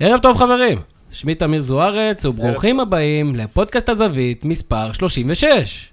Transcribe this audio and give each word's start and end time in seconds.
ערב 0.00 0.20
טוב 0.20 0.36
חברים, 0.36 0.78
שמי 1.12 1.34
תמיר 1.34 1.60
זוארץ 1.60 2.24
וברוכים 2.24 2.80
הבאים 2.80 3.36
לפודקאסט 3.36 3.88
הזווית 3.88 4.44
מספר 4.44 4.92
36. 4.92 5.90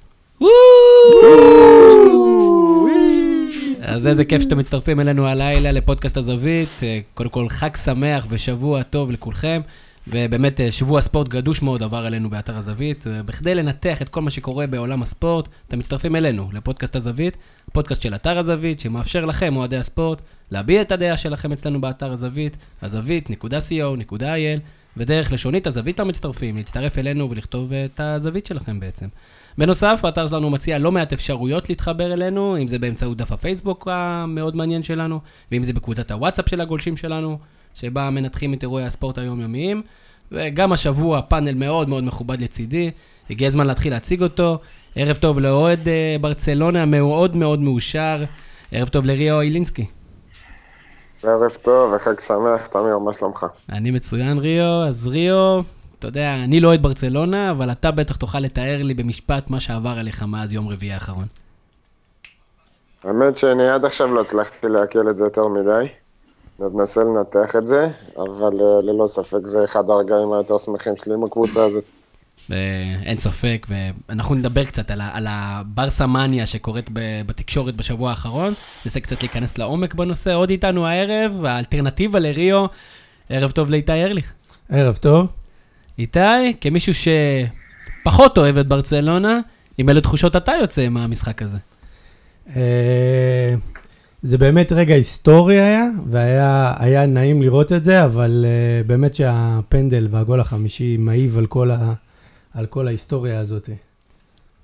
אז 3.81 4.07
איזה 4.07 4.26
כיף 4.26 4.41
שאתם 4.41 4.57
מצטרפים 4.57 4.99
אלינו 4.99 5.28
הלילה 5.28 5.71
לפודקאסט 5.71 6.18
הזווית. 6.18 6.70
אה, 6.83 6.99
קודם 7.13 7.29
כל 7.29 7.49
חג 7.49 7.76
שמח 7.76 8.26
ושבוע 8.29 8.83
טוב 8.83 9.12
לכולכם. 9.12 9.62
ובאמת 10.08 10.62
אה, 10.62 10.72
שבוע 10.72 11.01
ספורט 11.01 11.28
גדוש 11.28 11.62
מאוד 11.62 11.83
עבר 11.83 12.06
עלינו 12.06 12.29
באתר 12.29 12.58
הזווית. 12.58 13.08
אה, 13.08 13.24
בכדי 13.24 13.56
לנתח 13.56 14.01
את 14.01 14.10
כל 14.10 14.22
מה 14.22 14.29
שקורה 14.29 14.67
בעולם 14.67 15.01
הספורט, 15.01 15.47
אתם 15.67 15.79
מצטרפים 15.79 16.16
אלינו 16.16 16.49
לפודקאסט 16.53 16.95
הזווית, 16.95 17.38
פודקאסט 17.73 18.02
של 18.02 18.16
אתר 18.16 18.38
הזווית, 18.38 18.80
שמאפשר 18.80 19.26
לכם, 19.26 19.55
אוהדי 19.55 19.77
הספורט, 19.77 20.22
להביע 20.52 20.81
את 20.81 20.91
הדעה 20.91 21.17
שלכם 21.17 21.52
אצלנו 21.52 21.81
באתר 21.81 22.12
הזווית, 22.12 22.57
הזווית.co.il, 22.81 24.59
ודרך 24.98 25.31
לשונית 25.31 25.67
הזווית 25.67 25.99
המצטרפים, 25.99 26.58
להצטרף 26.58 26.98
אלינו 26.98 27.30
ולכתוב 27.30 27.73
את 27.73 27.99
הזווית 27.99 28.45
שלכם 28.45 28.80
בעצם. 28.80 29.08
בנוסף, 29.58 30.00
האתר 30.03 30.27
שלנו 30.27 30.50
מציע 30.50 30.80
לא 30.80 30.91
מעט 30.91 31.13
אפשרויות 31.13 31.70
להתחבר 31.70 32.13
אלינו, 32.13 32.58
אם 32.58 32.67
זה 32.67 32.80
באמצעות 32.80 33.17
דף 33.17 33.31
הפייסבוק 33.31 33.88
המאוד 33.91 34.55
מעניין 34.55 34.84
שלנו, 34.84 35.20
ואם 35.52 35.63
זה 35.63 35.73
בקבוצת 35.73 36.12
הוואטסאפ 36.12 36.50
של 36.50 36.62
הגולשים 36.62 36.98
שלנו, 36.98 37.38
שבה 37.75 38.09
מנתחים 38.09 38.53
את 38.53 38.64
אירועי 38.64 38.86
הספורט 38.86 39.17
היומיומיים. 39.17 39.81
וגם 40.31 40.72
השבוע 40.72 41.22
פאנל 41.22 41.53
מאוד 41.53 41.89
מאוד 41.89 42.03
מכובד 42.03 42.41
לצידי, 42.41 42.91
הגיע 43.30 43.48
הזמן 43.48 43.67
להתחיל 43.67 43.94
להציג 43.94 44.23
אותו. 44.23 44.59
ערב 44.95 45.16
טוב 45.16 45.39
לאוהד 45.39 45.88
אה, 45.88 46.16
ברצלונה 46.22 46.86
מאוד 46.86 47.36
מאוד 47.36 47.59
מאושר. 47.59 48.23
ערב 48.72 48.88
טוב 48.88 49.05
לריו 49.05 49.41
אילינסקי. 49.41 49.86
ערב 51.28 51.58
טוב 51.62 51.94
וחג 51.94 52.20
שמח, 52.20 52.66
תמיר, 52.66 53.00
מה 53.00 53.14
שלומך? 53.14 53.46
אני 53.70 53.92
מצוין, 53.92 54.38
ריו. 54.38 54.84
אז 54.88 55.08
ריו, 55.08 55.62
אתה 56.00 56.08
יודע, 56.08 56.34
אני 56.44 56.60
לא 56.60 56.68
אוהד 56.68 56.82
ברצלונה, 56.82 57.52
אבל 57.52 57.72
אתה 57.72 57.92
בטח 57.92 58.16
תוכל 58.16 58.40
לתאר 58.40 58.84
לי 58.84 58.94
במשפט 58.94 59.50
מה 59.50 59.59
שעבר 59.59 59.95
עליך 60.00 60.23
מאז 60.23 60.54
יום 60.54 60.67
רביעי 60.67 60.94
האחרון. 60.94 61.26
האמת 63.04 63.38
שאני 63.38 63.70
עד 63.70 63.86
עכשיו 63.86 64.14
לא 64.14 64.22
הצלחתי 64.22 64.67
לעכל 64.67 65.09
את 65.09 65.17
זה 65.17 65.23
יותר 65.23 65.48
מדי. 65.48 65.88
ננסה 66.59 67.04
לנתח 67.04 67.56
את 67.56 67.67
זה, 67.67 67.88
אבל 68.17 68.62
אה, 68.62 68.82
ללא 68.82 69.08
ספק 69.08 69.39
זה 69.45 69.64
אחד 69.64 69.89
הרגעים 69.89 70.34
היותר 70.34 70.58
שמחים 70.58 70.98
שלי 70.98 71.14
עם 71.14 71.23
הקבוצה 71.23 71.66
הזאת. 71.66 71.84
אין 73.04 73.18
ספק, 73.18 73.68
ואנחנו 73.70 74.36
נדבר 74.36 74.64
קצת 74.64 74.92
על, 74.92 75.02
על 75.14 75.26
הברסה 75.30 76.08
מניה 76.08 76.46
שקורית 76.46 76.90
בתקשורת 77.26 77.76
בשבוע 77.76 78.10
האחרון, 78.10 78.54
ננסה 78.86 79.00
קצת 79.00 79.22
להיכנס 79.22 79.58
לעומק 79.58 79.94
בנושא. 79.94 80.34
עוד 80.34 80.50
איתנו 80.50 80.88
הערב, 80.88 81.46
האלטרנטיבה 81.46 82.20
לריו, 82.20 82.66
ערב 83.30 83.52
טוב 83.52 83.70
לאיתי 83.70 84.04
ארליך. 84.04 84.34
ערב 84.70 84.96
טוב. 84.96 85.28
איתי, 86.00 86.54
כמישהו 86.62 86.94
שפחות 86.94 88.38
אוהב 88.38 88.58
את 88.58 88.68
ברצלונה, 88.68 89.40
עם 89.78 89.90
אילו 89.90 90.02
תחושות 90.02 90.36
אתה 90.36 90.52
יוצא 90.62 90.90
מהמשחק 90.90 91.42
הזה? 91.42 91.58
אה, 92.56 93.56
זה 94.23 94.38
באמת 94.38 94.72
רגע 94.72 94.96
היסטורי 94.96 95.62
היה, 95.62 95.86
והיה 96.10 97.06
נעים 97.08 97.42
לראות 97.42 97.72
את 97.72 97.84
זה, 97.84 98.06
אבל 98.06 98.46
uh, 98.46 98.88
באמת 98.88 99.16
שהפנדל 99.16 100.08
והגול 100.12 100.40
החמישי 100.40 100.98
מעיב 100.98 101.38
על 101.38 101.46
כל, 101.46 101.72
ה, 101.72 101.94
על 102.56 102.66
כל 102.66 102.88
ההיסטוריה 102.88 103.39
הזאת. 103.39 103.70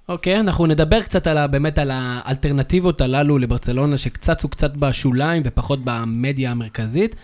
אוקיי, 0.09 0.38
okay, 0.38 0.39
אנחנו 0.39 0.66
נדבר 0.66 1.02
קצת 1.02 1.28
על 1.28 1.38
ה, 1.38 1.47
באמת 1.47 1.78
על 1.78 1.92
האלטרנטיבות 1.94 3.02
הללו 3.02 3.38
לברצלונה, 3.38 3.97
שקצצו 3.97 4.50
קצת 4.50 4.72
בשוליים 4.72 5.44
ופחות 5.45 5.80
במדיה 5.84 6.52
המרכזית. 6.52 7.16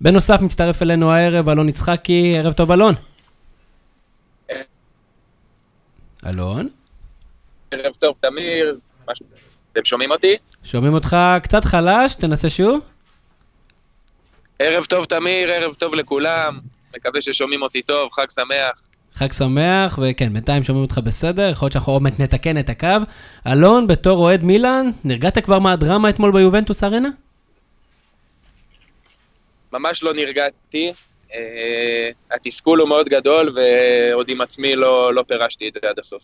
בנוסף, 0.00 0.40
מצטרף 0.40 0.82
אלינו 0.82 1.12
הערב 1.12 1.48
אלון 1.48 1.68
יצחקי, 1.68 2.38
ערב 2.38 2.52
טוב 2.52 2.72
אלון. 2.72 2.94
אלון? 6.26 6.68
ערב 7.70 7.94
טוב, 7.98 8.14
תמיר, 8.20 8.78
אתם 9.72 9.84
שומעים 9.84 10.10
אותי? 10.10 10.36
שומעים 10.64 10.94
אותך 10.94 11.16
קצת 11.42 11.64
חלש, 11.64 12.14
תנסה 12.14 12.50
שוב. 12.50 12.80
ערב 14.58 14.84
טוב, 14.84 15.04
תמיר, 15.04 15.52
ערב 15.52 15.74
טוב 15.74 15.94
לכולם. 15.94 16.58
מקווה 16.96 17.22
ששומעים 17.22 17.62
אותי 17.62 17.82
טוב, 17.82 18.12
חג 18.12 18.26
שמח. 18.30 18.95
חג 19.16 19.32
שמח, 19.32 19.98
וכן, 20.02 20.32
בינתיים 20.32 20.64
שומעים 20.64 20.82
אותך 20.82 20.98
בסדר, 21.04 21.50
יכול 21.50 21.66
להיות 21.66 21.72
שאנחנו 21.72 21.92
עוד 21.92 22.02
מעט 22.02 22.20
נתקן 22.20 22.58
את 22.58 22.68
הקו. 22.68 22.88
אלון, 23.46 23.86
בתור 23.86 24.18
אוהד 24.18 24.44
מילאן, 24.44 24.90
נרגעת 25.04 25.38
כבר 25.38 25.58
מהדרמה 25.58 26.08
אתמול 26.08 26.32
ביובנטוס 26.32 26.84
ארנה? 26.84 27.08
ממש 29.72 30.02
לא 30.02 30.14
נרגעתי. 30.14 30.92
Uh, 31.30 31.34
התסכול 32.30 32.80
הוא 32.80 32.88
מאוד 32.88 33.08
גדול, 33.08 33.54
ועוד 33.54 34.28
עם 34.28 34.40
עצמי 34.40 34.76
לא, 34.76 35.14
לא 35.14 35.24
פירשתי 35.28 35.68
את 35.68 35.72
זה 35.74 35.88
עד 35.90 35.98
הסוף. 35.98 36.22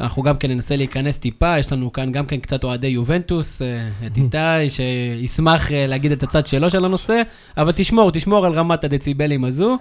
אנחנו 0.00 0.22
גם 0.22 0.36
כן 0.36 0.50
ננסה 0.50 0.76
להיכנס 0.76 1.18
טיפה, 1.18 1.58
יש 1.58 1.72
לנו 1.72 1.92
כאן 1.92 2.12
גם 2.12 2.26
כן 2.26 2.40
קצת 2.40 2.64
אוהדי 2.64 2.86
יובנטוס, 2.86 3.62
אה, 3.62 3.88
את 4.06 4.16
איתי, 4.16 4.70
שישמח 4.70 5.72
אה, 5.72 5.86
להגיד 5.86 6.12
את 6.12 6.22
הצד 6.22 6.46
שלו 6.46 6.70
של 6.70 6.84
הנושא, 6.84 7.22
אבל 7.56 7.72
תשמור, 7.72 8.10
תשמור 8.10 8.46
על 8.46 8.52
רמת 8.52 8.84
הדציבלים 8.84 9.44
הזו. 9.44 9.76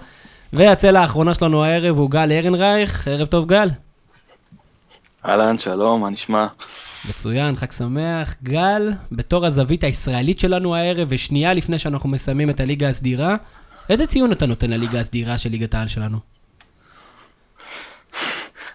והצלע 0.54 1.02
האחרונה 1.02 1.34
שלנו 1.34 1.64
הערב 1.64 1.98
הוא 1.98 2.10
גל 2.10 2.32
ארנרייך, 2.32 3.08
ערב 3.08 3.28
טוב 3.28 3.48
גל. 3.48 3.70
אהלן, 5.26 5.58
שלום, 5.58 6.02
מה 6.02 6.10
נשמע? 6.10 6.48
מצוין, 7.10 7.56
חג 7.56 7.72
שמח. 7.72 8.36
גל, 8.44 8.92
בתור 9.12 9.46
הזווית 9.46 9.84
הישראלית 9.84 10.40
שלנו 10.40 10.76
הערב, 10.76 11.08
ושנייה 11.12 11.54
לפני 11.54 11.80
שאנחנו 11.80 12.10
מסיימים 12.10 12.50
את 12.50 12.60
הליגה 12.60 12.90
הסדירה, 12.90 13.36
איזה 13.90 14.06
ציון 14.06 14.32
אתה 14.32 14.46
נותן 14.46 14.70
לליגה 14.70 15.00
הסדירה 15.00 15.38
של 15.38 15.50
ליגת 15.50 15.74
העל 15.74 15.88
שלנו? 15.88 16.18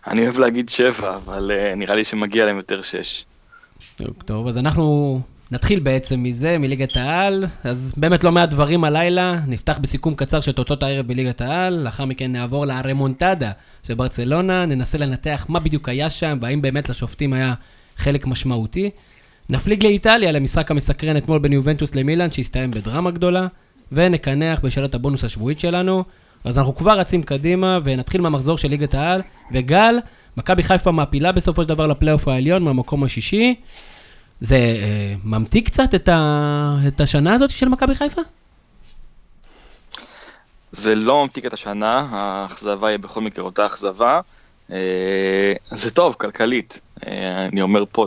אני 0.06 0.22
אוהב 0.22 0.38
להגיד 0.38 0.68
שבע, 0.68 1.16
אבל 1.16 1.50
uh, 1.54 1.76
נראה 1.76 1.94
לי 1.94 2.04
שמגיע 2.04 2.46
להם 2.46 2.56
יותר 2.56 2.82
שש. 2.82 3.24
טוב, 4.24 4.48
אז 4.48 4.58
אנחנו 4.58 5.20
נתחיל 5.50 5.80
בעצם 5.80 6.22
מזה, 6.22 6.58
מליגת 6.58 6.96
העל. 6.96 7.46
אז 7.64 7.94
באמת 7.96 8.24
לא 8.24 8.32
מעט 8.32 8.50
דברים 8.50 8.84
הלילה. 8.84 9.40
נפתח 9.46 9.78
בסיכום 9.78 10.14
קצר 10.14 10.40
של 10.40 10.52
תוצאות 10.52 10.82
הערב 10.82 11.06
בליגת 11.06 11.40
העל. 11.40 11.74
לאחר 11.74 12.04
מכן 12.04 12.32
נעבור 12.32 12.66
לרמונטדה 12.66 13.50
של 13.86 13.94
ברצלונה. 13.94 14.66
ננסה 14.66 14.98
לנתח 14.98 15.46
מה 15.48 15.60
בדיוק 15.60 15.88
היה 15.88 16.10
שם, 16.10 16.38
והאם 16.40 16.62
באמת 16.62 16.88
לשופטים 16.88 17.32
היה 17.32 17.54
חלק 17.96 18.26
משמעותי. 18.26 18.90
נפליג 19.48 19.84
לאיטליה 19.84 20.32
למשחק 20.32 20.70
המסקרן 20.70 21.16
אתמול 21.16 21.38
בין 21.38 21.52
יובנטוס 21.52 21.94
למילאן, 21.94 22.30
שהסתיים 22.30 22.70
בדרמה 22.70 23.10
גדולה. 23.10 23.46
ונקנח 23.92 24.60
בשאלת 24.60 24.94
הבונוס 24.94 25.24
השבועית 25.24 25.60
שלנו. 25.60 26.04
אז 26.44 26.58
אנחנו 26.58 26.74
כבר 26.74 26.98
רצים 26.98 27.22
קדימה, 27.22 27.78
ונתחיל 27.84 28.20
מהמחזור 28.20 28.58
של 28.58 28.68
ליגת 28.68 28.94
העל. 28.94 29.22
וגל, 29.52 29.98
מכבי 30.36 30.62
חיפה 30.62 30.92
מעפילה 30.92 31.32
בסופו 31.32 31.62
של 31.62 31.68
דבר 31.68 31.86
לפלייאוף 31.86 32.28
העליון 32.28 32.62
מהמקום 32.62 33.04
השישי. 33.04 33.54
זה 34.40 34.56
אה, 34.56 35.14
ממתיק 35.24 35.66
קצת 35.66 35.94
את, 35.94 36.08
ה... 36.08 36.76
את 36.88 37.00
השנה 37.00 37.34
הזאת 37.34 37.50
של 37.50 37.68
מכבי 37.68 37.94
חיפה? 37.94 38.20
זה 40.72 40.94
לא 40.94 41.22
ממתיק 41.22 41.46
את 41.46 41.52
השנה, 41.52 42.06
האכזבה 42.10 42.88
היא 42.88 42.98
בכל 42.98 43.20
מקרה 43.20 43.44
אותה 43.44 43.66
אכזבה. 43.66 44.20
אה, 44.72 45.52
זה 45.70 45.90
טוב, 45.90 46.14
כלכלית. 46.14 46.80
אה, 47.06 47.44
אני 47.44 47.62
אומר 47.62 47.84
פה 47.92 48.06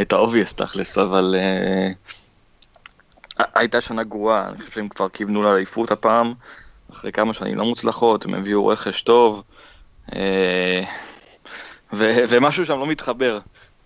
את 0.00 0.12
ה-obvious 0.12 0.54
תכלס, 0.56 0.98
אבל 0.98 1.36
הייתה 3.54 3.80
שנה 3.80 4.02
גרועה, 4.02 4.48
אני 4.48 4.58
חושב 4.58 4.70
שהם 4.70 4.88
כבר 4.88 5.08
כיוונו 5.08 5.42
לאליפות 5.42 5.90
הפעם. 5.90 6.34
אחרי 6.92 7.12
כמה 7.12 7.34
שנים 7.34 7.58
לא 7.58 7.64
מוצלחות, 7.64 8.24
הם 8.24 8.34
הביאו 8.34 8.66
רכש 8.66 9.02
טוב, 9.02 9.44
ו- 11.92 12.24
ומשהו 12.28 12.66
שם 12.66 12.78
לא 12.78 12.86
מתחבר. 12.86 13.38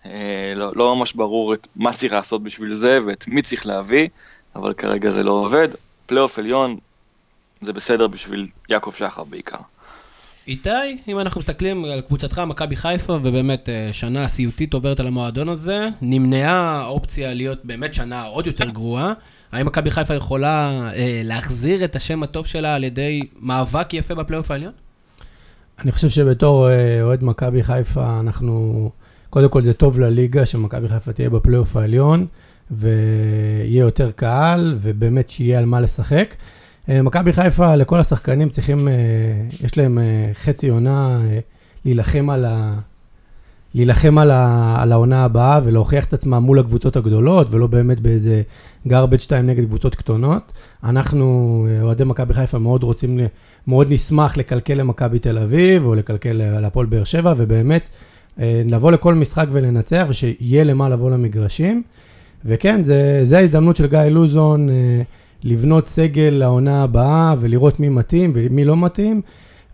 אה, 0.07 0.53
לא, 0.57 0.73
לא 0.77 0.97
ממש 0.97 1.13
ברור 1.13 1.55
את 1.55 1.67
מה 1.77 1.93
צריך 1.93 2.13
לעשות 2.13 2.43
בשביל 2.43 2.75
זה 2.75 2.99
ואת 3.07 3.29
מי 3.29 3.43
צריך 3.43 3.67
להביא, 3.67 4.09
אבל 4.57 4.75
כרגע 4.75 5.11
זה 5.11 5.25
לא 5.25 5.31
עובד. 5.31 5.69
פלייאוף 6.07 6.39
עליון 6.39 6.77
זה 7.61 7.73
בסדר 7.73 8.07
בשביל 8.07 8.49
יעקב 8.69 8.93
שחר 8.93 9.25
בעיקר. 9.25 9.59
איתי, 10.47 10.99
אם 11.09 11.19
אנחנו 11.19 11.41
מסתכלים 11.41 11.85
על 11.85 12.01
קבוצתך, 12.01 12.39
מכבי 12.39 12.77
חיפה, 12.77 13.13
ובאמת 13.13 13.69
אה, 13.69 13.89
שנה 13.93 14.29
סיוטית 14.29 14.75
עוברת 14.75 15.01
על 15.01 15.07
המועדון 15.07 15.49
הזה, 15.49 15.89
נמנעה 16.01 16.81
האופציה 16.81 17.35
להיות 17.35 17.65
באמת 17.65 17.95
שנה 17.95 18.23
עוד 18.23 18.47
יותר 18.47 18.69
גרועה. 18.69 19.13
האם 19.53 19.67
מכבי 19.67 19.91
חיפה 19.91 20.15
יכולה 20.15 20.89
אה, 20.95 21.21
להחזיר 21.25 21.85
את 21.85 21.97
השם 21.97 22.23
הטוב 22.23 22.47
שלה 22.47 22.75
על 22.75 22.85
ידי 22.85 23.21
מאבק 23.41 23.95
יפה 23.95 24.15
בפלייאוף 24.15 24.51
העליון? 24.51 24.73
אני 25.79 25.93
חושב 25.93 26.09
שבתור 26.09 26.69
אה, 26.69 27.03
אוהד 27.03 27.25
מכבי 27.25 27.63
חיפה, 27.63 28.21
אנחנו... 28.21 28.91
קודם 29.33 29.49
כל 29.49 29.63
זה 29.63 29.73
טוב 29.73 30.01
לליגה 30.01 30.47
שמכבי 30.47 30.89
חיפה 30.89 31.13
תהיה 31.13 31.31
בפלייאוף 31.31 31.77
העליון, 31.77 32.27
ויהיה 32.71 33.81
יותר 33.81 34.11
קהל, 34.11 34.77
ובאמת 34.81 35.31
שיהיה 35.31 35.59
על 35.59 35.65
מה 35.65 35.81
לשחק. 35.81 36.35
אה, 36.89 37.03
מכבי 37.03 37.33
חיפה, 37.33 37.77
לכל 37.77 38.01
השחקנים 38.01 38.49
צריכים, 38.49 38.89
אה, 38.89 38.95
יש 39.65 39.79
להם 39.79 39.99
חצי 40.35 40.69
עונה 40.69 41.21
להילחם 41.85 42.31
על, 42.31 42.45
ה, 42.45 42.75
להילחם 43.75 44.19
על, 44.19 44.31
ה, 44.31 44.77
על 44.83 44.93
העונה 44.93 45.25
הבאה 45.25 45.61
ולהוכיח 45.65 46.05
את 46.05 46.13
עצמם 46.13 46.43
מול 46.43 46.59
הקבוצות 46.59 46.97
הגדולות, 46.97 47.47
ולא 47.51 47.67
באמת 47.67 48.01
באיזה 48.01 48.43
garbage 48.89 49.19
2 49.19 49.47
נגד 49.47 49.65
קבוצות 49.65 49.95
קטנות. 49.95 50.53
אנחנו, 50.85 51.67
אוהדי 51.83 52.05
מכבי 52.05 52.35
חיפה, 52.35 52.59
מאוד 52.59 52.83
רוצים, 52.83 53.21
מאוד 53.67 53.93
נשמח 53.93 54.37
לקלקל 54.37 54.75
למכבי 54.75 55.19
תל 55.19 55.39
אביב, 55.39 55.87
או 55.87 55.95
לקלקל 55.95 56.33
להפועל 56.61 56.87
באר 56.87 57.05
שבע, 57.05 57.35
ובאמת, 57.37 57.83
אה, 57.83 58.12
לבוא 58.39 58.93
לכל 58.93 59.15
משחק 59.15 59.47
ולנצח, 59.51 60.07
ושיהיה 60.09 60.65
למה 60.65 60.89
לבוא 60.89 61.11
למגרשים. 61.11 61.83
וכן, 62.45 62.83
זה, 62.83 63.21
זה 63.23 63.39
ההזדמנות 63.39 63.77
של 63.77 63.87
גיא 63.87 63.99
לוזון 63.99 64.71
אה, 64.71 65.03
לבנות 65.45 65.87
סגל 65.87 66.35
לעונה 66.39 66.83
הבאה 66.83 67.35
ולראות 67.39 67.81
מי 67.81 67.89
מתאים 67.89 68.33
ומי 68.35 68.65
לא 68.65 68.77
מתאים. 68.77 69.21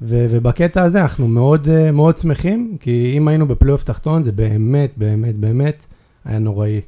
ו- 0.02 0.26
ובקטע 0.30 0.82
הזה 0.82 1.02
אנחנו 1.02 1.28
מאוד, 1.28 1.68
אה, 1.68 1.92
מאוד 1.92 2.18
שמחים, 2.18 2.76
כי 2.80 3.12
אם 3.16 3.28
היינו 3.28 3.48
בפלייאוף 3.48 3.84
תחתון, 3.84 4.22
זה 4.22 4.32
באמת, 4.32 4.90
באמת, 4.96 5.34
באמת 5.34 5.86
היה 6.24 6.38
נוראי. 6.38 6.80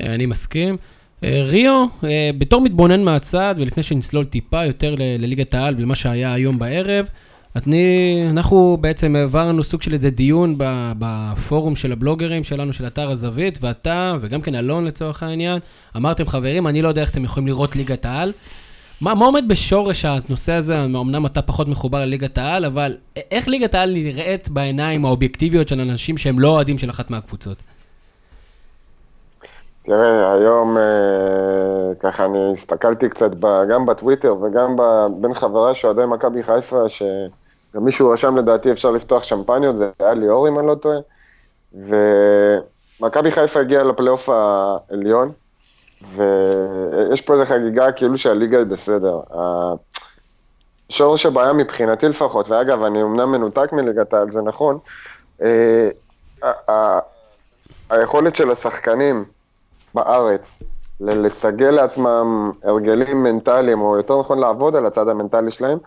אני 0.00 0.26
מסכים. 0.26 0.76
ריו, 1.22 1.86
בתור 2.38 2.60
מתבונן 2.60 3.02
מהצד, 3.04 3.54
ולפני 3.58 3.82
שנסלול 3.82 4.24
טיפה 4.24 4.64
יותר 4.64 4.94
לליגת 4.98 5.54
העל 5.54 5.74
ולמה 5.78 5.94
שהיה 5.94 6.32
היום 6.32 6.58
בערב, 6.58 7.08
אני, 7.56 8.26
אנחנו 8.30 8.78
בעצם 8.80 9.16
העברנו 9.16 9.64
סוג 9.64 9.82
של 9.82 9.92
איזה 9.92 10.10
דיון 10.10 10.54
בפורום 10.98 11.76
של 11.76 11.92
הבלוגרים 11.92 12.44
שלנו, 12.44 12.72
של 12.72 12.86
אתר 12.86 13.10
הזווית, 13.10 13.58
ואתה, 13.62 14.14
וגם 14.20 14.40
כן 14.40 14.54
אלון 14.54 14.84
לצורך 14.84 15.22
העניין, 15.22 15.58
אמרתם, 15.96 16.26
חברים, 16.26 16.66
אני 16.66 16.82
לא 16.82 16.88
יודע 16.88 17.00
איך 17.00 17.10
אתם 17.10 17.24
יכולים 17.24 17.46
לראות 17.46 17.76
ליגת 17.76 18.04
העל. 18.04 18.32
מה, 19.00 19.14
מה 19.14 19.24
עומד 19.24 19.44
בשורש 19.48 20.04
הנושא 20.04 20.52
הזה? 20.52 20.84
אמנם 20.84 21.26
אתה 21.26 21.42
פחות 21.42 21.68
מחובר 21.68 21.98
לליגת 21.98 22.38
העל, 22.38 22.64
אבל 22.64 22.96
איך 23.30 23.48
ליגת 23.48 23.74
העל 23.74 23.90
נראית 23.92 24.48
בעיניים 24.48 25.04
האובייקטיביות 25.04 25.68
של 25.68 25.80
אנשים 25.80 26.18
שהם 26.18 26.38
לא 26.38 26.48
אוהדים 26.48 26.78
של 26.78 26.90
אחת 26.90 27.10
מהקבוצות? 27.10 27.62
תראה, 29.82 30.32
היום 30.32 30.78
אה, 30.78 31.94
ככה 32.00 32.24
אני 32.24 32.52
הסתכלתי 32.52 33.08
קצת 33.08 33.30
גם 33.70 33.86
בטוויטר 33.86 34.34
וגם 34.42 34.76
בין 35.20 35.34
חברה 35.34 35.74
שאוהדי 35.74 36.06
מכבי 36.06 36.42
חיפה, 36.42 36.88
ש... 36.88 37.02
גם 37.76 37.84
מישהו 37.84 38.10
רשם 38.10 38.36
לדעתי 38.36 38.72
אפשר 38.72 38.90
לפתוח 38.90 39.22
שמפניות, 39.22 39.76
זה 39.76 39.90
היה 39.98 40.14
ליאור 40.14 40.48
אם 40.48 40.58
אני 40.58 40.66
לא 40.66 40.74
טועה. 40.74 40.98
ומכבי 43.00 43.30
חיפה 43.30 43.60
הגיעה 43.60 43.84
לפלייאוף 43.84 44.28
העליון, 44.28 45.32
ויש 46.14 47.20
פה 47.20 47.34
איזו 47.34 47.44
חגיגה 47.44 47.92
כאילו 47.92 48.18
שהליגה 48.18 48.58
היא 48.58 48.66
בסדר. 48.66 49.20
שורש 50.88 51.26
הבעיה 51.26 51.52
מבחינתי 51.52 52.08
לפחות, 52.08 52.50
ואגב, 52.50 52.82
אני 52.82 53.02
אמנם 53.02 53.32
מנותק 53.32 53.72
מליגת 53.72 54.14
העל, 54.14 54.30
זה 54.30 54.42
נכון, 54.42 54.78
אה, 55.42 56.98
היכולת 57.90 58.36
של 58.36 58.50
השחקנים 58.50 59.24
בארץ 59.94 60.62
לסגל 61.00 61.70
לעצמם 61.70 62.50
הרגלים 62.64 63.22
מנטליים, 63.22 63.80
או 63.80 63.96
יותר 63.96 64.20
נכון 64.20 64.38
לעבוד 64.38 64.76
על 64.76 64.86
הצד 64.86 65.08
המנטלי 65.08 65.50
שלהם, 65.50 65.78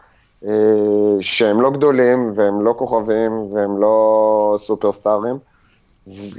שהם 1.20 1.62
לא 1.62 1.72
גדולים 1.72 2.32
והם 2.36 2.66
לא 2.66 2.74
כוכבים 2.78 3.32
והם 3.54 3.82
לא 3.82 4.56
סופרסטארים. 4.58 5.40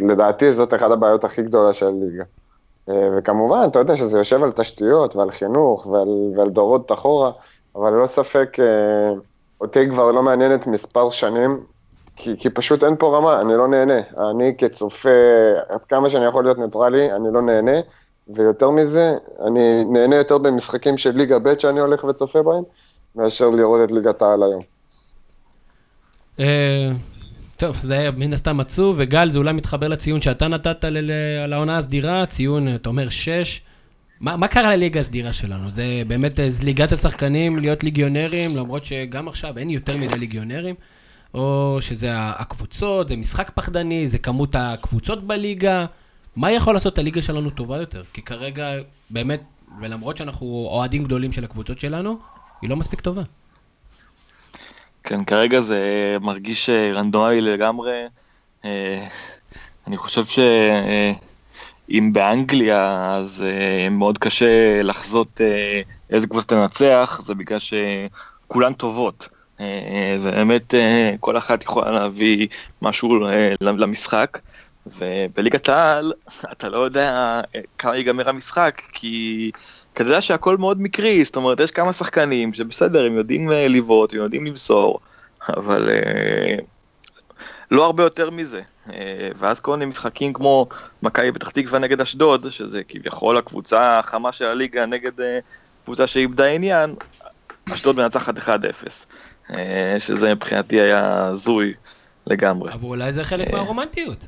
לדעתי 0.01 0.53
זאת 0.53 0.75
אחת 0.75 0.91
הבעיות 0.91 1.25
הכי 1.25 1.43
גדולה 1.43 1.73
של 1.73 1.87
הליגה. 1.87 2.25
אה, 2.89 3.09
וכמובן, 3.17 3.63
אתה 3.71 3.79
יודע 3.79 3.97
שזה 3.97 4.19
יושב 4.19 4.43
על 4.43 4.53
תשתיות 4.53 5.17
ועל 5.17 5.31
חינוך 5.31 5.87
ועל, 5.87 6.09
ועל 6.37 6.51
דורות 6.51 6.93
אחורה, 6.93 7.31
אבל 7.77 7.93
ללא 7.93 8.07
ספק 8.07 8.57
אה, 8.61 9.15
אותי 9.61 9.91
כבר 9.91 10.13
לא 10.13 10.23
מעניינת 10.23 10.67
מספר 10.67 11.11
שנים, 11.11 11.61
כי, 12.17 12.37
כי 12.39 12.51
פשוט 12.51 12.85
אין 12.85 12.97
פה 12.99 13.17
רמה, 13.17 13.41
אני 13.41 13.57
לא 13.57 13.69
נהנה. 13.69 14.01
אני 14.31 14.57
כצופה, 14.59 15.09
עד 15.69 15.85
כמה 15.85 16.11
שאני 16.11 16.25
יכול 16.25 16.45
להיות 16.45 16.59
ניטרלי, 16.59 17.13
אני 17.13 17.29
לא 17.33 17.43
נהנה, 17.43 17.81
ויותר 18.29 18.71
מזה, 18.71 19.15
אני 19.47 19.85
נהנה 19.85 20.17
יותר 20.17 20.39
במשחקים 20.39 20.97
של 20.97 21.11
ליגה 21.11 21.39
ב' 21.39 21.59
שאני 21.59 21.81
הולך 21.81 22.05
וצופה 22.05 22.43
בהם, 22.43 22.63
מאשר 23.17 23.49
לראות 23.49 23.81
את 23.85 23.91
ליגת 23.91 24.23
העל 24.23 24.43
היום. 24.43 24.63
אה, 26.41 26.91
טוב, 27.57 27.77
זה 27.77 27.99
היה 27.99 28.11
מן 28.11 28.33
הסתם 28.33 28.61
עצוב, 28.61 28.97
וגל, 28.99 29.31
זה 29.31 29.39
אולי 29.39 29.53
מתחבר 29.53 29.89
לציון 29.89 30.21
שאתה 30.21 30.49
נתת 30.49 30.85
על 31.45 31.53
העונה 31.53 31.79
הסדירה, 31.79 32.27
ציון, 32.27 32.75
אתה 32.75 32.89
אומר, 32.89 33.09
שש. 33.09 33.63
מה, 34.21 34.37
מה 34.37 34.49
קרה 34.49 34.77
לליגה 34.77 35.01
הסדירה 35.01 35.33
שלנו? 35.33 35.71
זה 35.71 36.03
באמת 36.07 36.41
אה, 36.41 36.51
זליגת 36.51 36.93
השחקנים 36.93 37.59
להיות 37.59 37.85
ליגיונרים, 37.85 38.57
למרות 38.57 38.85
שגם 38.85 39.29
עכשיו 39.29 39.59
אין 39.59 39.71
יותר 39.71 39.97
מדי 39.97 40.19
ליגיונרים? 40.19 40.75
או 41.35 41.79
שזה 41.81 42.09
הקבוצות, 42.13 43.09
זה 43.09 43.17
משחק 43.17 43.51
פחדני, 43.55 44.09
זה 44.09 44.19
כמות 44.19 44.55
הקבוצות 44.55 45.27
בליגה? 45.27 45.87
מה 46.37 46.51
יכול 46.51 46.75
לעשות 46.75 46.93
את 46.93 46.99
הליגה 46.99 47.23
שלנו 47.23 47.51
טובה 47.51 47.77
יותר? 47.77 48.03
כי 48.13 48.23
כרגע, 48.23 48.71
באמת, 49.11 49.43
ולמרות 49.81 50.17
שאנחנו 50.17 50.47
אוהדים 50.71 51.05
גדולים 51.05 51.33
של 51.33 51.45
הקבוצות 51.45 51.81
שלנו, 51.81 52.19
היא 52.63 52.71
לא 52.71 52.77
מספיק 52.77 53.01
טובה. 53.01 53.23
כן, 55.03 55.25
כרגע 55.25 55.61
זה 55.61 56.17
מרגיש 56.21 56.71
אה, 56.71 56.93
רנדומלי 56.93 57.41
לגמרי. 57.41 58.05
אה, 58.65 59.07
אני 59.87 59.97
חושב 59.97 60.25
שאם 60.25 62.13
באנגליה 62.13 63.15
אז 63.17 63.45
אה, 63.47 63.89
מאוד 63.89 64.19
קשה 64.19 64.83
לחזות 64.83 65.41
איזה 66.11 66.27
קבוצה 66.27 66.47
תנצח, 66.47 67.21
זה 67.23 67.35
בגלל 67.35 67.59
שכולן 67.59 68.73
טובות. 68.73 69.29
ובאמת 70.23 70.75
כל 71.21 71.39
אחת 71.39 71.63
יכולה 71.63 71.91
להביא 71.91 72.49
משהו 72.83 73.19
למשחק. 73.61 74.39
ובליגת 74.87 75.69
העל 75.69 76.13
אתה 76.53 76.69
לא 76.69 76.79
יודע 76.79 77.41
כמה 77.79 77.97
ייגמר 77.97 78.29
המשחק, 78.29 78.83
כי 78.93 79.51
אתה 80.01 80.09
יודע 80.09 80.21
שהכל 80.21 80.57
מאוד 80.57 80.83
מקרי, 80.83 81.25
זאת 81.25 81.37
אומרת, 81.37 81.61
יש 81.61 81.71
כמה 81.71 81.93
שחקנים 81.93 82.53
שבסדר, 82.53 83.07
הם 83.07 83.17
יודעים 83.17 83.53
אה, 83.53 83.69
לבעוט, 83.69 84.13
הם 84.13 84.19
יודעים 84.19 84.47
למסור, 84.47 85.01
אבל 85.49 85.89
אה, 85.89 86.57
לא 87.71 87.87
הרבה 87.87 88.03
יותר 88.03 88.31
מזה. 88.31 88.63
אה, 88.93 89.29
ואז 89.39 89.61
כל 89.61 89.77
מיני 89.77 89.85
משחקים 89.85 90.33
כמו 90.33 90.69
מכבי 91.03 91.33
פתח 91.33 91.51
תקווה 91.51 91.79
נגד 91.79 92.01
אשדוד, 92.01 92.49
שזה 92.49 92.83
כביכול 92.89 93.37
הקבוצה 93.37 93.99
החמה 93.99 94.33
של 94.33 94.45
הליגה 94.45 94.87
נגד 94.87 95.13
קבוצה 95.85 96.07
שאיבדה 96.07 96.47
עניין, 96.47 96.95
אשדוד 97.73 97.97
מנצחת 97.97 98.39
1-0, 98.39 99.55
שזה 99.99 100.35
מבחינתי 100.35 100.81
היה 100.81 101.27
הזוי 101.27 101.75
לגמרי. 102.27 102.73
אבל 102.73 102.85
אולי 102.85 103.13
זה 103.13 103.25
חלק 103.25 103.53
מהרומנטיות. 103.53 104.27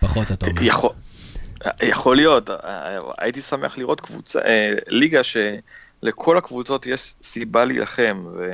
פחות 0.00 0.32
אתה 0.32 0.46
אומר. 0.46 1.03
יכול 1.82 2.16
להיות, 2.16 2.50
הייתי 3.18 3.40
שמח 3.40 3.78
לראות 3.78 4.00
קבוצה, 4.00 4.40
אה, 4.40 4.72
ליגה 4.88 5.20
שלכל 5.22 6.36
הקבוצות 6.36 6.86
יש 6.86 7.14
סיבה 7.22 7.64
להילחם, 7.64 8.24
ו, 8.36 8.50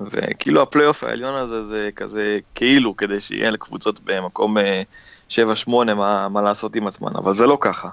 וכאילו 0.00 0.62
הפלייאוף 0.62 1.04
העליון 1.04 1.34
הזה 1.34 1.62
זה 1.62 1.90
כזה 1.96 2.38
כאילו 2.54 2.96
כדי 2.96 3.20
שיהיה 3.20 3.50
לקבוצות 3.50 4.00
במקום 4.04 4.56
7-8 5.28 5.32
אה, 5.88 5.94
מה, 5.94 6.28
מה 6.28 6.42
לעשות 6.42 6.76
עם 6.76 6.86
עצמן, 6.86 7.12
אבל 7.16 7.32
זה 7.32 7.46
לא 7.46 7.58
ככה. 7.60 7.88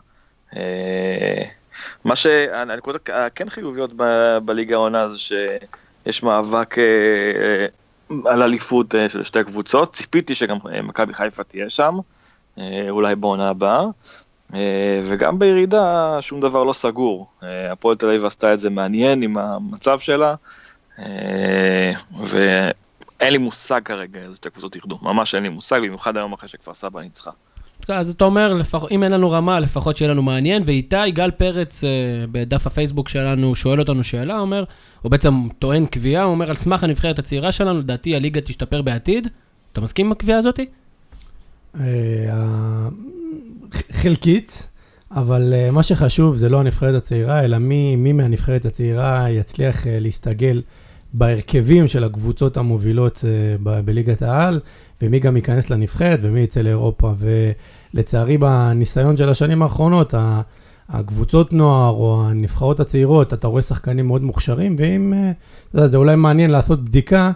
אה, 0.55 1.43
מה 2.05 2.15
שהנקודות 2.15 3.09
הכן 3.13 3.49
חיוביות 3.49 3.91
בליגה 4.45 4.75
העונה 4.75 5.09
זה 5.09 5.17
שיש 5.17 6.23
מאבק 6.23 6.75
על 8.25 8.41
אליפות 8.41 8.95
של 9.09 9.23
שתי 9.23 9.43
קבוצות, 9.43 9.93
ציפיתי 9.93 10.35
שגם 10.35 10.57
מכבי 10.83 11.13
חיפה 11.13 11.43
תהיה 11.43 11.69
שם. 11.69 11.97
אולי 12.89 13.15
בעונה 13.15 13.49
הבאה. 13.49 13.85
אה, 14.53 15.01
וגם 15.05 15.39
בירידה 15.39 16.17
שום 16.21 16.41
דבר 16.41 16.63
לא 16.63 16.73
סגור. 16.73 17.27
אה, 17.43 17.71
הפועל 17.71 17.95
תל 17.95 18.05
אביב 18.09 18.25
עשתה 18.25 18.53
את 18.53 18.59
זה 18.59 18.69
מעניין 18.69 19.21
עם 19.21 19.37
המצב 19.37 19.99
שלה, 19.99 20.35
אה, 20.99 21.91
ואין 22.19 23.31
לי 23.31 23.37
מושג 23.37 23.81
כרגע 23.85 24.19
איזה 24.19 24.35
שתי 24.35 24.49
קבוצות 24.49 24.75
ירדו, 24.75 24.99
ממש 25.01 25.35
אין 25.35 25.43
לי 25.43 25.49
מושג, 25.49 25.79
במיוחד 25.83 26.17
היום 26.17 26.33
אחרי 26.33 26.49
שכפר 26.49 26.73
סבא 26.73 27.01
ניצחה. 27.01 27.31
אז 27.87 28.09
אתה 28.09 28.23
אומר, 28.23 28.53
לפח, 28.53 28.83
אם 28.91 29.03
אין 29.03 29.11
לנו 29.11 29.31
רמה, 29.31 29.59
לפחות 29.59 29.97
שיהיה 29.97 30.11
לנו 30.11 30.21
מעניין, 30.21 30.63
ואיתי, 30.65 31.11
גל 31.11 31.31
פרץ, 31.31 31.83
בדף 32.31 32.67
הפייסבוק 32.67 33.09
שלנו, 33.09 33.55
שואל 33.55 33.79
אותנו 33.79 34.03
שאלה, 34.03 34.39
אומר, 34.39 34.63
הוא 35.01 35.11
בעצם 35.11 35.33
טוען 35.59 35.85
קביעה, 35.85 36.23
הוא 36.23 36.31
אומר, 36.31 36.49
על 36.49 36.55
סמך 36.55 36.83
הנבחרת 36.83 37.19
הצעירה 37.19 37.51
שלנו, 37.51 37.79
לדעתי 37.79 38.15
הליגה 38.15 38.41
תשתפר 38.41 38.81
בעתיד. 38.81 39.27
אתה 39.71 39.81
מסכים 39.81 40.05
עם 40.05 40.11
הקביעה 40.11 40.39
הזאתי? 40.39 40.65
חלקית, 43.91 44.67
אבל 45.11 45.53
uh, 45.53 45.71
מה 45.71 45.83
שחשוב 45.83 46.37
זה 46.37 46.49
לא 46.49 46.59
הנבחרת 46.59 46.95
הצעירה, 46.95 47.43
אלא 47.43 47.57
מי, 47.57 47.95
מי 47.95 48.13
מהנבחרת 48.13 48.65
הצעירה 48.65 49.29
יצליח 49.29 49.83
uh, 49.83 49.87
להסתגל 49.89 50.61
בהרכבים 51.13 51.87
של 51.87 52.03
הקבוצות 52.03 52.57
המובילות 52.57 53.23
בליגת 53.85 54.21
העל, 54.21 54.59
ומי 55.01 55.19
גם 55.19 55.35
ייכנס 55.35 55.69
לנבחרת 55.69 56.19
ומי 56.21 56.39
יצא 56.39 56.61
לאירופה. 56.61 57.13
ולצערי, 57.93 58.37
בניסיון 58.37 59.17
של 59.17 59.29
השנים 59.29 59.61
האחרונות, 59.61 60.13
הקבוצות 60.89 61.53
נוער 61.53 61.93
או 61.93 62.23
הנבחרות 62.25 62.79
הצעירות, 62.79 63.33
אתה 63.33 63.47
רואה 63.47 63.61
שחקנים 63.61 64.07
מאוד 64.07 64.23
מוכשרים, 64.23 64.75
ואם, 64.79 65.13
אתה 65.69 65.77
יודע, 65.77 65.87
זה 65.87 65.97
אולי 65.97 66.15
מעניין 66.15 66.49
לעשות 66.49 66.85
בדיקה. 66.85 67.31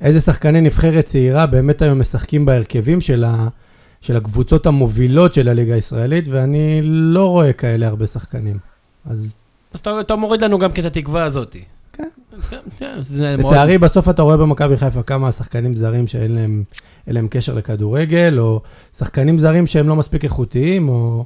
איזה 0.00 0.20
שחקני 0.20 0.60
נבחרת 0.60 1.04
צעירה 1.04 1.46
באמת 1.46 1.82
היום 1.82 2.00
משחקים 2.00 2.46
בהרכבים 2.46 3.00
של, 3.00 3.24
ה, 3.24 3.48
של 4.04 4.16
הקבוצות 4.16 4.66
המובילות 4.66 5.34
של 5.34 5.48
הליגה 5.48 5.74
הישראלית, 5.74 6.28
ואני 6.30 6.80
לא 6.84 7.26
רואה 7.28 7.52
כאלה 7.52 7.86
הרבה 7.86 8.06
שחקנים. 8.06 8.58
אז 9.10 9.34
אז 9.74 9.80
אתה, 9.80 10.00
אתה 10.00 10.14
מוריד 10.16 10.42
לנו 10.44 10.58
גם 10.58 10.72
כן 10.72 10.86
את 10.86 10.96
התקווה 10.96 11.24
הזאת. 11.24 11.56
כן. 11.92 12.08
כן, 12.78 12.92
זה 13.02 13.36
מאוד- 13.38 13.46
לצערי, 13.52 13.78
בסוף 13.78 14.08
אתה 14.08 14.22
רואה 14.22 14.36
במכבי 14.36 14.76
חיפה 14.76 15.02
כמה 15.02 15.32
שחקנים 15.32 15.76
זרים 15.76 16.06
שאין 16.06 16.34
להם, 16.34 16.62
להם 17.06 17.28
קשר 17.30 17.54
לכדורגל, 17.54 18.36
או 18.38 18.60
שחקנים 18.98 19.38
זרים 19.38 19.66
שהם 19.66 19.88
לא 19.88 19.96
מספיק 19.96 20.24
איכותיים, 20.24 20.88
או, 20.88 21.24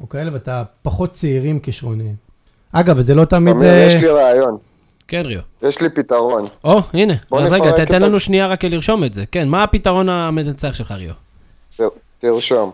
או 0.00 0.08
כאלה, 0.08 0.32
ואתה 0.32 0.62
פחות 0.82 1.10
צעירים 1.12 1.58
כישרוניים. 1.58 2.14
אגב, 2.72 2.94
וזה 2.98 3.14
לא 3.14 3.24
תמיד... 3.24 3.54
אמיר, 3.56 3.68
אה, 3.68 3.84
יש 3.86 4.02
לי 4.02 4.08
רעיון, 4.08 4.56
כן, 5.08 5.22
ריו. 5.26 5.40
יש 5.62 5.80
לי 5.80 5.90
פתרון. 5.90 6.44
או, 6.64 6.80
הנה. 6.92 7.14
אז 7.32 7.52
רגע, 7.52 7.64
נפרק 7.64 7.80
ת- 7.80 7.88
תן 7.88 7.96
את 7.96 8.02
לנו 8.02 8.20
שנייה 8.20 8.46
רק 8.46 8.64
לרשום 8.64 9.04
את 9.04 9.14
זה. 9.14 9.24
כן, 9.32 9.48
מה 9.48 9.62
הפתרון 9.62 10.08
המנצח 10.08 10.74
שלך, 10.74 10.90
ריו? 10.92 11.23
תר- 11.76 11.88
תרשום. 12.18 12.70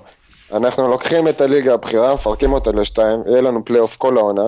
אנחנו 0.52 0.88
לוקחים 0.88 1.28
את 1.28 1.40
הליגה 1.40 1.74
הבכירה, 1.74 2.14
מפרקים 2.14 2.52
אותה 2.52 2.70
לשתיים, 2.72 3.20
יהיה 3.26 3.40
לנו 3.40 3.64
פלייאוף 3.64 3.96
כל 3.96 4.16
העונה, 4.18 4.42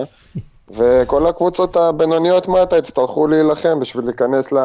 וכל 0.69 1.27
הקבוצות 1.27 1.75
הבינוניות 1.77 2.47
מטה 2.47 2.77
יצטרכו 2.77 3.27
להילחם 3.27 3.79
בשביל 3.79 4.05
להיכנס 4.05 4.51
ל... 4.51 4.57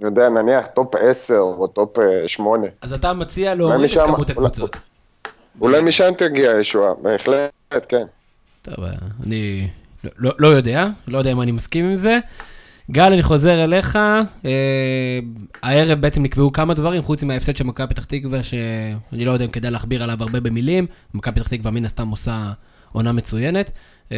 אני 0.00 0.08
יודע, 0.08 0.28
נניח 0.28 0.66
top 0.66 0.94
10 0.96 1.34
או 1.38 1.66
top 1.66 1.98
אה, 1.98 2.04
8. 2.28 2.66
אז 2.82 2.92
אתה 2.92 3.12
מציע 3.12 3.54
להוריד 3.54 3.90
את 3.90 3.98
כמות 4.06 4.30
הקבוצות. 4.30 4.76
אולי 5.60 5.80
משם 5.82 6.12
תגיע 6.18 6.50
הישועה, 6.50 6.92
בהחלט, 7.02 7.50
כן. 7.88 8.02
טוב, 8.62 8.84
אה, 8.84 8.90
אני 9.26 9.68
לא- 10.18 10.32
לא 10.38 10.48
יודע, 10.48 10.86
לא 11.08 11.18
יודע 11.18 11.32
אם 11.32 11.40
אני 11.42 11.52
מסכים 11.52 11.84
עם 11.84 11.94
זה. 11.94 12.18
גל, 12.90 13.12
אני 13.12 13.22
חוזר 13.22 13.64
אליך. 13.64 13.96
אה, 13.96 15.18
הערב 15.62 16.00
בעצם 16.00 16.22
נקבעו 16.22 16.52
כמה 16.52 16.74
דברים, 16.74 17.02
חוץ 17.02 17.22
מההפסד 17.22 17.56
של 17.56 17.64
מכבי 17.64 17.86
פתח 17.86 18.04
תקווה, 18.04 18.42
שאני 18.42 19.24
לא 19.24 19.30
יודע 19.30 19.44
אם 19.44 19.50
כדאי 19.50 19.70
להכביר 19.70 20.02
עליו 20.02 20.22
הרבה 20.22 20.40
במילים. 20.40 20.86
מכבי 21.14 21.40
פתח 21.40 21.48
תקווה 21.48 21.70
מן 21.70 21.84
הסתם 21.84 22.08
עושה 22.08 22.52
עונה 22.92 23.12
מצוינת. 23.12 23.70
אה, 24.12 24.16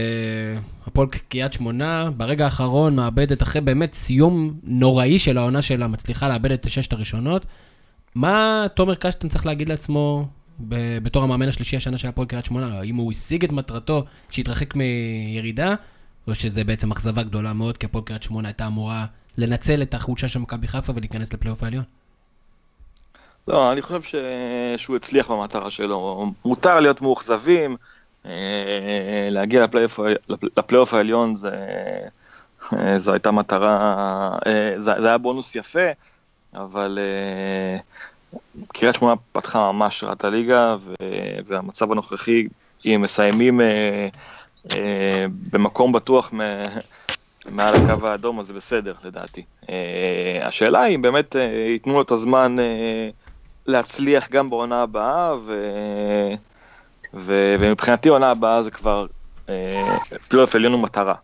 הפועל 0.87 1.09
קריית 1.29 1.53
שמונה, 1.53 2.11
ברגע 2.17 2.45
האחרון 2.45 2.97
מאבדת, 2.97 3.43
אחרי 3.43 3.61
באמת 3.61 3.95
סיום 3.95 4.55
נוראי 4.65 5.19
של 5.19 5.39
העונה 5.39 5.63
שלה, 5.63 5.89
מצליחה 5.89 6.29
לאבד 6.29 6.53
את 6.53 6.71
ששת 6.71 6.93
הראשונות. 6.93 7.47
מה 8.15 8.67
תומר 8.75 8.95
קשטן 8.95 9.29
צריך 9.29 9.47
להגיד 9.47 9.69
לעצמו 9.69 10.29
בתור 11.03 11.23
המאמן 11.23 11.49
השלישי 11.49 11.77
השנה 11.77 11.99
של 11.99 12.09
הפועל 12.09 12.29
קריית 12.29 12.45
שמונה? 12.45 12.79
האם 12.79 12.97
הוא 12.97 13.13
השיג 13.13 13.45
את 13.45 13.53
מטרתו 13.53 14.05
שהתרחק 14.31 14.75
מירידה, 14.77 15.75
או 16.29 16.35
שזה 16.35 16.65
בעצם 16.65 16.93
אכזבה 16.93 17.23
גדולה 17.23 17.53
מאוד, 17.53 17.77
כי 17.77 17.87
הפועל 17.87 18.05
קריית 18.05 18.23
שמונה 18.23 18.49
הייתה 18.49 18.67
אמורה 18.67 19.07
לנצל 19.39 19.83
את 19.83 19.95
החולשה 19.95 20.29
של 20.29 20.39
מכבי 20.39 20.69
חיפה 20.69 20.93
ולהיכנס 20.97 21.33
לפלייאוף 21.33 21.63
העליון? 21.63 21.85
לא, 23.49 23.73
אני 23.73 23.83
חושב 23.83 24.03
ש... 24.03 24.15
שהוא 24.77 24.97
הצליח 24.97 25.31
במטרה 25.31 25.71
שלו. 25.71 26.33
מותר 26.45 26.81
להיות 26.81 27.03
מאוכזבים, 27.03 27.77
אה, 28.27 29.29
להגיע 29.31 29.65
לפלייאוף, 29.65 30.01
לפלייאוף 30.57 30.95
העליון 30.95 31.37
זה... 31.37 31.51
אה, 32.73 32.99
זו 32.99 33.13
הייתה 33.13 33.31
מטרה, 33.31 34.39
אה, 34.47 34.75
זה, 34.77 34.93
זה 35.01 35.09
היה 35.09 35.19
בונוס 35.19 35.57
יפה, 35.57 35.89
אבל 36.55 36.99
קריית 38.69 38.95
שמונה 38.95 39.15
פתחה 39.33 39.73
ממש 39.73 40.05
רע 40.05 40.13
את 40.13 40.25
הליגה, 40.25 40.77
והמצב 41.47 41.93
הנוכחי, 41.93 42.49
אם 42.85 43.01
מסיימים 43.03 43.61
במקום 45.51 45.93
בטוח 45.93 46.33
מעל 47.51 47.75
הקו 47.75 48.07
האדום, 48.07 48.41
אז 48.41 48.47
זה 48.47 48.55
בסדר, 48.55 48.95
לדעתי. 49.05 49.43
אה, 49.71 50.41
השאלה 50.43 50.81
היא, 50.83 50.99
באמת 50.99 51.37
אה, 51.37 51.43
ייתנו 51.73 51.93
לו 51.93 52.03
את 52.03 52.11
הזמן 52.11 52.57
אה, 52.59 53.09
להצליח 53.67 54.29
גם 54.31 54.51
בעונה 54.51 54.83
הבאה, 54.83 55.35
ו, 55.41 55.63
ו, 57.15 57.57
ומבחינתי 57.61 58.09
העונה 58.09 58.31
הבאה 58.31 58.63
זה 58.63 58.71
כבר 58.71 59.07
אה, 59.49 59.97
פלייאוף 60.29 60.55
עליון 60.55 60.73
הוא 60.73 60.83
מטרה. 60.83 61.15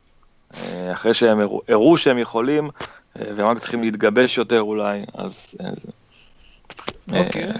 אה, 0.56 0.92
אחרי 0.92 1.14
שהם 1.14 1.40
הראו- 1.68 1.96
שהם 1.96 2.18
יכולים, 2.18 2.70
אה, 3.20 3.24
והם 3.36 3.46
רק 3.46 3.58
צריכים 3.58 3.82
להתגבש 3.82 4.38
יותר 4.38 4.60
אולי, 4.62 5.04
אז... 5.14 5.54
אה, 5.60 7.20
אוקיי. 7.24 7.44
אה, 7.44 7.52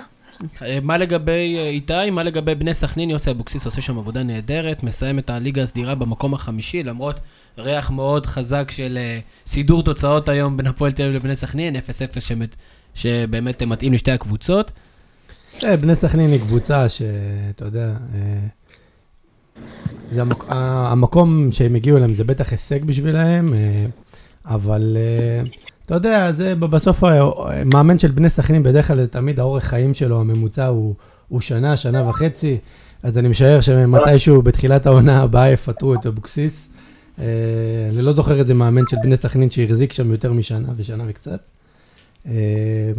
מה 0.83 0.97
לגבי 0.99 1.57
אה, 1.59 1.69
איתי? 1.69 2.11
מה 2.13 2.23
לגבי 2.23 2.55
בני 2.55 2.75
סכנין? 2.75 3.11
יוסי 3.11 3.31
אבוקסיס 3.31 3.65
עושה 3.67 3.81
שם 3.81 3.99
עבודה 3.99 4.23
נהדרת, 4.23 4.83
מסיים 4.83 5.19
את 5.19 5.31
הליגה 5.31 5.63
הסדירה 5.63 5.95
במקום 5.95 6.35
החמישי, 6.35 6.83
למרות 6.83 7.21
ריח 7.59 7.91
מאוד 7.91 8.27
חזק 8.27 8.71
של 8.71 8.97
אה, 9.01 9.19
סידור 9.47 9.83
תוצאות 9.83 10.29
היום 10.29 10.57
בין 10.57 10.67
הפועל 10.67 10.93
תל 10.93 11.03
אביב 11.03 11.15
לבני 11.17 11.37
סכנין, 11.37 11.77
0-0 11.77 11.81
שמת- 12.21 12.57
שבאמת 12.95 13.63
אה, 13.63 13.67
מתאים 13.67 13.93
לשתי 13.93 14.11
הקבוצות. 14.11 14.71
אה, 15.65 15.77
בני 15.77 15.95
סכנין 15.95 16.31
היא 16.31 16.41
קבוצה 16.41 16.89
שאתה 16.89 17.65
יודע, 17.65 17.93
אה, 18.15 18.47
זה 20.11 20.21
המק... 20.23 20.45
המקום 20.49 21.49
שהם 21.53 21.75
הגיעו 21.75 21.97
אליהם 21.97 22.15
זה 22.15 22.25
בטח 22.25 22.53
הישג 22.53 22.85
בשבילהם, 22.85 23.55
אה, 23.55 23.87
אבל 24.47 24.97
אה, 24.97 25.43
אתה 25.87 25.95
יודע, 25.95 26.33
זה 26.33 26.55
בסוף 26.55 27.03
מאמן 27.75 27.99
של 27.99 28.11
בני 28.11 28.29
סכנין 28.29 28.63
בדרך 28.63 28.89
כלל 28.89 28.97
זה 28.97 29.07
תמיד 29.07 29.41
האורך 29.41 29.65
חיים 29.65 29.95
שלו 29.95 30.21
הממוצע 30.21 30.67
הוא, 30.67 30.95
הוא 31.29 31.41
שנה, 31.41 31.77
שנה 31.77 32.09
וחצי, 32.09 32.59
אז 33.03 33.19
אני 33.19 33.29
משער 33.29 33.61
שמתישהו 33.61 34.43
בתחילת 34.43 34.87
העונה 34.87 35.23
הבאה 35.23 35.51
יפטרו 35.51 35.95
את 35.95 36.07
אבוקסיס. 36.07 36.71
אה, 37.19 37.25
אני 37.91 38.03
לא 38.03 38.13
זוכר 38.13 38.39
איזה 38.39 38.55
מאמן 38.55 38.87
של 38.87 38.97
בני 39.03 39.17
סכנין 39.17 39.51
שהחזיק 39.51 39.93
שם 39.93 40.11
יותר 40.11 40.33
משנה 40.33 40.69
ושנה 40.77 41.05
וקצת. 41.07 41.51
אה, 42.27 42.93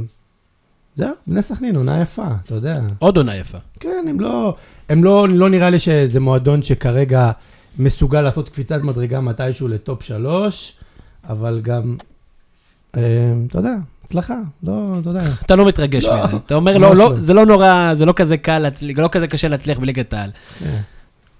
זהו, 0.95 1.09
בני 1.27 1.41
סכנין, 1.41 1.75
עונה 1.75 2.01
יפה, 2.01 2.27
אתה 2.45 2.55
יודע. 2.55 2.81
עוד 2.99 3.17
עונה 3.17 3.37
יפה. 3.37 3.57
כן, 3.79 4.05
הם 4.09 4.19
לא, 4.19 4.55
הם 4.89 5.03
לא, 5.03 5.27
לא 5.29 5.49
נראה 5.49 5.69
לי 5.69 5.79
שזה 5.79 6.19
מועדון 6.19 6.63
שכרגע 6.63 7.31
מסוגל 7.79 8.21
לעשות 8.21 8.49
קפיצת 8.49 8.81
מדרגה 8.81 9.21
מתישהו 9.21 9.67
לטופ 9.67 10.03
שלוש, 10.03 10.73
אבל 11.29 11.59
גם, 11.63 11.97
אתה 13.47 13.59
יודע, 13.59 13.73
הצלחה, 14.03 14.37
לא, 14.63 14.73
אתה 15.01 15.09
יודע. 15.09 15.21
אתה 15.45 15.55
לא 15.55 15.65
מתרגש 15.65 16.05
לא, 16.05 16.15
מזה. 16.27 16.37
אתה 16.45 16.55
אומר, 16.55 16.77
לא, 16.77 16.95
לא. 16.95 17.15
זה 17.15 17.33
לא 17.33 17.45
נורא, 17.45 17.93
זה 17.93 18.05
לא 18.05 18.13
כזה 18.15 18.37
קל, 18.37 18.59
להצליח- 18.59 18.99
לא 18.99 19.07
כזה 19.11 19.27
קשה 19.27 19.47
להצליח 19.47 19.79
בליגת 19.79 20.13
העל. 20.13 20.29
כן. 20.59 20.81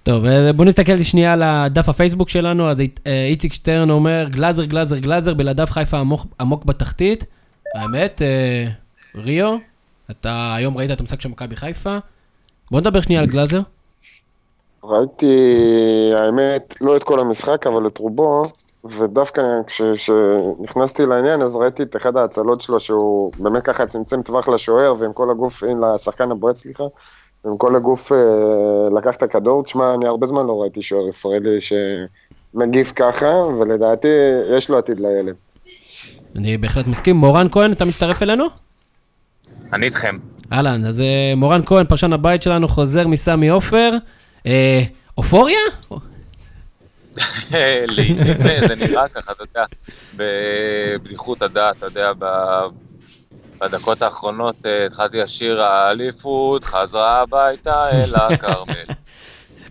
טוב, 0.02 0.24
אה, 0.24 0.52
בואו 0.52 0.68
נסתכל 0.68 1.02
שנייה 1.02 1.32
על 1.32 1.42
הדף 1.42 1.88
הפייסבוק 1.88 2.28
שלנו. 2.28 2.68
אז 2.70 2.80
אה, 3.06 3.26
איציק 3.26 3.52
שטרן 3.52 3.90
אומר, 3.90 4.26
גלאזר, 4.30 4.64
גלאזר, 4.64 4.98
גלאזר, 4.98 5.34
בלעדיו 5.34 5.66
חיפה 5.70 5.98
עמוק, 5.98 6.26
עמוק 6.40 6.64
בתחתית. 6.64 7.24
האמת, 7.74 8.22
אה, 8.22 8.66
ריו, 9.22 9.56
אתה 10.10 10.54
היום 10.54 10.76
ראית 10.78 10.90
את 10.90 11.00
המשחק 11.00 11.20
של 11.20 11.28
מכבי 11.28 11.56
חיפה. 11.56 11.98
בוא 12.70 12.80
נדבר 12.80 13.00
שנייה 13.00 13.20
על 13.20 13.26
גלאזר. 13.26 13.60
ראיתי, 14.84 15.34
האמת, 16.14 16.74
לא 16.80 16.96
את 16.96 17.02
כל 17.04 17.20
המשחק, 17.20 17.66
אבל 17.66 17.86
את 17.86 17.98
רובו, 17.98 18.42
ודווקא 18.98 19.42
כשנכנסתי 19.66 21.06
לעניין, 21.06 21.42
אז 21.42 21.56
ראיתי 21.56 21.82
את 21.82 21.96
אחד 21.96 22.16
ההצלות 22.16 22.62
שלו, 22.62 22.80
שהוא 22.80 23.32
באמת 23.38 23.62
ככה 23.62 23.86
צמצם 23.86 24.22
טווח 24.22 24.48
לשוער, 24.48 24.94
ועם 24.98 25.12
כל 25.12 25.30
הגוף, 25.30 25.64
עם 25.64 25.84
לשחקן 25.84 26.30
הבועט, 26.30 26.56
סליחה, 26.56 26.84
עם 27.46 27.56
כל 27.58 27.76
הגוף 27.76 28.12
אה, 28.12 28.18
לקח 28.98 29.14
את 29.16 29.22
הכדור. 29.22 29.64
תשמע, 29.64 29.94
אני 29.94 30.06
הרבה 30.06 30.26
זמן 30.26 30.46
לא 30.46 30.62
ראיתי 30.62 30.82
שוער 30.82 31.08
ישראלי 31.08 31.58
שמגיב 31.60 32.92
ככה, 32.96 33.26
ולדעתי 33.26 34.08
יש 34.56 34.70
לו 34.70 34.78
עתיד 34.78 35.00
לילד. 35.00 35.34
אני 36.36 36.56
בהחלט 36.56 36.86
מסכים. 36.86 37.16
מורן 37.16 37.46
כהן, 37.50 37.72
אתה 37.72 37.84
מצטרף 37.84 38.22
אלינו? 38.22 38.44
אני 39.72 39.86
איתכם. 39.86 40.18
אהלן, 40.52 40.84
אז 40.84 41.00
אה, 41.00 41.32
מורן 41.36 41.60
כהן, 41.66 41.86
פרשן 41.86 42.12
הבית 42.12 42.42
שלנו, 42.42 42.68
חוזר 42.68 43.08
מסמי 43.08 43.48
עופר. 43.48 43.92
אה, 44.46 44.82
אופוריה? 45.18 45.58
לעיתים 47.96 48.34
זה 48.68 48.74
נראה 48.74 49.08
ככה, 49.08 49.32
אתה 49.32 49.42
יודע, 49.42 49.64
בבדיחות 50.16 51.42
הדעת, 51.42 51.76
אתה 51.76 51.86
יודע, 51.86 52.12
בדקות 53.60 54.02
האחרונות 54.02 54.56
אה, 54.66 54.86
התחלתי 54.86 55.18
לשיר 55.18 55.62
האליפות, 55.62 56.64
חזרה 56.64 57.20
הביתה 57.20 57.90
אל 57.90 58.14
הכרמל. 58.14 58.74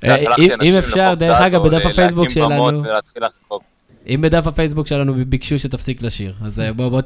אה, 0.04 0.16
אם- 0.62 0.78
אפשר, 0.78 1.14
דרך 1.18 1.42
אגב, 1.42 1.68
בדף 1.68 1.86
הפייסבוק 1.86 2.28
להקים 2.28 2.44
במות 2.44 2.74
שלנו. 3.14 3.60
אם 4.08 4.22
בדף 4.22 4.48
הפייסבוק 4.48 4.88
שלנו 4.88 5.14
ביקשו 5.28 5.60
שתפסיק 5.60 6.02
לשיר, 6.02 6.34
אז 6.46 6.60
אה, 6.60 6.74
בוא, 6.74 7.02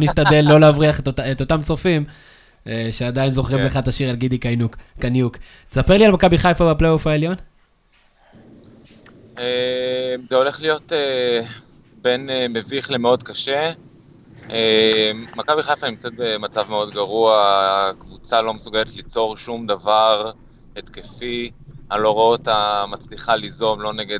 נשתדל 0.00 0.44
לא 0.48 0.60
להבריח 0.60 1.00
את, 1.00 1.06
אות, 1.06 1.20
את 1.20 1.40
אותם 1.40 1.62
צופים 1.62 2.04
אה, 2.66 2.88
שעדיין 2.90 3.32
זוכרים 3.32 3.58
כן. 3.58 3.64
לך 3.64 3.76
את 3.76 3.88
השיר 3.88 4.10
על 4.10 4.16
גידי 4.16 4.38
קניוק. 4.38 4.76
קניוק. 5.00 5.36
תספר 5.70 5.98
לי 5.98 6.06
על 6.06 6.12
מכבי 6.12 6.38
חיפה 6.38 6.74
בפלייאוף 6.74 7.06
העליון. 7.06 7.34
אה, 9.42 10.14
זה 10.28 10.36
הולך 10.36 10.62
להיות 10.62 10.92
אה, 10.92 11.40
בין 12.02 12.30
אה, 12.30 12.46
מביך 12.48 12.90
למאוד 12.90 13.22
קשה. 13.22 13.72
מכבי 15.36 15.62
חיפה 15.62 15.90
נמצאת 15.90 16.12
במצב 16.16 16.70
מאוד 16.70 16.90
גרוע, 16.90 17.44
הקבוצה 17.90 18.42
לא 18.42 18.54
מסוגלת 18.54 18.96
ליצור 18.96 19.36
שום 19.36 19.66
דבר 19.66 20.30
התקפי, 20.76 21.50
אני 21.90 22.02
לא 22.02 22.10
רואה 22.10 22.26
אותה 22.26 22.84
מצליחה 22.88 23.36
ליזום, 23.36 23.80
לא 23.80 23.92
נגד 23.92 24.18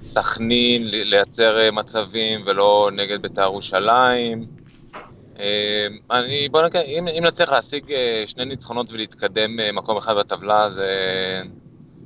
סכנין, 0.00 0.88
לייצר 0.90 1.72
מצבים, 1.72 2.40
ולא 2.46 2.90
נגד 2.92 3.22
בית"ר 3.22 3.42
ירושלים. 3.42 4.46
אני, 6.10 6.48
בוא 6.50 6.62
נגיד, 6.62 6.80
אם, 6.86 7.08
אם 7.08 7.24
נצליח 7.24 7.52
להשיג 7.52 7.94
שני 8.26 8.44
ניצחונות 8.44 8.92
ולהתקדם 8.92 9.56
מקום 9.74 9.96
אחד 9.96 10.14
בטבלה, 10.16 10.70
זה... 10.70 10.90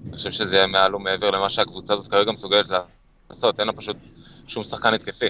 אני 0.07 0.17
חושב 0.17 0.31
שזה 0.31 0.57
יהיה 0.57 0.67
מעל 0.67 0.95
ומעבר 0.95 1.31
למה 1.31 1.49
שהקבוצה 1.51 1.95
הזאת 1.95 2.09
כרגע 2.09 2.33
מסוגלת 2.33 2.67
לעשות, 3.31 3.61
אין 3.61 3.67
לה 3.67 3.73
פשוט 3.73 3.97
שום 4.47 4.65
שחקן 4.65 4.95
התקפי. 4.95 5.27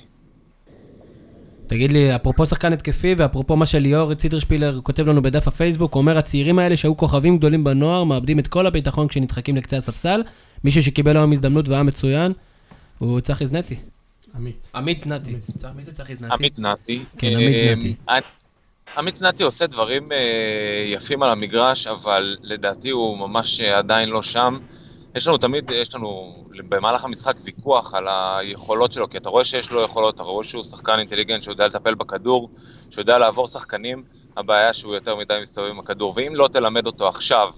תגיד 1.66 1.92
לי, 1.92 2.16
אפרופו 2.16 2.46
שחקן 2.46 2.72
התקפי, 2.72 3.14
ואפרופו 3.18 3.56
מה 3.56 3.66
שליאור 3.66 4.14
ציטרשפילר 4.14 4.80
כותב 4.82 5.06
לנו 5.06 5.22
בדף 5.22 5.48
הפייסבוק, 5.48 5.94
אומר 5.94 6.18
הצעירים 6.18 6.58
האלה 6.58 6.76
שהיו 6.76 6.96
כוכבים 6.96 7.38
גדולים 7.38 7.64
בנוער, 7.64 8.04
מאבדים 8.04 8.38
את 8.38 8.46
כל 8.46 8.66
הביטחון 8.66 9.08
כשנדחקים 9.08 9.56
לקצה 9.56 9.76
הספסל. 9.76 10.22
מישהו 10.64 10.82
שקיבל 10.82 11.16
היום 11.16 11.32
הזדמנות 11.32 11.68
והיה 11.68 11.82
מצוין, 11.82 12.32
הוא 12.98 13.20
צחי 13.20 13.46
זנתי. 13.46 13.76
עמית. 14.34 14.70
עמית 14.74 15.00
זנתי. 15.00 15.36
מי 15.76 15.84
זה 15.84 15.92
צחי 15.92 16.16
זנתי? 16.16 16.34
עמית 16.34 16.58
נתי. 16.58 17.04
כן, 17.18 17.26
עמית 17.26 17.56
אה, 17.56 17.74
זנתי. 17.74 17.94
עמית 18.98 19.22
נתי 19.22 19.42
עושה 19.42 19.66
דברים 19.66 20.12
אה, 20.12 20.84
יפים 20.86 21.22
על 21.22 21.30
המגרש, 21.30 21.86
אבל 21.86 22.36
לדעתי 22.42 22.90
הוא 22.90 23.18
ממש 23.18 23.60
אה, 23.60 23.78
עדיין 23.78 24.08
לא 24.08 24.22
שם. 24.22 24.58
יש 25.14 25.26
לנו 25.26 25.38
תמיד, 25.38 25.70
יש 25.70 25.94
לנו 25.94 26.44
במהלך 26.68 27.04
המשחק 27.04 27.36
ויכוח 27.44 27.94
על 27.94 28.08
היכולות 28.08 28.92
שלו, 28.92 29.10
כי 29.10 29.18
אתה 29.18 29.28
רואה 29.28 29.44
שיש 29.44 29.70
לו 29.70 29.82
יכולות, 29.82 30.14
אתה 30.14 30.22
רואה 30.22 30.44
שהוא 30.44 30.64
שחקן 30.64 30.98
אינטליגנט 30.98 31.42
שיודע 31.42 31.66
לטפל 31.66 31.94
בכדור, 31.94 32.50
שיודע 32.90 33.18
לעבור 33.18 33.48
שחקנים, 33.48 34.02
הבעיה 34.36 34.72
שהוא 34.72 34.94
יותר 34.94 35.16
מדי 35.16 35.38
מסתובב 35.42 35.70
עם 35.70 35.78
הכדור, 35.78 36.12
ואם 36.16 36.32
לא 36.34 36.48
תלמד 36.48 36.86
אותו 36.86 37.08
עכשיו 37.08 37.50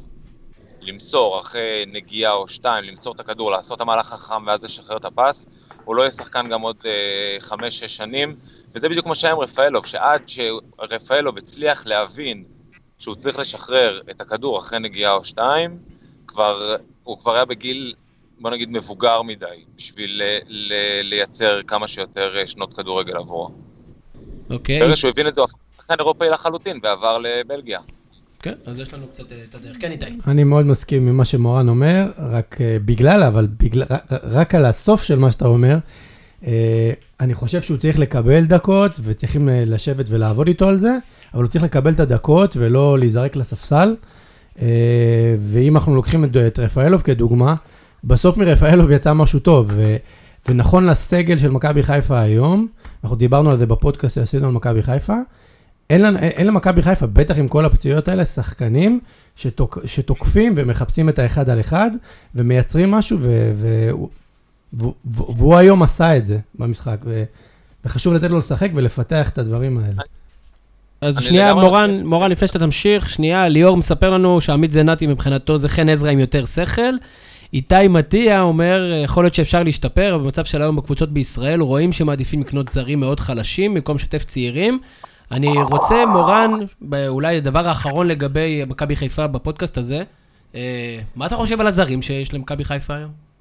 למסור 0.80 1.40
אחרי 1.40 1.84
נגיעה 1.86 2.32
או 2.32 2.48
שתיים, 2.48 2.84
למסור 2.84 3.14
את 3.14 3.20
הכדור, 3.20 3.50
לעשות 3.50 3.76
את 3.76 3.80
המהלך 3.80 4.12
החכם 4.12 4.46
ואז 4.46 4.64
לשחרר 4.64 4.96
את 4.96 5.04
הפס, 5.04 5.46
הוא 5.84 5.96
לא 5.96 6.02
יהיה 6.02 6.10
שחקן 6.10 6.48
גם 6.48 6.60
עוד 6.60 6.76
אה, 6.84 7.36
חמש-שש 7.40 7.96
שנים, 7.96 8.36
וזה 8.74 8.88
בדיוק 8.88 9.06
מה 9.06 9.14
שהיה 9.14 9.32
עם 9.32 9.38
רפאלוב, 9.38 9.86
שעד 9.86 10.22
שרפאלוב 10.26 11.38
הצליח 11.38 11.86
להבין 11.86 12.44
שהוא 12.98 13.14
צריך 13.14 13.38
לשחרר 13.38 14.00
את 14.10 14.20
הכדור 14.20 14.58
אחרי 14.58 14.78
נגיעה 14.78 15.14
או 15.14 15.24
שתיים, 15.24 15.78
כבר, 16.26 16.76
הוא 17.02 17.18
כבר 17.18 17.34
היה 17.34 17.44
בגיל, 17.44 17.94
בוא 18.40 18.50
נגיד, 18.50 18.70
מבוגר 18.70 19.22
מדי, 19.22 19.46
בשביל 19.76 20.22
ל, 20.22 20.38
ל, 20.48 20.72
לייצר 21.02 21.60
כמה 21.66 21.88
שיותר 21.88 22.46
שנות 22.46 22.74
כדורגל 22.74 23.16
עבורו. 23.16 23.50
אוקיי. 24.50 24.80
ברגע 24.80 24.96
שהוא 24.96 25.10
הבין 25.10 25.28
את 25.28 25.34
זה, 25.34 25.40
הוא 25.40 25.48
הפך 25.48 25.58
לשחקן 25.78 25.94
אירופאי 25.98 26.28
לחלוטין, 26.28 26.80
ועבר 26.82 27.18
לבלגיה. 27.18 27.80
כן, 28.42 28.54
אז 28.66 28.78
יש 28.78 28.94
לנו 28.94 29.06
קצת 29.06 29.32
אה, 29.32 29.36
את 29.50 29.54
הדרך. 29.54 29.76
כן, 29.80 29.90
איתי. 29.90 30.06
אני 30.26 30.44
מאוד 30.44 30.66
מסכים 30.66 31.08
עם 31.08 31.16
מה 31.16 31.24
שמורן 31.24 31.68
אומר, 31.68 32.10
רק 32.18 32.60
אה, 32.60 32.76
בגלל, 32.84 33.22
אבל 33.22 33.46
בגלל, 33.46 33.82
רק, 33.90 34.02
רק 34.10 34.54
על 34.54 34.64
הסוף 34.64 35.02
של 35.02 35.18
מה 35.18 35.32
שאתה 35.32 35.46
אומר, 35.46 35.76
אה, 36.46 36.92
אני 37.22 37.34
חושב 37.34 37.62
שהוא 37.62 37.76
צריך 37.76 37.98
לקבל 37.98 38.44
דקות, 38.44 39.00
וצריכים 39.02 39.48
אה, 39.48 39.64
לשבת 39.66 40.06
ולעבוד 40.08 40.48
איתו 40.48 40.68
על 40.68 40.78
זה, 40.78 40.96
אבל 41.34 41.42
הוא 41.42 41.50
צריך 41.50 41.64
לקבל 41.64 41.92
את 41.92 42.00
הדקות 42.00 42.56
ולא 42.58 42.98
להיזרק 42.98 43.36
לספסל. 43.36 43.96
אה, 44.62 44.66
ואם 45.38 45.76
אנחנו 45.76 45.94
לוקחים 45.96 46.24
את, 46.24 46.58
רפאלוב 46.58 47.02
כדוגמה, 47.02 47.54
בסוף 48.04 48.36
מרפאלוב 48.36 48.90
יצא 48.90 49.12
משהו 49.12 49.38
טוב, 49.38 49.70
ו, 49.74 49.96
ונכון 50.48 50.86
לסגל 50.86 51.38
של 51.38 51.50
מכבי 51.50 51.82
חיפה 51.82 52.20
היום, 52.20 52.66
אנחנו 53.04 53.16
דיברנו 53.16 53.50
על 53.50 53.58
זה 53.58 53.66
בפודקאסט 53.66 54.14
שעשינו 54.14 54.46
על 54.46 54.52
מכבי 54.52 54.82
חיפה, 54.82 55.16
אין, 55.90 56.02
לנו- 56.02 56.18
אין 56.18 56.46
למכבי 56.46 56.82
חיפה, 56.82 57.06
בטח 57.06 57.38
עם 57.38 57.48
כל 57.48 57.64
הפציעות 57.64 58.08
האלה, 58.08 58.24
שחקנים 58.24 59.00
שתוק, 59.36 59.78
שתוקפים 59.84 60.52
ומחפשים 60.56 61.08
את 61.08 61.18
האחד 61.18 61.50
על 61.50 61.60
אחד, 61.60 61.90
ומייצרים 62.34 62.90
משהו, 62.90 63.18
ו, 63.20 63.52
ו, 63.54 63.90
והוא 65.04 65.56
היום 65.56 65.82
עשה 65.82 66.16
את 66.16 66.26
זה 66.26 66.38
במשחק, 66.54 66.96
ו, 67.04 67.24
וחשוב 67.84 68.14
לתת 68.14 68.30
לו 68.30 68.38
לשחק 68.38 68.70
ולפתח 68.74 69.28
את 69.28 69.38
הדברים 69.38 69.78
האלה. 69.78 70.02
אז 71.00 71.20
שנייה, 71.20 71.54
מורן, 71.54 71.90
מסכים. 71.90 72.06
מורן, 72.06 72.30
לפני 72.30 72.48
שאתה 72.48 72.58
תמשיך, 72.58 73.08
שנייה, 73.08 73.48
ליאור 73.48 73.76
מספר 73.76 74.10
לנו 74.10 74.40
שעמית 74.40 74.70
זנתי 74.70 75.06
מבחינתו 75.06 75.58
זה 75.58 75.68
חן 75.68 75.88
עזרא 75.88 76.10
עם 76.10 76.18
יותר 76.18 76.44
שכל. 76.44 76.94
איתי 77.52 77.88
מטיה 77.88 78.42
אומר, 78.42 78.92
יכול 79.04 79.24
להיות 79.24 79.34
שאפשר 79.34 79.62
להשתפר, 79.62 80.14
אבל 80.14 80.24
במצב 80.24 80.44
של 80.44 80.62
היום 80.62 80.76
בקבוצות 80.76 81.12
בישראל, 81.12 81.60
רואים 81.60 81.92
שמעדיפים 81.92 82.40
לקנות 82.40 82.68
זרים 82.68 83.00
מאוד 83.00 83.20
חלשים 83.20 83.74
במקום 83.74 83.96
לשתף 83.96 84.24
צעירים. 84.24 84.78
אני 85.30 85.48
רוצה, 85.48 86.06
מורן, 86.06 86.50
אולי 87.08 87.36
הדבר 87.36 87.68
האחרון 87.68 88.06
לגבי 88.06 88.62
מכבי 88.66 88.96
חיפה 88.96 89.26
בפודקאסט 89.26 89.78
הזה, 89.78 90.02
אה, 90.54 90.98
מה 91.16 91.26
אתה 91.26 91.36
חושב 91.36 91.60
על 91.60 91.66
הזרים 91.66 92.02
שיש 92.02 92.34
למכבי 92.34 92.64
חיפה 92.64 92.94
היום? 92.94 93.31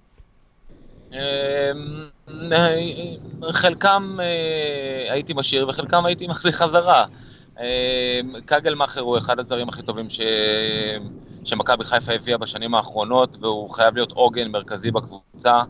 אמ, 1.13 2.09
חלקם 3.51 4.17
אה, 4.21 5.13
הייתי 5.13 5.33
משאיר 5.33 5.69
וחלקם 5.69 6.05
הייתי 6.05 6.27
מחזיר 6.27 6.51
חזרה. 6.51 7.05
אמ, 7.59 7.65
קגלמאכר 8.45 9.01
הוא 9.01 9.17
אחד 9.17 9.39
הזרים 9.39 9.69
הכי 9.69 9.83
טובים 9.83 10.09
ש... 10.09 10.21
שמכבי 11.45 11.85
חיפה 11.85 12.13
הביאה 12.13 12.37
בשנים 12.37 12.75
האחרונות 12.75 13.37
והוא 13.41 13.69
חייב 13.69 13.95
להיות 13.95 14.11
עוגן 14.11 14.51
מרכזי 14.51 14.91
בקבוצה. 14.91 15.61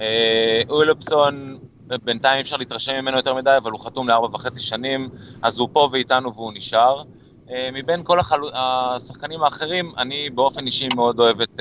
אה, 0.00 0.62
אולפסון, 0.68 1.58
בינתיים 2.04 2.40
אפשר 2.40 2.56
להתרשם 2.56 2.92
ממנו 2.94 3.16
יותר 3.16 3.34
מדי, 3.34 3.54
אבל 3.56 3.70
הוא 3.70 3.80
חתום 3.80 4.08
לארבע 4.08 4.34
וחצי 4.34 4.60
שנים, 4.60 5.08
אז 5.42 5.58
הוא 5.58 5.68
פה 5.72 5.88
ואיתנו 5.92 6.34
והוא 6.34 6.52
נשאר. 6.54 7.02
אה, 7.50 7.68
מבין 7.72 8.04
כל 8.04 8.20
החל... 8.20 8.40
השחקנים 8.54 9.42
האחרים, 9.42 9.92
אני 9.98 10.30
באופן 10.30 10.66
אישי 10.66 10.88
מאוד 10.96 11.20
אוהב 11.20 11.40
את 11.40 11.60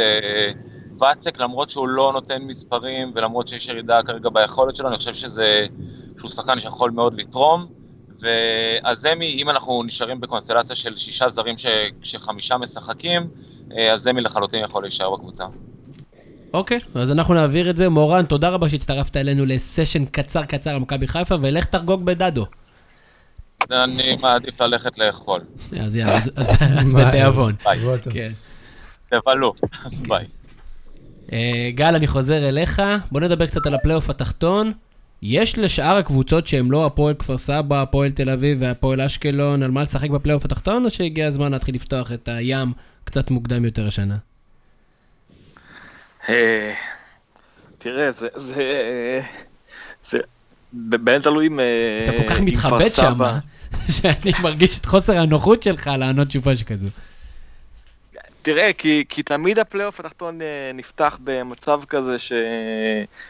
ואצק, 1.00 1.40
למרות 1.40 1.70
שהוא 1.70 1.88
לא 1.88 2.12
נותן 2.14 2.42
מספרים 2.42 3.12
ולמרות 3.16 3.48
שיש 3.48 3.68
ירידה 3.68 4.00
כרגע 4.04 4.30
ביכולת 4.30 4.76
שלו, 4.76 4.88
אני 4.88 4.98
חושב 4.98 5.14
שזה, 5.14 5.66
שהוא 6.18 6.30
שחקן 6.32 6.60
שיכול 6.60 6.92
מאוד 6.92 7.14
לתרום. 7.22 7.68
והזמי, 8.20 9.26
אם 9.42 9.50
אנחנו 9.50 9.84
נשארים 9.84 10.22
בקונסטלציה 10.22 10.76
של 10.76 10.96
שישה 10.98 11.30
זרים 11.30 11.58
ש... 11.58 11.66
שחמישה 12.04 12.58
משחקים, 12.58 13.28
אה, 13.78 13.94
הזמי 13.94 14.22
לחלוטין 14.22 14.64
יכול 14.64 14.84
להישאר 14.84 15.16
בקבוצה. 15.16 15.44
אוקיי, 16.54 16.78
אז 16.96 17.12
אנחנו 17.12 17.34
נעביר 17.34 17.70
את 17.70 17.78
זה. 17.78 17.90
מורן, 17.90 18.26
תודה 18.26 18.50
רבה 18.50 18.70
שהצטרפת 18.70 19.18
אלינו 19.18 19.46
לסשן 19.46 20.06
קצר 20.06 20.46
קצר 20.46 20.70
על 20.70 20.80
מכבי 20.80 21.08
חיפה, 21.08 21.36
ולך 21.42 21.66
תחגוג 21.66 22.06
בדדו. 22.06 22.46
אני 23.72 24.18
מעדיף 24.22 24.62
ללכת 24.62 24.98
לאכול. 24.98 25.42
אז 25.82 25.96
יאללה, 25.96 26.18
אז- 26.18 26.32
אז 26.36 26.48
אז 26.82 26.94
ביי. 26.94 27.06
בתיאבון. 27.06 27.54
ביי. 27.64 27.80
כן. 28.14 28.32
תבלו, 29.10 29.54
ביי. 30.10 30.26
אה, 31.34 31.70
גל, 31.76 31.96
אני 31.96 32.08
חוזר 32.08 32.50
אליך. 32.50 32.82
בוא 33.12 33.22
נדבר 33.22 33.46
קצת 33.46 33.66
על 33.66 33.74
הפלייאוף 33.74 34.10
התחתון. 34.10 34.72
יש 35.22 35.58
לשאר 35.58 35.98
הקבוצות 35.98 36.48
שהן 36.48 36.68
לא 36.70 36.86
הפועל 36.86 37.14
כפר 37.14 37.38
סבא, 37.38 37.82
הפועל 37.82 38.12
תל 38.12 38.30
אביב 38.30 38.58
והפועל 38.62 39.02
אשקלון, 39.02 39.64
על 39.64 39.72
מה 39.72 39.84
לשחק 39.84 40.10
בפלייאוף 40.10 40.46
התחתון, 40.46 40.86
או 40.86 40.90
שהגיע 40.90 41.28
הזמן 41.28 41.52
להתחיל 41.52 41.76
לפתוח 41.76 42.12
את 42.12 42.28
הים 42.28 42.74
קצת 43.04 43.32
מוקדם 43.32 43.66
יותר 43.66 43.88
השנה? 43.88 44.18
אה, 46.30 46.74
תראה, 47.78 48.12
זה, 48.12 48.28
זה, 48.36 48.64
זה, 50.04 50.18
באמת 50.74 51.24
תלוי 51.24 51.48
אם... 51.48 51.60
אה, 51.60 52.04
אתה 52.04 52.12
כל 52.12 52.30
כך 52.30 52.40
מתחבט 52.40 52.92
שם, 52.92 53.20
שאני 53.96 54.32
מרגיש 54.42 54.80
את 54.80 54.86
חוסר 54.86 55.18
הנוחות 55.18 55.64
שלך 55.64 55.88
לענות 55.98 56.28
תשובה 56.28 56.56
שכזו. 56.56 56.88
תראה, 58.46 58.74
כי, 58.74 59.04
כי 59.10 59.24
תמיד 59.24 59.60
הפלייאוף 59.60 60.00
התחתון 60.00 60.42
אה, 60.42 60.72
נפתח 60.74 61.20
במצב 61.24 61.82
כזה 61.90 62.20
ש, 62.20 62.32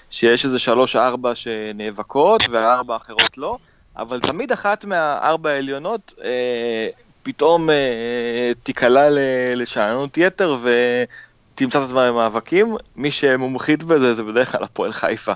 שיש 0.09 0.45
איזה 0.45 0.59
שלוש-ארבע 0.59 1.35
שנאבקות 1.35 2.43
והארבע 2.51 2.93
האחרות 2.93 3.37
לא, 3.37 3.57
אבל 3.97 4.19
תמיד 4.19 4.51
אחת 4.51 4.85
מהארבע 4.85 5.49
העליונות 5.49 6.13
אה, 6.23 6.87
פתאום 7.23 7.69
אה, 7.69 8.51
תיקלע 8.63 9.09
ל- 9.09 9.19
לשאננות 9.55 10.17
יתר 10.17 10.57
ותמצא 10.61 11.79
את 11.79 11.83
עצמה 11.83 12.11
במאבקים. 12.11 12.75
מי 12.95 13.11
שמומחית 13.11 13.83
בזה 13.83 14.13
זה 14.13 14.23
בדרך 14.23 14.51
כלל 14.51 14.63
הפועל 14.63 14.91
חיפה. 14.91 15.33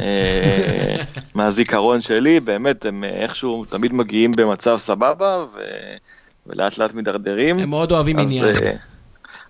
אה, 0.00 0.96
מהזיכרון 1.34 2.00
שלי, 2.00 2.40
באמת, 2.40 2.84
הם 2.84 3.04
איכשהו 3.04 3.64
תמיד 3.64 3.92
מגיעים 3.92 4.32
במצב 4.32 4.76
סבבה 4.76 5.44
ו... 5.54 5.58
ולאט 6.46 6.78
לאט 6.78 6.94
מידרדרים. 6.94 7.58
הם 7.58 7.70
מאוד 7.70 7.92
אוהבים 7.92 8.18
אז, 8.18 8.32
עניין. 8.32 8.44
אה, 8.44 8.72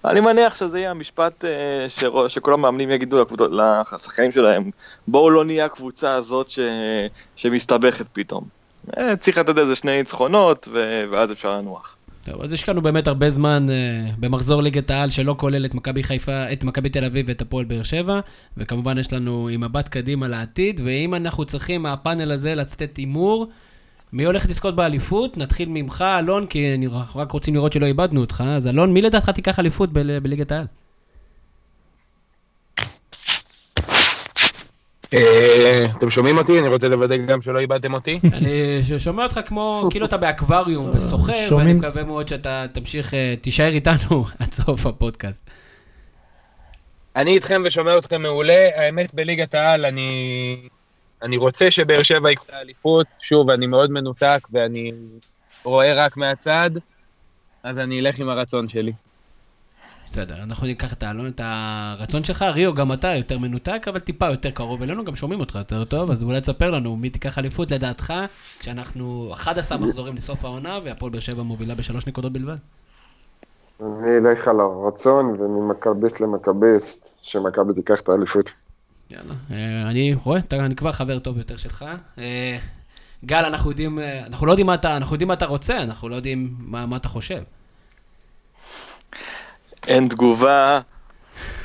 אני 0.04 0.20
מניח 0.20 0.56
שזה 0.56 0.78
יהיה 0.78 0.90
המשפט 0.90 1.44
אה, 1.44 1.86
שכל 2.28 2.52
המאמנים 2.54 2.90
יגידו 2.90 3.24
לשחקנים 3.94 4.32
שלהם, 4.32 4.70
בואו 5.08 5.30
לא 5.30 5.44
נהיה 5.44 5.64
הקבוצה 5.64 6.14
הזאת 6.14 6.48
ש... 6.48 6.58
שמסתבכת 7.36 8.06
פתאום. 8.12 8.44
אה, 8.98 9.16
צריך 9.16 9.38
לתת 9.38 9.58
איזה 9.58 9.76
שני 9.76 9.98
ניצחונות, 9.98 10.68
ו... 10.72 11.04
ואז 11.10 11.32
אפשר 11.32 11.58
לנוח. 11.58 11.96
טוב, 12.24 12.42
אז 12.42 12.52
יש 12.52 12.68
לנו 12.68 12.82
באמת 12.82 13.06
הרבה 13.06 13.30
זמן 13.30 13.66
uh, 13.68 14.14
במחזור 14.20 14.62
ליגת 14.62 14.90
העל 14.90 15.10
שלא 15.10 15.34
כולל 15.38 15.64
את 15.64 15.74
מכבי 15.74 16.02
חיפה, 16.02 16.52
את 16.52 16.64
מכבי 16.64 16.88
תל 16.88 17.04
אביב 17.04 17.26
ואת 17.28 17.40
הפועל 17.40 17.64
באר 17.64 17.82
שבע, 17.82 18.20
וכמובן 18.56 18.98
יש 18.98 19.12
לנו 19.12 19.48
עם 19.52 19.60
מבט 19.64 19.88
קדימה 19.88 20.28
לעתיד, 20.28 20.80
ואם 20.84 21.14
אנחנו 21.14 21.44
צריכים 21.44 21.82
מהפאנל 21.82 22.32
הזה 22.32 22.54
לצאת 22.54 22.96
הימור, 22.96 23.46
מי 24.12 24.24
הולך 24.24 24.46
לזכות 24.48 24.76
באליפות? 24.76 25.36
נתחיל 25.36 25.68
ממך, 25.68 26.04
אלון, 26.18 26.46
כי 26.46 26.74
אני- 26.74 26.86
אנחנו 26.86 27.20
רק 27.20 27.32
רוצים 27.32 27.54
לראות 27.54 27.72
שלא 27.72 27.86
איבדנו 27.86 28.20
אותך, 28.20 28.44
אז 28.46 28.66
אלון, 28.66 28.92
מי 28.92 29.02
לדעתך 29.02 29.30
תיקח 29.30 29.58
אליפות 29.58 29.90
ב- 29.92 30.18
בליגת 30.18 30.52
העל? 30.52 30.66
אה, 35.14 35.86
אתם 35.96 36.10
שומעים 36.10 36.38
אותי? 36.38 36.58
אני 36.58 36.68
רוצה 36.68 36.88
לוודא 36.88 37.16
גם 37.16 37.42
שלא 37.42 37.58
איבדתם 37.58 37.94
אותי. 37.94 38.20
אני 38.32 38.52
שומע 38.98 39.22
אותך 39.24 39.40
כמו, 39.46 39.88
כאילו 39.90 40.06
אתה 40.06 40.16
באקווריום 40.16 40.90
וסוחר, 40.94 41.56
ואני. 41.56 41.72
מקווה 41.72 42.04
מאוד 42.04 42.28
שאתה 42.28 42.66
תמשיך, 42.72 43.14
אה, 43.14 43.34
תישאר 43.42 43.68
איתנו 43.72 44.24
עד 44.38 44.52
סוף 44.52 44.86
הפודקאסט. 44.86 45.50
אני 47.16 47.30
איתכם 47.34 47.62
ושומע 47.64 47.98
אתכם 47.98 48.22
מעולה. 48.22 48.68
האמת, 48.74 49.14
בליגת 49.14 49.54
העל 49.54 49.86
אני... 49.86 50.56
אני 51.22 51.36
רוצה 51.36 51.70
שבאר 51.70 52.02
שבע 52.02 52.30
ייקחו 52.30 52.44
את 52.48 52.54
האליפות. 52.54 53.06
שוב, 53.18 53.50
אני 53.50 53.66
מאוד 53.66 53.90
מנותק 53.90 54.48
ואני 54.52 54.92
רואה 55.64 56.04
רק 56.04 56.16
מהצד, 56.16 56.70
אז 57.62 57.78
אני 57.78 58.00
אלך 58.00 58.18
עם 58.18 58.28
הרצון 58.28 58.68
שלי. 58.68 58.92
בסדר, 60.06 60.42
אנחנו 60.42 60.66
ניקח 60.66 60.92
את 60.92 61.02
האלון, 61.02 61.26
את 61.28 61.40
הרצון 61.44 62.24
שלך. 62.24 62.42
ריו, 62.42 62.74
גם 62.74 62.92
אתה 62.92 63.08
יותר 63.14 63.38
מנותק, 63.38 63.86
אבל 63.88 63.98
טיפה 63.98 64.30
יותר 64.30 64.50
קרוב 64.50 64.82
אלינו, 64.82 65.04
גם 65.04 65.16
שומעים 65.16 65.40
אותך 65.40 65.54
יותר 65.54 65.84
טוב, 65.84 66.10
אז 66.10 66.22
אולי 66.22 66.40
תספר 66.40 66.70
לנו 66.70 66.96
מי 66.96 67.10
תיקח 67.10 67.38
אליפות 67.38 67.70
לדעתך, 67.70 68.14
כשאנחנו 68.58 69.30
11 69.32 69.78
מחזורים 69.78 70.16
לסוף 70.16 70.44
העונה, 70.44 70.78
והפועל 70.84 71.12
באר 71.12 71.20
שבע 71.20 71.42
מובילה 71.42 71.74
בשלוש 71.74 72.06
נקודות 72.06 72.32
בלבד. 72.32 72.56
אני 73.80 74.18
אלך 74.18 74.48
על 74.48 74.60
הרצון, 74.60 75.26
וממכביסט 75.26 76.20
למכביסט, 76.20 77.08
שמכבי 77.22 77.74
תיקח 77.74 78.00
את 78.00 78.08
האליפות. 78.08 78.50
יאללה, 79.10 79.34
אה, 79.50 79.90
אני 79.90 80.14
רואה, 80.14 80.40
אני 80.52 80.76
כבר 80.76 80.92
חבר 80.92 81.18
טוב 81.18 81.38
יותר 81.38 81.56
שלך. 81.56 81.84
אה, 82.18 82.58
גל, 83.24 83.44
אנחנו 83.44 83.70
יודעים, 83.70 83.98
אה, 83.98 84.26
אנחנו 84.26 84.46
לא 84.46 84.52
יודעים 84.52 84.66
מה 84.66 84.74
אתה, 84.74 84.96
אנחנו 84.96 85.14
יודעים 85.14 85.28
מה 85.28 85.34
אתה 85.34 85.46
רוצה, 85.46 85.82
אנחנו 85.82 86.08
לא 86.08 86.16
יודעים 86.16 86.54
מה 86.58 86.86
מה 86.86 86.96
אתה 86.96 87.08
חושב. 87.08 87.42
אין 89.86 90.08
תגובה 90.08 90.80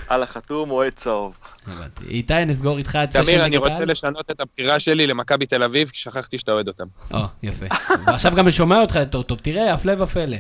על 0.07 0.23
החתום 0.23 0.71
אוהד 0.71 0.93
צהוב. 0.93 1.39
הבנתי. 1.67 2.05
איתי, 2.05 2.45
נסגור 2.45 2.77
איתך 2.77 2.97
את 3.03 3.11
סשן 3.11 3.23
תמיר, 3.23 3.45
אני 3.45 3.57
רוצה? 3.57 3.85
לשנות 3.85 4.31
את 4.31 4.39
הבחירה 4.39 4.79
שלי 4.79 5.07
למכבי 5.07 5.45
תל 5.45 5.63
אביב, 5.63 5.89
כי 5.89 5.97
שכחתי 5.99 6.37
שאתה 6.37 6.51
אוהד 6.51 6.67
אותם. 6.67 6.85
או, 7.13 7.19
יפה. 7.43 7.65
ועכשיו 8.07 8.31
גם 8.35 8.45
אני 8.45 8.51
שומע 8.51 8.81
אותך 8.81 8.95
יותר 8.95 9.21
טוב, 9.21 9.39
תראה, 9.39 9.73
הפלא 9.73 10.03
ופלא. 10.03 10.37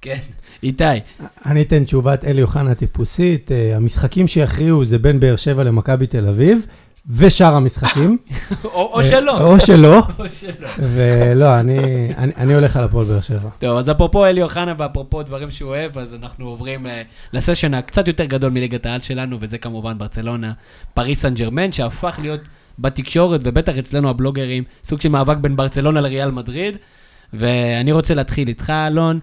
כן, 0.00 0.18
איתי. 0.62 0.84
אני 1.46 1.62
אתן 1.62 1.84
תשובת 1.84 2.24
אלי 2.24 2.42
אוחנה 2.42 2.74
טיפוסית. 2.74 3.52
אה, 3.52 3.76
המשחקים 3.76 4.26
שיכריעו 4.26 4.84
זה 4.84 4.98
בין 4.98 5.20
באר 5.20 5.36
שבע 5.36 5.64
למכבי 5.64 6.06
תל 6.06 6.28
אביב, 6.28 6.66
ושאר 7.10 7.54
המשחקים. 7.54 8.18
או 8.64 9.02
שלא. 9.02 9.36
אה, 9.38 9.44
או 9.44 9.60
שלא. 9.60 10.02
ולא, 10.94 11.60
אני 12.36 12.54
הולך 12.54 12.76
על 12.76 12.84
הפועל 12.84 13.06
באר 13.06 13.20
שבע. 13.20 13.48
טוב, 13.58 13.78
אז 13.78 13.90
אפרופו 13.90 14.26
אלי 14.26 14.42
אוחנה 14.42 14.74
ואפרופו 14.78 15.22
דברים 15.22 15.50
שהוא 15.50 15.68
אוהב, 15.68 15.98
אז 15.98 16.14
אנחנו 16.14 16.46
עוברים 16.46 16.86
אה, 16.86 17.02
לסשן 17.32 17.74
הקצת 17.74 18.08
יותר 18.08 18.24
גדול 18.24 18.50
מליגת 18.50 18.86
העל 18.86 19.00
שלנו, 19.00 19.36
וזה 19.40 19.58
כמובן 19.58 19.98
ברצלונה, 19.98 20.52
פריס 20.94 21.22
סן 21.22 21.34
ג'רמן, 21.34 21.72
שהפך 21.72 22.18
להיות 22.22 22.40
בתקשורת, 22.78 23.40
ובטח 23.44 23.78
אצלנו 23.78 24.10
הבלוגרים, 24.10 24.64
סוג 24.84 25.00
של 25.00 25.08
מאבק 25.08 25.36
בין 25.36 25.56
ברצלונה 25.56 26.00
לריאל 26.00 26.30
מדריד. 26.30 26.76
ואני 27.32 27.92
רוצה 27.92 28.14
להתחיל 28.14 28.48
איתך, 28.48 28.70
אלון. 28.70 29.20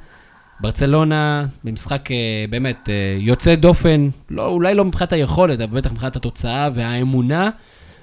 ברצלונה, 0.60 1.46
במשחק 1.64 2.12
אה, 2.12 2.46
באמת 2.50 2.90
אה, 2.90 3.18
יוצא 3.20 3.56
דופן, 3.56 4.10
לא, 4.30 4.48
אולי 4.48 4.76
לא 4.76 4.86
מבחינת 4.86 5.14
היכולת, 5.14 5.62
אבל 5.62 5.78
בטח 5.78 5.92
מבחינת 5.92 6.16
התוצאה 6.16 6.70
והאמונה. 6.76 7.50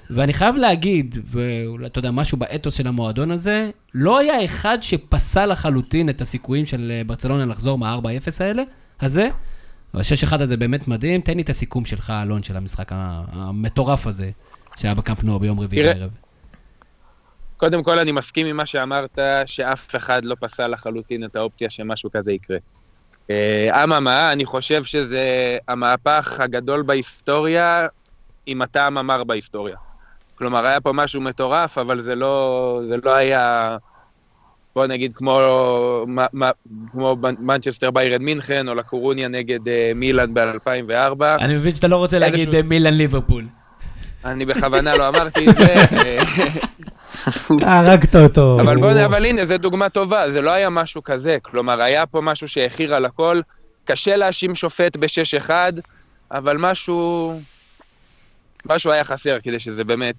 ואני 0.09 0.33
חייב 0.33 0.55
להגיד, 0.55 1.17
ואולי 1.25 1.85
אתה 1.85 1.99
יודע, 1.99 2.11
משהו 2.11 2.37
באתוס 2.37 2.73
של 2.73 2.87
המועדון 2.87 3.31
הזה, 3.31 3.69
לא 3.93 4.19
היה 4.19 4.45
אחד 4.45 4.77
שפסל 4.81 5.45
לחלוטין 5.45 6.09
את 6.09 6.21
הסיכויים 6.21 6.65
של 6.65 6.91
אה, 6.95 7.01
ברצלונה 7.05 7.45
לחזור 7.45 7.77
מה-4-0 7.77 8.31
האלה, 8.39 8.63
הזה. 9.01 9.29
וה-6-1 9.93 10.41
הזה 10.41 10.57
באמת 10.57 10.87
מדהים. 10.87 11.21
תן 11.21 11.35
לי 11.35 11.41
את 11.41 11.49
הסיכום 11.49 11.85
שלך, 11.85 12.13
אלון, 12.23 12.43
של 12.43 12.57
המשחק 12.57 12.91
המטורף 13.31 14.07
הזה, 14.07 14.29
שהיה 14.77 14.93
בקמפ 14.93 15.23
נו 15.23 15.39
ביום 15.39 15.59
רביעי 15.59 15.83
בערב. 15.83 16.09
קודם 17.57 17.83
כל, 17.83 17.99
אני 17.99 18.11
מסכים 18.11 18.45
עם 18.45 18.57
מה 18.57 18.65
שאמרת, 18.65 19.19
שאף 19.45 19.95
אחד 19.95 20.25
לא 20.25 20.35
פסל 20.39 20.67
לחלוטין 20.67 21.23
את 21.23 21.35
האופציה 21.35 21.69
שמשהו 21.69 22.09
כזה 22.11 22.31
יקרה. 22.31 22.57
אה, 23.29 23.83
אממה, 23.83 24.31
אני 24.31 24.45
חושב 24.45 24.83
שזה 24.83 25.21
המהפך 25.67 26.39
הגדול 26.39 26.81
בהיסטוריה, 26.81 27.87
עם 28.45 28.61
הטעם 28.61 28.97
המר 28.97 29.23
בהיסטוריה. 29.23 29.75
כלומר, 30.35 30.65
היה 30.65 30.81
פה 30.81 30.93
משהו 30.93 31.21
מטורף, 31.21 31.77
אבל 31.77 32.01
זה 32.01 32.15
לא, 32.15 32.81
זה 32.83 32.95
לא 33.03 33.15
היה, 33.15 33.77
בוא 34.75 34.85
נגיד, 34.85 35.13
כמו, 35.15 35.39
מה- 36.07 36.25
מה- 36.33 36.51
כמו 36.91 37.17
מנצ'סטר 37.39 37.91
ביירן 37.91 38.21
מינכן, 38.21 38.69
או 38.69 38.75
לקורוניה 38.75 39.27
נגד 39.27 39.67
אה, 39.67 39.91
מילאן 39.95 40.33
ב-2004. 40.33 41.23
אני 41.39 41.55
מבין 41.55 41.75
שאתה 41.75 41.87
לא 41.87 41.95
רוצה 41.97 42.19
להגיד 42.19 42.39
איזשהו- 42.39 42.55
אה, 42.55 42.61
מילאן 42.61 42.93
ליברפול. 42.93 43.45
אני 44.25 44.45
בכוונה 44.45 44.95
לא 44.97 45.07
אמרתי 45.07 45.49
את 45.49 45.55
זה. 45.55 45.75
הרגת 47.61 48.15
אותו. 48.15 48.61
אבל, 48.61 48.77
בוא, 48.77 49.05
אבל 49.05 49.25
הנה, 49.25 49.45
זו 49.45 49.57
דוגמה 49.57 49.89
טובה, 49.89 50.31
זה 50.31 50.41
לא 50.41 50.51
היה 50.51 50.69
משהו 50.69 51.03
כזה. 51.03 51.37
כלומר, 51.41 51.81
היה 51.81 52.05
פה 52.05 52.21
משהו 52.21 52.47
שהכיר 52.47 52.95
על 52.95 53.05
הכל. 53.05 53.41
קשה 53.85 54.15
להאשים 54.15 54.55
שופט 54.55 54.97
ב-6-1, 54.97 55.49
אבל 56.31 56.57
משהו... 56.57 57.33
משהו 58.65 58.91
היה 58.91 59.03
חסר 59.03 59.37
כדי 59.43 59.59
שזה 59.59 59.83
באמת 59.83 60.15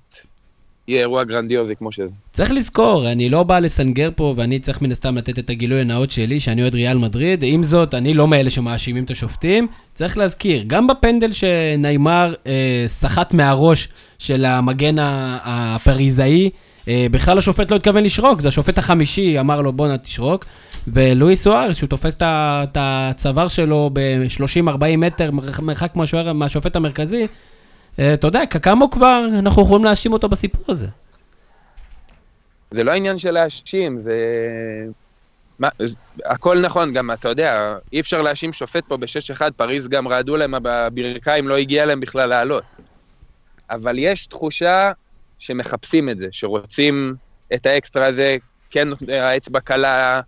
יהיה 0.88 1.00
אירוע 1.00 1.24
גרנדיוזי 1.24 1.76
כמו 1.76 1.92
שזה. 1.92 2.12
צריך 2.32 2.50
לזכור, 2.50 3.12
אני 3.12 3.28
לא 3.28 3.42
בא 3.42 3.58
לסנגר 3.58 4.10
פה, 4.16 4.34
ואני 4.36 4.58
צריך 4.58 4.82
מן 4.82 4.92
הסתם 4.92 5.16
לתת 5.16 5.38
את 5.38 5.50
הגילוי 5.50 5.80
הנאות 5.80 6.10
שלי, 6.10 6.40
שאני 6.40 6.62
אוהד 6.62 6.74
ריאל 6.74 6.98
מדריד. 6.98 7.44
עם 7.46 7.62
זאת, 7.62 7.94
אני 7.94 8.14
לא 8.14 8.28
מאלה 8.28 8.50
שמאשימים 8.50 9.04
את 9.04 9.10
השופטים. 9.10 9.66
צריך 9.94 10.18
להזכיר, 10.18 10.64
גם 10.66 10.86
בפנדל 10.86 11.32
שניימר 11.32 12.34
אה, 12.46 12.84
סחט 12.86 13.34
מהראש 13.34 13.88
של 14.18 14.44
המגן 14.44 14.96
הפריזאי, 14.98 16.44
אה, 16.44 16.50
בכלל 16.88 17.38
השופט 17.38 17.70
לא 17.70 17.76
התכוון 17.76 18.02
לשרוק, 18.04 18.40
זה 18.40 18.48
השופט 18.48 18.78
החמישי 18.78 19.40
אמר 19.40 19.60
לו 19.60 19.72
בואנה 19.72 19.98
תשרוק. 19.98 20.44
ולואי 20.88 21.36
סואר, 21.36 21.72
שהוא 21.72 21.88
תופס 21.88 22.16
את 22.22 22.76
הצוואר 22.80 23.48
שלו 23.48 23.90
ב-30-40 23.92 24.96
מטר 24.98 25.30
מרח- 25.30 25.60
מרחק 25.60 25.96
מהשוער- 25.96 26.32
מהשופט 26.32 26.76
המרכזי, 26.76 27.26
אה, 27.98 28.14
אתה 28.14 28.26
יודע, 28.26 28.46
כמה 28.46 28.86
כבר 28.90 29.24
אנחנו 29.38 29.62
יכולים 29.62 29.84
להאשים 29.84 30.12
אותו 30.12 30.28
בסיפור 30.28 30.64
הזה. 30.68 30.86
זה 32.70 32.84
לא 32.84 32.92
עניין 32.92 33.18
של 33.18 33.30
להאשים, 33.30 34.00
זה... 34.00 34.16
מה, 35.58 35.68
הכל 36.24 36.60
נכון, 36.60 36.92
גם 36.92 37.10
אתה 37.10 37.28
יודע, 37.28 37.74
אי 37.92 38.00
אפשר 38.00 38.22
להאשים 38.22 38.52
שופט 38.52 38.84
פה 38.88 38.96
ב-6-1, 38.96 39.40
פריז 39.56 39.88
גם 39.88 40.08
רעדו 40.08 40.36
להם 40.36 40.54
בברכיים, 40.62 41.48
לא 41.48 41.56
הגיע 41.56 41.86
להם 41.86 42.00
בכלל 42.00 42.28
לעלות. 42.28 42.62
אבל 43.70 43.94
יש 43.98 44.26
תחושה 44.26 44.92
שמחפשים 45.38 46.08
את 46.08 46.18
זה, 46.18 46.26
שרוצים 46.30 47.14
את 47.54 47.66
האקסטרה 47.66 48.06
הזה, 48.06 48.36
כן 48.70 48.88
האצבע 49.08 49.60
קלה 49.60 50.20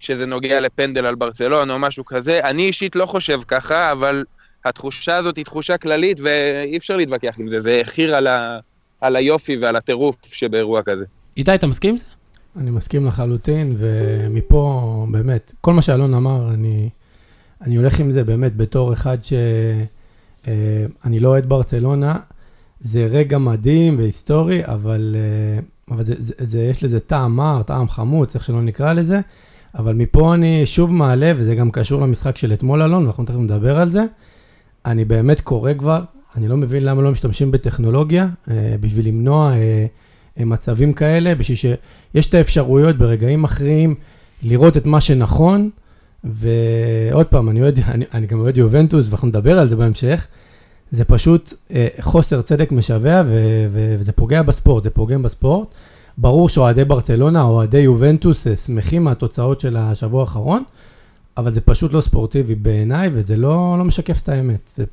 כשזה 0.00 0.26
נוגע 0.26 0.60
לפנדל 0.60 1.06
על 1.06 1.14
ברצלון 1.14 1.70
או 1.70 1.78
משהו 1.78 2.04
כזה. 2.04 2.40
אני 2.44 2.66
אישית 2.66 2.96
לא 2.96 3.06
חושב 3.06 3.40
ככה, 3.48 3.92
אבל 3.92 4.24
התחושה 4.64 5.16
הזאת 5.16 5.36
היא 5.36 5.44
תחושה 5.44 5.78
כללית 5.78 6.20
ואי 6.20 6.76
אפשר 6.76 6.96
להתווכח 6.96 7.34
עם 7.38 7.48
זה, 7.48 7.60
זה 7.60 7.80
חיר 7.84 8.16
על, 8.16 8.26
ה... 8.26 8.58
על 9.00 9.16
היופי 9.16 9.56
ועל 9.56 9.76
הטירוף 9.76 10.16
שבאירוע 10.26 10.82
כזה. 10.82 11.04
איתי, 11.36 11.54
אתה 11.54 11.66
מסכים 11.66 11.90
עם 11.90 11.96
זה? 11.98 12.04
אני 12.56 12.70
מסכים 12.70 13.06
לחלוטין, 13.06 13.74
ומפה, 13.78 15.06
באמת, 15.10 15.52
כל 15.60 15.72
מה 15.72 15.82
שאלון 15.82 16.14
אמר, 16.14 16.54
אני, 16.54 16.88
אני 17.60 17.76
הולך 17.76 18.00
עם 18.00 18.10
זה 18.10 18.24
באמת 18.24 18.56
בתור 18.56 18.92
אחד 18.92 19.18
שאני 19.24 21.20
לא 21.20 21.28
אוהד 21.28 21.48
ברצלונה. 21.48 22.16
זה 22.84 23.06
רגע 23.10 23.38
מדהים 23.38 23.98
והיסטורי, 23.98 24.60
אבל, 24.64 25.16
אה, 25.18 25.94
אבל 25.94 26.04
זה, 26.04 26.14
זה, 26.18 26.34
זה, 26.38 26.58
יש 26.62 26.84
לזה 26.84 27.00
טעם 27.00 27.36
מר, 27.36 27.62
טעם 27.62 27.88
חמוץ, 27.88 28.34
איך 28.34 28.44
שלא 28.44 28.62
נקרא 28.62 28.92
לזה. 28.92 29.20
אבל 29.78 29.94
מפה 29.94 30.34
אני 30.34 30.66
שוב 30.66 30.92
מעלה, 30.92 31.32
וזה 31.36 31.54
גם 31.54 31.70
קשור 31.70 32.00
למשחק 32.00 32.36
של 32.36 32.52
אתמול, 32.52 32.82
אלון, 32.82 33.02
ואנחנו 33.04 33.24
תכף 33.24 33.36
נדבר 33.36 33.80
על 33.80 33.90
זה. 33.90 34.04
אני 34.86 35.04
באמת 35.04 35.40
קורא 35.40 35.72
כבר, 35.78 36.02
אני 36.36 36.48
לא 36.48 36.56
מבין 36.56 36.84
למה 36.84 37.02
לא 37.02 37.12
משתמשים 37.12 37.50
בטכנולוגיה 37.50 38.28
אה, 38.50 38.74
בשביל 38.80 39.08
למנוע 39.08 39.52
אה, 39.52 40.44
מצבים 40.44 40.92
כאלה, 40.92 41.34
בשביל 41.34 41.56
שיש 41.56 42.26
את 42.26 42.34
האפשרויות 42.34 42.98
ברגעים 42.98 43.42
מכריעים 43.42 43.94
לראות 44.42 44.76
את 44.76 44.86
מה 44.86 45.00
שנכון. 45.00 45.70
ועוד 46.24 47.26
פעם, 47.26 47.48
אני, 47.48 47.62
אוהד, 47.62 47.78
אני, 47.88 48.04
אני 48.14 48.26
גם 48.26 48.40
אוהד 48.40 48.56
יובנטוס, 48.56 49.08
ואנחנו 49.08 49.28
נדבר 49.28 49.58
על 49.58 49.68
זה 49.68 49.76
בהמשך. 49.76 50.26
זה 50.94 51.04
פשוט 51.04 51.54
אה, 51.70 51.86
חוסר 52.00 52.42
צדק 52.42 52.72
משווע, 52.72 53.22
ו- 53.26 53.66
ו- 53.68 53.94
וזה 53.98 54.12
פוגע 54.12 54.42
בספורט, 54.42 54.82
זה 54.82 54.90
פוגם 54.90 55.22
בספורט. 55.22 55.68
ברור 56.18 56.48
שאוהדי 56.48 56.84
ברצלונה, 56.84 57.42
אוהדי 57.42 57.78
יובנטוס, 57.78 58.46
אה, 58.46 58.56
שמחים 58.56 59.04
מהתוצאות 59.04 59.60
של 59.60 59.76
השבוע 59.76 60.20
האחרון, 60.20 60.62
אבל 61.36 61.52
זה 61.52 61.60
פשוט 61.60 61.92
לא 61.92 62.00
ספורטיבי 62.00 62.54
בעיניי, 62.54 63.10
וזה 63.12 63.36
לא, 63.36 63.76
לא 63.78 63.84
משקף 63.84 64.20
את 64.22 64.28
האמת. 64.28 64.72
זה 64.76 64.84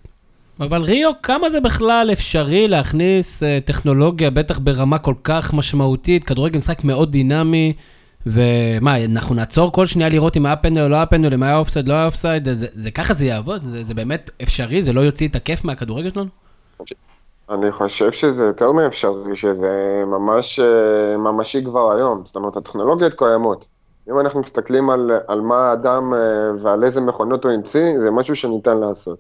אבל 0.60 0.82
ריו, 0.82 1.12
כמה 1.24 1.50
זה 1.50 1.60
בכלל 1.60 2.10
אפשרי 2.14 2.68
להכניס 2.68 3.44
uh, 3.44 3.46
טכנולוגיה, 3.66 4.30
בטח 4.30 4.60
ברמה 4.60 4.98
כל 4.98 5.14
כך 5.24 5.54
משמעותית, 5.54 6.24
כדורגל 6.24 6.58
משחק 6.58 6.84
מאוד 6.84 7.12
דינמי, 7.12 7.74
ומה, 8.26 9.06
אנחנו 9.06 9.36
נעצור 9.36 9.72
כל 9.72 9.86
שנייה 9.86 10.10
לראות 10.10 10.38
אם 10.38 10.46
היה 10.46 10.56
פנדל 10.56 10.82
או 10.82 10.90
לא 10.90 10.96
היה 10.96 11.06
פנדל, 11.06 11.34
אם 11.34 11.44
היה 11.44 11.58
אופסייד, 11.58 11.88
לא 11.88 11.94
היה 11.94 12.06
אופסייד, 12.06 12.54
זה, 12.54 12.68
זה, 12.72 12.92
ככה 12.92 13.14
זה 13.14 13.26
יעבוד? 13.26 13.64
זה, 13.64 13.84
זה 13.84 13.94
באמת 13.94 14.30
אפשרי? 14.44 14.84
זה 14.84 14.94
לא 14.94 15.02
יוציא 15.02 15.28
את 15.28 15.36
הכיף 15.36 15.66
מהכדורגל 15.66 16.10
שלנו? 16.10 16.30
אני 17.50 17.72
חושב 17.72 18.12
שזה 18.12 18.44
יותר 18.44 18.72
מאפשרי, 18.72 19.36
שזה 19.36 20.04
ממש 20.08 20.60
אה, 20.60 21.18
ממשי 21.18 21.64
כבר 21.64 21.92
היום. 21.92 22.22
זאת 22.26 22.36
אומרת, 22.36 22.58
הטכנולוגיות 22.58 23.14
קיימות. 23.14 23.66
אם 24.10 24.20
אנחנו 24.20 24.40
מסתכלים 24.40 24.90
על, 24.90 25.12
על 25.28 25.42
מה 25.42 25.70
האדם 25.70 26.14
אה, 26.14 26.20
ועל 26.62 26.84
איזה 26.84 27.02
מכונות 27.02 27.44
הוא 27.44 27.52
המציא, 27.52 28.00
זה 28.00 28.12
משהו 28.12 28.36
שניתן 28.36 28.78
לעשות. 28.78 29.20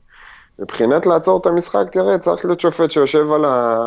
מבחינת 0.59 1.05
לעצור 1.05 1.39
את 1.39 1.45
המשחק, 1.45 1.83
תראה, 1.91 2.17
צריך 2.17 2.45
להיות 2.45 2.59
שופט 2.59 2.91
שיושב 2.91 3.31
על, 3.31 3.45
ה, 3.45 3.77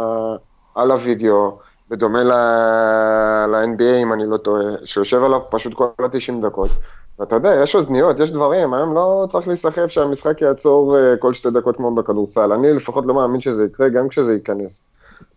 על 0.75 0.91
הוידאו, 0.91 1.59
בדומה 1.95 2.23
ל-NBA, 2.25 4.03
אם 4.03 4.13
אני 4.13 4.27
לא 4.27 4.37
טועה, 4.37 4.65
שיושב 4.85 5.25
עליו 5.25 5.41
פשוט 5.51 5.75
כל 5.75 5.87
ה-90 5.99 6.47
דקות. 6.47 6.71
ואתה 7.19 7.37
יודע, 7.37 7.55
יש 7.63 7.75
אוזניות, 7.75 8.21
יש 8.21 8.31
דברים, 8.31 8.75
היום 8.75 8.95
לא 8.95 9.27
צריך 9.31 9.49
להיסחף 9.49 9.87
שהמשחק 9.87 10.43
יעצור 10.43 10.97
אה, 10.97 11.17
כל 11.19 11.35
שתי 11.35 11.51
דקות 11.51 11.77
כמו 11.77 11.95
בכדורסל. 11.95 12.53
אני 12.53 12.73
לפחות 12.73 13.07
לא 13.07 13.15
מאמין 13.15 13.41
שזה 13.41 13.65
יקרה, 13.65 13.89
גם 13.89 14.09
כשזה 14.09 14.35
ייכנס. 14.35 14.83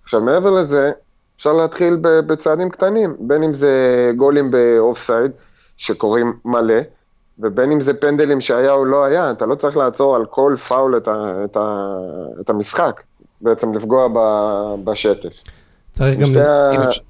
עכשיו, 0.04 0.22
מעבר 0.22 0.52
לזה, 0.52 0.92
אפשר 1.38 1.54
להתחיל 1.54 1.98
בצעדים 2.02 2.70
קטנים, 2.70 3.16
בין 3.20 3.44
אם 3.44 3.54
זה 3.54 4.12
גולים 4.16 4.52
באוף-סייד, 4.52 5.32
שקורים 5.78 6.34
מלא, 6.46 6.80
ובין 7.40 7.72
אם 7.72 7.82
זה 7.82 7.94
פנדלים 7.94 8.42
שהיה 8.42 8.74
או 8.74 8.86
לא 8.86 9.04
היה, 9.04 9.32
אתה 9.32 9.46
לא 9.46 9.56
צריך 9.56 9.78
לעצור 9.78 10.16
על 10.16 10.26
כל 10.26 10.56
פאול 10.68 10.98
את, 10.98 11.08
ה, 11.08 11.44
את, 11.46 11.58
ה, 11.58 11.98
את 12.42 12.50
המשחק, 12.50 13.02
בעצם 13.42 13.74
לפגוע 13.74 14.08
בשטף. 14.84 15.44
צריך 15.98 16.18
גם... 16.18 16.30
אם, 16.30 16.82
אפשר, 16.84 17.02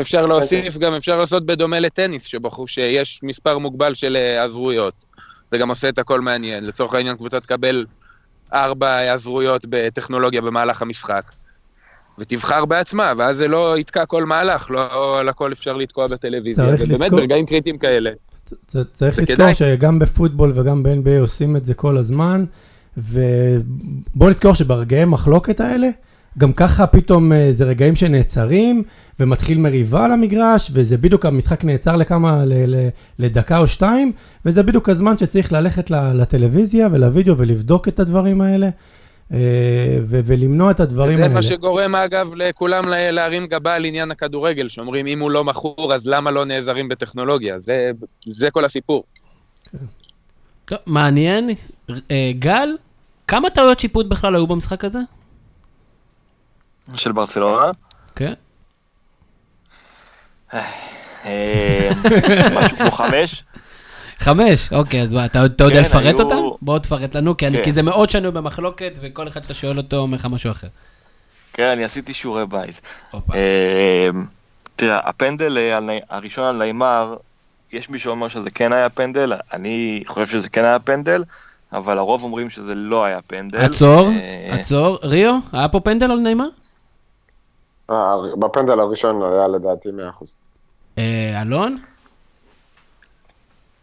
אפשר 0.00 0.26
להוסיף, 0.26 0.78
גם 0.78 0.94
אפשר 0.94 1.18
לעשות 1.18 1.46
בדומה 1.46 1.80
לטניס, 1.80 2.24
שבחור 2.24 2.68
שיש 2.68 3.20
מספר 3.22 3.58
מוגבל 3.58 3.94
של 3.94 4.16
היעזרויות. 4.16 4.94
זה 5.52 5.58
גם 5.58 5.68
עושה 5.68 5.88
את 5.88 5.98
הכל 5.98 6.20
מעניין. 6.20 6.64
לצורך 6.66 6.94
העניין, 6.94 7.16
קבוצה 7.16 7.40
תקבל 7.40 7.86
ארבע 8.52 8.94
היעזרויות 8.94 9.66
בטכנולוגיה 9.68 10.40
במהלך 10.40 10.82
המשחק. 10.82 11.30
ותבחר 12.18 12.64
בעצמה, 12.64 13.12
ואז 13.16 13.36
זה 13.36 13.48
לא 13.48 13.78
יתקע 13.78 14.06
כל 14.06 14.24
מהלך, 14.24 14.70
לא 14.70 15.20
על 15.20 15.28
הכל 15.28 15.52
אפשר 15.52 15.72
לתקוע 15.76 16.06
בטלוויזיה. 16.06 16.64
צריך 16.64 16.80
ובאמת, 16.82 17.00
לזכור- 17.00 17.18
ברגעים 17.20 17.46
קריטיים 17.46 17.78
כאלה. 17.78 18.10
צריך 18.92 19.18
לזכור 19.18 19.36
כדאי. 19.36 19.54
שגם 19.54 19.98
בפוטבול 19.98 20.52
וגם 20.54 20.82
ב-NBA 20.82 21.20
עושים 21.20 21.56
את 21.56 21.64
זה 21.64 21.74
כל 21.74 21.96
הזמן, 21.96 22.44
ובואו 22.96 24.30
נזכור 24.30 24.54
שברגעי 24.54 25.04
מחלוקת 25.04 25.60
האלה, 25.60 25.88
גם 26.38 26.52
ככה 26.52 26.86
פתאום 26.86 27.32
אה, 27.32 27.48
זה 27.50 27.64
רגעים 27.64 27.96
שנעצרים, 27.96 28.82
ומתחיל 29.20 29.58
מריבה 29.58 30.04
על 30.04 30.12
המגרש, 30.12 30.70
וזה 30.72 30.96
בדיוק 30.98 31.26
המשחק 31.26 31.64
נעצר 31.64 31.96
לכמה, 31.96 32.44
ל- 32.44 32.74
ל- 32.76 32.88
לדקה 33.18 33.58
או 33.58 33.68
שתיים, 33.68 34.12
וזה 34.44 34.62
בדיוק 34.62 34.88
הזמן 34.88 35.16
שצריך 35.16 35.52
ללכת 35.52 35.90
לטלוויזיה 35.90 36.88
ולוידאו 36.92 37.38
ולבדוק 37.38 37.88
את 37.88 38.00
הדברים 38.00 38.40
האלה, 38.40 38.68
אה, 39.32 39.38
ו- 40.02 40.20
ולמנוע 40.24 40.70
את 40.70 40.80
הדברים 40.80 41.16
זה 41.16 41.22
האלה. 41.22 41.34
מה 41.34 41.42
שגורם, 41.42 41.94
אגב, 41.94 42.30
לכולם 42.34 42.88
לה- 42.88 43.10
להרים 43.10 43.46
גבה 43.46 43.74
על 43.74 43.84
עניין 43.84 44.10
הכדורגל, 44.10 44.68
שאומרים, 44.68 45.06
אם 45.06 45.20
הוא 45.20 45.30
לא 45.30 45.44
מכור, 45.44 45.94
אז 45.94 46.06
למה 46.06 46.30
לא 46.30 46.44
נעזרים 46.44 46.88
בטכנולוגיה? 46.88 47.60
זה, 47.60 47.90
זה 48.26 48.50
כל 48.50 48.64
הסיפור. 48.64 49.04
טוב, 50.64 50.78
מעניין. 50.86 51.50
אה, 52.10 52.32
גל, 52.38 52.68
כמה 53.28 53.50
טעויות 53.50 53.80
שיפוט 53.80 54.06
בכלל 54.06 54.34
היו 54.34 54.46
במשחק 54.46 54.84
הזה? 54.84 54.98
של 56.96 57.12
ברצלונה. 57.12 57.70
כן. 58.16 58.32
אה, 61.24 61.90
משהו 62.54 62.76
כמו 62.76 62.90
חמש. 62.90 63.42
חמש, 64.18 64.72
אוקיי, 64.72 65.02
אז 65.02 65.12
מה, 65.12 65.24
אתה, 65.24 65.44
אתה 65.44 65.64
יודע 65.64 65.80
כן, 65.82 65.86
לפרט 65.88 66.04
היו- 66.04 66.20
אותם? 66.20 66.36
בוא 66.62 66.78
תפרט 66.78 67.16
לנו, 67.16 67.36
כי, 67.36 67.46
אני, 67.46 67.56
כן. 67.58 67.64
כי 67.64 67.72
זה 67.72 67.82
מאוד 67.82 68.10
שנוי 68.10 68.30
במחלוקת, 68.30 68.92
וכל 69.02 69.28
אחד 69.28 69.42
שאתה 69.42 69.54
שואל 69.54 69.76
אותו 69.78 69.96
אומר 69.96 70.16
לך 70.16 70.26
משהו 70.30 70.50
אחר. 70.50 70.66
כן, 71.52 71.64
אני 71.64 71.84
עשיתי 71.84 72.12
שיעורי 72.12 72.46
בית. 72.46 72.80
אה, 73.34 74.06
תראה, 74.76 74.98
הפנדל 75.04 75.58
אה, 75.58 75.76
על 75.76 75.90
הראשון 76.10 76.44
על 76.44 76.56
נעימר, 76.56 77.16
יש 77.72 77.90
מי 77.90 77.98
שאומר 77.98 78.28
שזה 78.28 78.50
כן 78.50 78.72
היה 78.72 78.88
פנדל, 78.90 79.32
אני 79.52 80.02
חושב 80.06 80.26
שזה 80.26 80.48
כן 80.48 80.64
היה 80.64 80.78
פנדל, 80.78 81.24
אבל 81.72 81.98
הרוב 81.98 82.22
אומרים 82.24 82.50
שזה 82.50 82.74
לא 82.74 83.04
היה 83.04 83.18
פנדל. 83.26 83.58
עצור, 83.60 84.10
אה, 84.10 84.54
עצור. 84.54 84.98
ריו, 85.02 85.38
היה 85.52 85.68
פה 85.68 85.80
פנדל 85.80 86.10
על 86.10 86.18
נעימה? 86.18 86.44
בפנדל 88.38 88.80
הראשון 88.80 89.22
היה 89.22 89.48
לדעתי 89.48 89.88
100%. 89.88 90.24
אה, 90.98 91.42
אלון? 91.42 91.78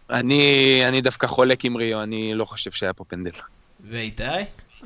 אני, 0.09 0.81
אני 0.87 1.01
דווקא 1.01 1.27
חולק 1.27 1.65
עם 1.65 1.77
ריו, 1.77 2.03
אני 2.03 2.33
לא 2.33 2.45
חושב 2.45 2.71
שהיה 2.71 2.93
פה 2.93 3.03
פנדל. 3.03 3.31
ואיתי? 3.89 4.23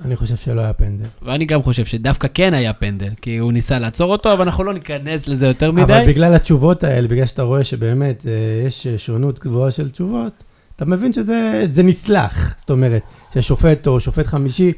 אני 0.05 0.15
חושב 0.15 0.35
שלא 0.35 0.61
היה 0.61 0.73
פנדל. 0.73 1.05
ואני 1.21 1.45
גם 1.45 1.63
חושב 1.63 1.85
שדווקא 1.85 2.27
כן 2.33 2.53
היה 2.53 2.73
פנדל, 2.73 3.09
כי 3.21 3.37
הוא 3.37 3.53
ניסה 3.53 3.79
לעצור 3.79 4.11
אותו, 4.11 4.33
אבל 4.33 4.41
אנחנו 4.41 4.63
לא 4.63 4.73
ניכנס 4.73 5.27
לזה 5.27 5.47
יותר 5.47 5.69
אבל 5.69 5.81
מדי. 5.83 6.03
בגלל 6.07 6.33
התשובות 6.33 6.83
האלה, 6.83 7.07
בגלל 7.07 7.25
שאתה 7.25 7.43
רואה 7.43 7.63
שבאמת 7.63 8.25
אה, 8.27 8.67
יש 8.67 8.87
שונות 8.87 9.39
גבוהה 9.39 9.71
של 9.71 9.89
תשובות, 9.89 10.43
אתה 10.75 10.85
מבין 10.85 11.13
שזה 11.13 11.61
זה 11.69 11.83
נסלח. 11.83 12.55
זאת 12.57 12.69
אומרת, 12.69 13.01
ששופט 13.33 13.87
או 13.87 13.99
שופט 13.99 14.27
חמישי, 14.27 14.73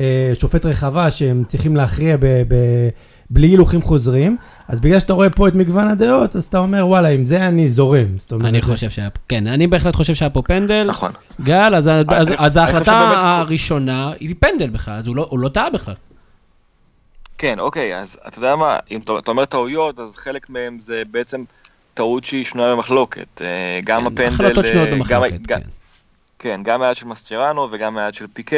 אה, 0.00 0.32
שופט 0.34 0.66
רחבה, 0.66 1.10
שהם 1.10 1.44
צריכים 1.46 1.76
להכריע 1.76 2.16
ב, 2.16 2.26
ב, 2.48 2.54
בלי 3.30 3.46
הילוכים 3.46 3.82
חוזרים, 3.82 4.36
אז 4.68 4.80
בגלל 4.80 5.00
שאתה 5.00 5.12
רואה 5.12 5.30
פה 5.30 5.48
את 5.48 5.54
מגוון 5.54 5.88
הדעות, 5.88 6.36
אז 6.36 6.44
אתה 6.44 6.58
אומר, 6.58 6.86
וואלה, 6.86 7.08
עם 7.08 7.24
זה 7.24 7.46
אני 7.48 7.70
זורם. 7.70 8.18
זאת 8.18 8.32
אומרת, 8.32 8.48
אני 8.48 8.60
זה- 8.60 8.66
חושב 8.66 8.90
שהיה 8.90 9.10
פה, 9.10 9.18
כן, 9.28 9.46
אני 9.46 9.66
בהחלט 9.66 9.94
חושב 9.94 10.14
שהיה 10.14 10.30
פה 10.30 10.42
פנדל. 10.42 10.84
נכון. 10.88 11.12
גל, 11.40 11.74
אז, 11.74 11.88
אז, 11.88 11.88
אני- 11.88 12.04
אז 12.18 12.28
אני 12.28 12.36
חושב 12.36 12.58
ההחלטה 12.60 12.98
הראשונה 13.22 14.12
היא 14.20 14.34
פנדל 14.40 14.70
בכלל, 14.70 14.94
אז 14.94 15.06
הוא 15.06 15.16
לא, 15.16 15.26
הוא 15.30 15.38
לא 15.38 15.48
טעה 15.48 15.70
בכלל. 15.70 15.94
כן, 17.38 17.58
אוקיי, 17.58 17.98
אז 17.98 18.18
אתה 18.28 18.38
יודע 18.38 18.56
מה, 18.56 18.76
אם 18.90 19.00
אתה 19.04 19.12
אתה 19.18 19.30
אומר 19.30 19.44
טעויות, 19.44 20.00
אז 20.00 20.16
חלק 20.16 20.50
מהם 20.50 20.78
זה 20.78 21.02
בעצם 21.10 21.44
טעות 21.94 22.24
שהיא 22.24 22.44
שנויה 22.44 22.74
במחלוקת. 22.76 23.42
אה, 23.42 23.46
גם 23.84 24.00
כן, 24.00 24.06
הפנדל... 24.06 24.26
החלטות 24.26 24.66
שנויות 24.66 24.88
אה, 24.88 24.92
גם- 24.92 24.98
במחלוקת, 24.98 25.40
גם- 25.46 25.60
כן. 25.60 25.66
כן, 26.38 26.60
גם 26.64 26.80
מהיד 26.80 26.96
של 26.96 27.06
מסצ'רנו 27.06 27.68
וגם 27.72 27.94
מהיד 27.94 28.14
של 28.14 28.26
פיקה, 28.32 28.56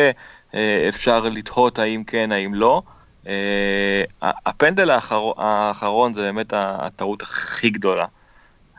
אה, 0.55 0.87
אפשר 0.89 1.21
לתהות 1.21 1.79
האם 1.79 2.05
כן, 2.07 2.33
האם 2.33 2.55
לא. 2.55 2.83
אה, 3.27 4.03
הפנדל 4.23 4.91
האחרון, 4.91 5.35
האחרון 5.39 6.15
זה 6.15 6.23
באמת 6.23 6.53
הטעות 6.57 7.23
הכי 7.23 7.71
גדולה, 7.71 8.07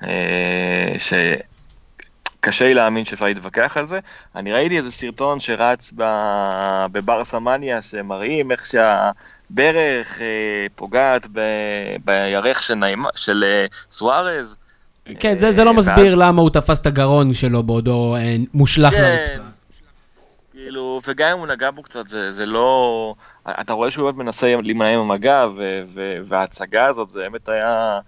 אה, 0.04 0.94
שקשה 0.98 2.66
לי 2.66 2.74
להאמין 2.74 3.06
שאפשר 3.06 3.26
להתווכח 3.26 3.78
על 3.78 3.88
זה. 3.88 4.00
אני 4.36 4.54
ראיתי 4.54 4.78
איזה 4.78 4.92
סרטון 4.92 5.40
שרץ 5.40 5.94
בברסה 6.92 7.40
מניה, 7.40 7.82
שמראים 7.82 8.52
איך 8.52 8.66
שהברך 8.66 10.22
אה, 10.22 10.68
פוגעת 10.76 11.28
ב- 11.32 11.96
בירך 12.06 12.64
של, 12.64 12.76
נעימה, 12.76 13.10
של 13.16 13.66
סוארז. 13.92 14.56
כן, 15.20 15.40
זה, 15.40 15.52
זה 15.52 15.64
לא 15.64 15.74
מסביר 15.74 16.16
למה 16.16 16.42
הוא 16.42 16.50
תפס 16.50 16.80
את 16.80 16.86
הגרון 16.86 17.34
שלו 17.34 17.64
בעודו 17.64 18.16
מושלך 18.54 18.94
כן. 18.94 19.02
לרצפה. 19.02 19.51
כאילו, 20.72 21.02
וגם 21.08 21.32
אם 21.32 21.38
הוא 21.38 21.48
נגע 21.48 21.72
בו 21.72 21.84
קצת, 21.84 22.10
זה, 22.10 22.32
זה 22.32 22.46
לא... 22.46 23.16
אתה 23.50 23.74
רואה 23.74 23.92
שהוא 23.92 24.06
באמת 24.12 24.26
מנסה 24.26 24.56
להימנע 24.62 24.88
עם 24.94 25.00
המגע, 25.00 25.46
ו- 25.56 25.82
ו- 25.94 26.18
וההצגה 26.28 26.86
הזאת, 26.86 27.10
זה 27.10 27.20
באמת 27.20 27.50
היה 27.50 28.00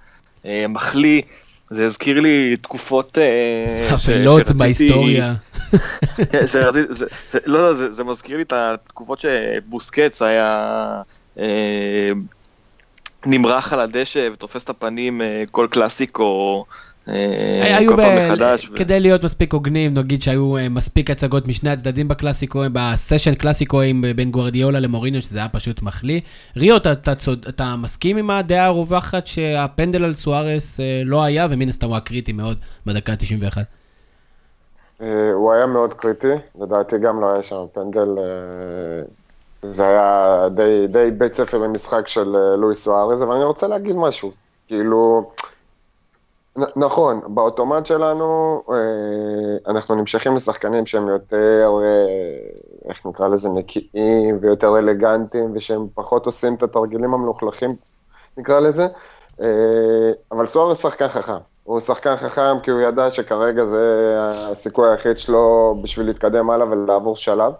אה, 0.45 0.65
מחליא. 0.69 1.21
זה 1.69 1.85
הזכיר 1.85 2.19
לי 2.19 2.57
תקופות... 2.61 3.17
אה, 3.17 3.89
שרציתי- 3.97 4.53
בהיסטוריה. 4.59 5.33
כן, 6.31 6.45
לא, 7.45 7.59
לא, 7.63 7.73
זה, 7.73 8.03
מזכיר 8.03 8.37
לי 8.37 8.43
את 8.43 8.53
התקופות 8.53 9.19
שבוסקץ 9.19 10.21
היה 10.21 11.01
אה, 11.39 12.09
נמרח 13.25 13.73
על 13.73 13.79
הדשא 13.79 14.29
ותופס 14.33 14.63
את 14.63 14.69
הפנים 14.69 15.21
אה, 15.21 15.43
כל 15.51 15.67
קלאסיקו, 15.71 16.65
היו 17.07 17.91
כל 17.91 17.95
פעם 17.95 18.17
ב- 18.17 18.31
מחדש. 18.31 18.69
ו- 18.69 18.75
כדי 18.75 18.99
להיות 18.99 19.23
מספיק 19.23 19.53
הוגנים, 19.53 19.93
נגיד 19.93 20.21
שהיו 20.21 20.57
אה, 20.57 20.69
מספיק 20.69 21.09
הצגות 21.09 21.47
משני 21.47 21.69
הצדדים 21.69 22.07
בקלאסיקו, 22.07 22.63
בסשן 22.73 23.35
קלאסיקואים 23.35 24.03
בין 24.15 24.31
גוורדיולה 24.31 24.79
למוריניו, 24.79 25.21
שזה 25.21 25.39
היה 25.39 25.49
פשוט 25.49 25.81
מחליא. 25.81 26.19
ריו, 26.57 26.77
אתה, 26.77 26.91
אתה, 26.91 27.15
צוד, 27.15 27.45
אתה 27.49 27.75
מסכים 27.81 28.17
עם 28.17 28.29
הדעה 28.29 28.65
הרווחת 28.65 29.27
שהפנדל 29.27 30.03
על 30.03 30.13
סוארס 30.13 30.79
אה, 30.79 31.01
לא 31.05 31.23
היה, 31.23 31.47
ומן 31.49 31.69
הסתם 31.69 31.87
הוא 31.87 31.95
היה 31.95 32.01
קריטי 32.01 32.31
מאוד 32.31 32.57
בדקה 32.85 33.11
ה-91? 33.11 33.57
אה, 35.01 35.31
הוא 35.33 35.51
היה 35.51 35.65
מאוד 35.65 35.93
קריטי, 35.93 36.27
לדעתי 36.61 36.97
גם 36.97 37.21
לא 37.21 37.33
היה 37.33 37.43
שם 37.43 37.65
פנדל. 37.73 38.15
אה, 38.17 39.03
זה 39.63 39.87
היה 39.87 40.49
די, 40.49 40.87
די 40.87 41.11
בית 41.11 41.33
ספר 41.33 41.57
למשחק 41.57 42.07
של 42.07 42.35
אה, 42.35 42.55
לואיס 42.55 42.83
סוארז, 42.83 43.23
אבל 43.23 43.35
אני 43.35 43.43
רוצה 43.43 43.67
להגיד 43.67 43.95
משהו. 43.95 44.31
כאילו, 44.67 45.31
נכון, 46.55 47.21
באוטומט 47.27 47.85
שלנו 47.85 48.61
אה, 48.69 49.71
אנחנו 49.71 49.95
נמשכים 49.95 50.35
לשחקנים 50.35 50.85
שהם 50.85 51.07
יותר, 51.07 51.69
אה, 51.83 52.89
איך 52.89 53.05
נקרא 53.05 53.27
לזה, 53.27 53.49
נקיים 53.49 54.37
ויותר 54.41 54.77
אלגנטיים, 54.77 55.51
ושהם 55.55 55.87
פחות 55.93 56.25
עושים 56.25 56.55
את 56.55 56.63
התרגילים 56.63 57.13
המלוכלכים, 57.13 57.75
נקרא 58.37 58.59
לזה. 58.59 58.87
אה, 59.41 59.47
אבל 60.31 60.45
סוארז 60.45 60.77
שחקן 60.77 61.07
חכם. 61.07 61.37
הוא 61.63 61.79
שחקן 61.79 62.15
חכם 62.15 62.59
כי 62.63 62.71
הוא 62.71 62.81
ידע 62.81 63.11
שכרגע 63.11 63.65
זה 63.65 64.15
הסיכוי 64.19 64.89
היחיד 64.89 65.17
שלו 65.17 65.75
בשביל 65.81 66.05
להתקדם 66.05 66.49
הלאה 66.49 66.67
ולעבור 66.71 67.15
שלב. 67.15 67.53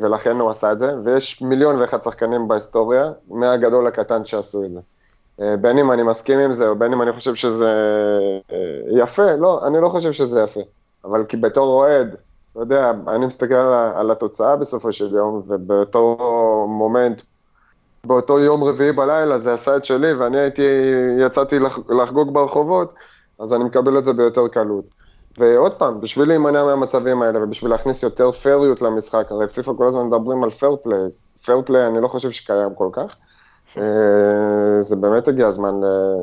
ולכן 0.00 0.36
הוא 0.36 0.50
עשה 0.50 0.72
את 0.72 0.78
זה, 0.78 0.94
ויש 1.04 1.42
מיליון 1.42 1.80
ואחד 1.80 2.02
שחקנים 2.02 2.48
בהיסטוריה, 2.48 3.12
מהגדול 3.30 3.86
לקטן 3.86 4.24
שעשו 4.24 4.64
את 4.64 4.70
זה. 4.72 4.80
בין 5.38 5.78
אם 5.78 5.92
אני 5.92 6.02
מסכים 6.02 6.38
עם 6.38 6.52
זה, 6.52 6.68
או 6.68 6.76
בין 6.76 6.92
אם 6.92 7.02
אני 7.02 7.12
חושב 7.12 7.34
שזה 7.34 7.72
יפה, 8.90 9.32
לא, 9.32 9.66
אני 9.66 9.80
לא 9.80 9.88
חושב 9.88 10.12
שזה 10.12 10.42
יפה. 10.42 10.60
אבל 11.04 11.24
כי 11.24 11.36
בתור 11.36 11.66
אוהד, 11.66 12.14
אתה 12.52 12.60
יודע, 12.60 12.92
אני 13.08 13.26
מסתכל 13.26 13.54
על, 13.54 13.92
על 13.94 14.10
התוצאה 14.10 14.56
בסופו 14.56 14.92
של 14.92 15.14
יום, 15.14 15.42
ובאותו 15.46 16.66
מומנט, 16.68 17.22
באותו 18.06 18.38
יום 18.38 18.64
רביעי 18.64 18.92
בלילה 18.92 19.38
זה 19.38 19.54
עשה 19.54 19.76
את 19.76 19.84
שלי, 19.84 20.12
ואני 20.12 20.38
הייתי, 20.38 20.62
יצאתי 21.18 21.58
לח, 21.58 21.78
לחגוג 21.88 22.34
ברחובות, 22.34 22.94
אז 23.38 23.52
אני 23.52 23.64
מקבל 23.64 23.98
את 23.98 24.04
זה 24.04 24.12
ביותר 24.12 24.48
קלות. 24.48 24.84
ועוד 25.38 25.72
פעם, 25.72 26.00
בשביל 26.00 26.28
להימנע 26.28 26.64
מהמצבים 26.64 27.22
האלה 27.22 27.44
ובשביל 27.44 27.70
להכניס 27.70 28.02
יותר 28.02 28.32
פייריות 28.32 28.82
למשחק, 28.82 29.26
הרי 29.30 29.48
פיפ"א 29.48 29.72
כל 29.76 29.86
הזמן 29.86 30.06
מדברים 30.06 30.44
על 30.44 30.50
fair 30.50 30.76
play, 30.82 31.08
fair 31.44 31.62
play 31.62 31.86
אני 31.86 32.00
לא 32.00 32.08
חושב 32.08 32.30
שקיים 32.30 32.74
כל 32.74 32.88
כך. 32.92 33.16
אה, 33.78 34.80
זה 34.80 34.96
באמת 34.96 35.28
הגיע 35.28 35.46
הזמן 35.46 35.74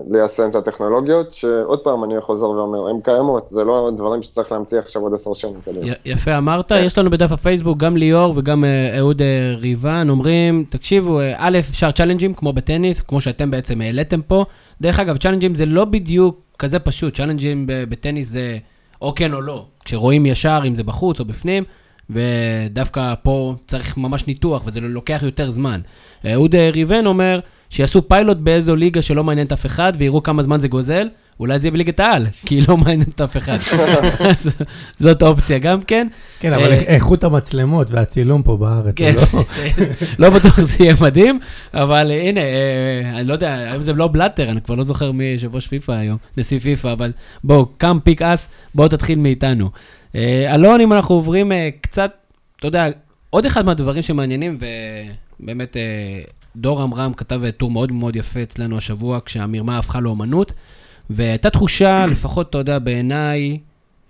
ליישם 0.09 0.49
את 0.49 0.55
הטכנולוגיות, 0.55 1.33
שעוד 1.33 1.79
פעם 1.79 2.03
אני 2.03 2.21
חוזר 2.21 2.49
ואומר, 2.49 2.89
הן 2.89 2.99
קיימות, 3.03 3.47
זה 3.49 3.63
לא 3.63 3.91
דברים 3.97 4.21
שצריך 4.21 4.51
להמציא 4.51 4.79
עכשיו 4.79 5.01
עוד 5.01 5.13
עשר 5.13 5.33
שנים 5.33 5.61
קדימה. 5.65 5.93
יפה 6.05 6.37
אמרת, 6.37 6.71
יש 6.71 6.97
לנו 6.97 7.09
בדף 7.09 7.31
הפייסבוק 7.31 7.77
גם 7.77 7.97
ליאור 7.97 8.33
וגם 8.37 8.63
אה, 8.63 8.97
אהוד 8.97 9.21
אה, 9.21 9.55
ריבן, 9.57 10.07
אומרים, 10.09 10.65
תקשיבו, 10.69 11.19
א', 11.37 11.57
אפשר 11.59 11.91
challenge 11.91 12.26
ים 12.26 12.33
כמו 12.33 12.53
בטניס, 12.53 13.01
כמו 13.01 13.21
שאתם 13.21 13.51
בעצם 13.51 13.81
העליתם 13.81 14.21
פה. 14.21 14.45
דרך 14.81 14.99
אגב, 14.99 15.17
challenge 15.17 15.48
ים 15.48 15.55
זה 15.55 15.65
לא 15.65 15.85
בדיוק 15.85 16.39
כזה 16.59 16.79
פשוט, 16.79 17.15
challenge 17.15 17.56
ים 17.56 17.65
בטניס 17.67 18.29
זה 18.29 18.57
או 19.01 19.13
כן 19.15 19.33
או 19.33 19.41
לא. 19.41 19.65
כשרואים 19.85 20.25
ישר 20.25 20.61
אם 20.67 20.75
זה 20.75 20.83
בחוץ 20.83 21.19
או 21.19 21.25
בפנים, 21.25 21.63
ודווקא 22.09 23.13
פה 23.23 23.55
צריך 23.67 23.97
ממש 23.97 24.27
ניתוח, 24.27 24.63
וזה 24.65 24.79
לוקח 24.79 25.19
יותר 25.23 25.49
זמן. 25.49 25.81
אהוד 26.25 26.55
ריבן 26.55 27.05
אומר 27.05 27.39
שיעשו 27.69 28.07
פיילוט 28.07 28.37
באיזו 28.37 28.75
ליגה 28.75 29.01
שלא 29.01 29.23
מעניינת 29.23 29.51
אף 29.51 29.65
אחד, 29.65 29.93
ויראו 29.97 30.23
כמה 30.23 30.43
זמן 30.43 30.59
זה 30.59 30.67
גוזל, 30.67 31.07
אולי 31.39 31.59
זה 31.59 31.67
יהיה 31.67 31.71
בליגת 31.71 31.99
העל, 31.99 32.27
כי 32.45 32.55
היא 32.55 32.63
לא 32.67 32.77
מעניינת 32.77 33.21
אף 33.21 33.37
אחד. 33.37 33.57
זאת 34.99 35.23
אופציה 35.23 35.57
גם 35.57 35.81
כן. 35.81 36.07
כן, 36.39 36.53
אבל 36.53 36.71
אה, 36.71 36.75
איכות 36.75 37.23
המצלמות 37.23 37.91
והצילום 37.91 38.43
פה 38.43 38.57
בארץ, 38.57 38.93
כן, 38.95 39.13
לא? 39.15 39.43
לא 40.19 40.29
בטוח 40.29 40.57
שזה 40.57 40.83
יהיה 40.83 40.93
מדהים, 41.01 41.39
אבל 41.73 42.11
הנה, 42.11 42.41
אה, 42.41 43.19
אני 43.19 43.27
לא 43.27 43.33
יודע, 43.33 43.53
היום 43.55 43.83
זה 43.83 43.93
לא 43.93 44.07
בלאטר, 44.07 44.49
אני 44.49 44.61
כבר 44.61 44.75
לא 44.75 44.83
זוכר 44.83 45.11
מי 45.11 45.23
יושב 45.23 45.55
ראש 45.55 45.67
פיפ"א 45.67 45.91
היום, 45.91 46.17
נשיא 46.37 46.59
פיפ"א, 46.59 46.91
אבל 46.91 47.11
בואו, 47.43 47.65
קם 47.77 47.97
פיק 48.03 48.21
אס, 48.21 48.49
בואו 48.75 48.87
תתחיל 48.87 49.19
מאיתנו. 49.19 49.69
אה, 50.15 50.55
אלון, 50.55 50.81
אם 50.81 50.93
אנחנו 50.93 51.15
עוברים 51.15 51.51
קצת, 51.81 52.11
אתה 52.55 52.67
יודע, 52.67 52.87
עוד 53.29 53.45
אחד 53.45 53.65
מהדברים 53.65 54.01
שמעניינים, 54.01 54.57
ובאמת 55.39 55.77
דור 56.55 56.81
עמרם 56.81 57.13
כתב 57.13 57.41
טור 57.57 57.71
מאוד 57.71 57.91
מאוד 57.91 58.15
יפה 58.15 58.43
אצלנו 58.43 58.77
השבוע, 58.77 59.19
כשהמרמה 59.25 59.77
הפכה 59.77 59.99
לאומנות, 59.99 60.53
והייתה 61.09 61.49
תחושה, 61.49 62.05
לפחות, 62.11 62.49
אתה 62.49 62.57
יודע, 62.57 62.79
בעיניי, 62.79 63.57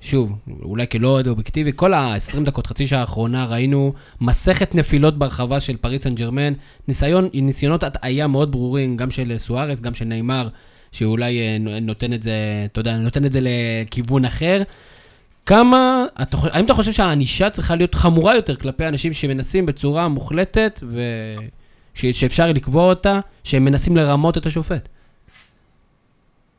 שוב, 0.02 0.32
אולי 0.62 0.88
כלא 0.88 1.08
אוהד 1.08 1.28
אובייקטיבי, 1.28 1.72
כל 1.76 1.94
ה-20 1.94 2.40
דקות, 2.46 2.68
חצי 2.68 2.88
שעה 2.88 3.02
האחרונה, 3.02 3.46
ראינו 3.46 3.94
מסכת 4.22 4.76
נפילות 4.76 5.20
ברחבה 5.20 5.60
של 5.60 5.78
פריס 5.78 6.04
סן 6.04 6.16
ג'רמן, 6.16 6.54
ניסיון, 6.88 7.30
ניסיונות 7.34 7.84
הטעיה 7.84 8.28
מאוד 8.28 8.52
ברורים, 8.52 8.98
גם 8.98 9.12
של 9.12 9.38
סוארס, 9.38 9.82
גם 9.82 9.94
של 9.94 10.06
נאמר, 10.06 10.50
שאולי 10.92 11.40
אה, 11.40 11.58
נותן 11.82 12.14
את 12.14 12.24
זה, 12.24 12.34
אתה 12.66 12.80
יודע, 12.80 12.98
נותן 12.98 13.26
את 13.26 13.32
זה 13.32 13.40
לכיוון 13.42 14.26
אחר. 14.26 14.62
כמה, 15.50 16.06
אתה, 16.22 16.38
האם 16.52 16.66
אתה 16.66 16.74
חושב 16.74 16.92
שהענישה 16.92 17.50
צריכה 17.50 17.76
להיות 17.76 17.96
חמורה 17.96 18.36
יותר 18.36 18.56
כלפי 18.56 18.88
אנשים 18.88 19.14
שמנסים 19.14 19.66
בצורה 19.66 20.08
מוחלטת, 20.08 20.80
ושאפשר 21.96 22.48
לקבוע 22.48 22.90
אותה, 22.90 23.20
שהם 23.44 23.66
מנסים 23.66 23.98
לרמות 23.98 24.38
את 24.38 24.46
השופט? 24.46 24.88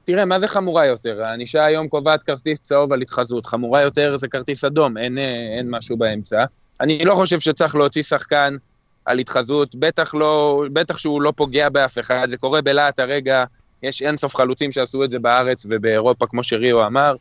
תראה, 0.05 0.25
מה 0.25 0.41
זה 0.41 0.49
חמורה 0.49 0.87
יותר? 0.87 1.25
הענישה 1.25 1.65
היום 1.65 1.89
קובעת 1.89 2.23
כרטיס 2.23 2.61
צהוב 2.61 2.93
על 2.93 3.01
התחזות, 3.01 3.47
חמורה 3.47 3.83
יותר 3.83 4.17
זה 4.17 4.29
כרטיס 4.29 4.65
אדום, 4.65 4.99
אין, 4.99 5.19
אה, 5.19 5.57
אין 5.59 5.71
משהו 5.71 5.97
באמצע. 5.97 6.45
אני 6.81 7.05
לא 7.05 7.15
חושב 7.15 7.41
שצריך 7.41 7.75
להוציא 7.75 8.03
שחקן 8.03 8.57
על 9.05 9.19
התחזות, 9.19 9.75
בטח, 9.75 10.15
לא, 10.15 10.65
בטח 10.73 10.99
שהוא 10.99 11.23
לא 11.23 11.33
פוגע 11.37 11.69
באף 11.69 11.99
אחד, 11.99 12.27
זה 12.31 12.37
קורה 12.37 12.63
בלהט 12.63 12.99
הרגע, 12.99 13.45
יש 13.83 14.03
אינסוף 14.03 14.37
חלוצים 14.37 14.73
שעשו 14.73 15.05
את 15.05 15.11
זה 15.11 15.19
בארץ 15.19 15.67
ובאירופה, 15.69 16.27
כמו 16.27 16.43
שריו 16.43 16.87
אמר. 16.87 17.15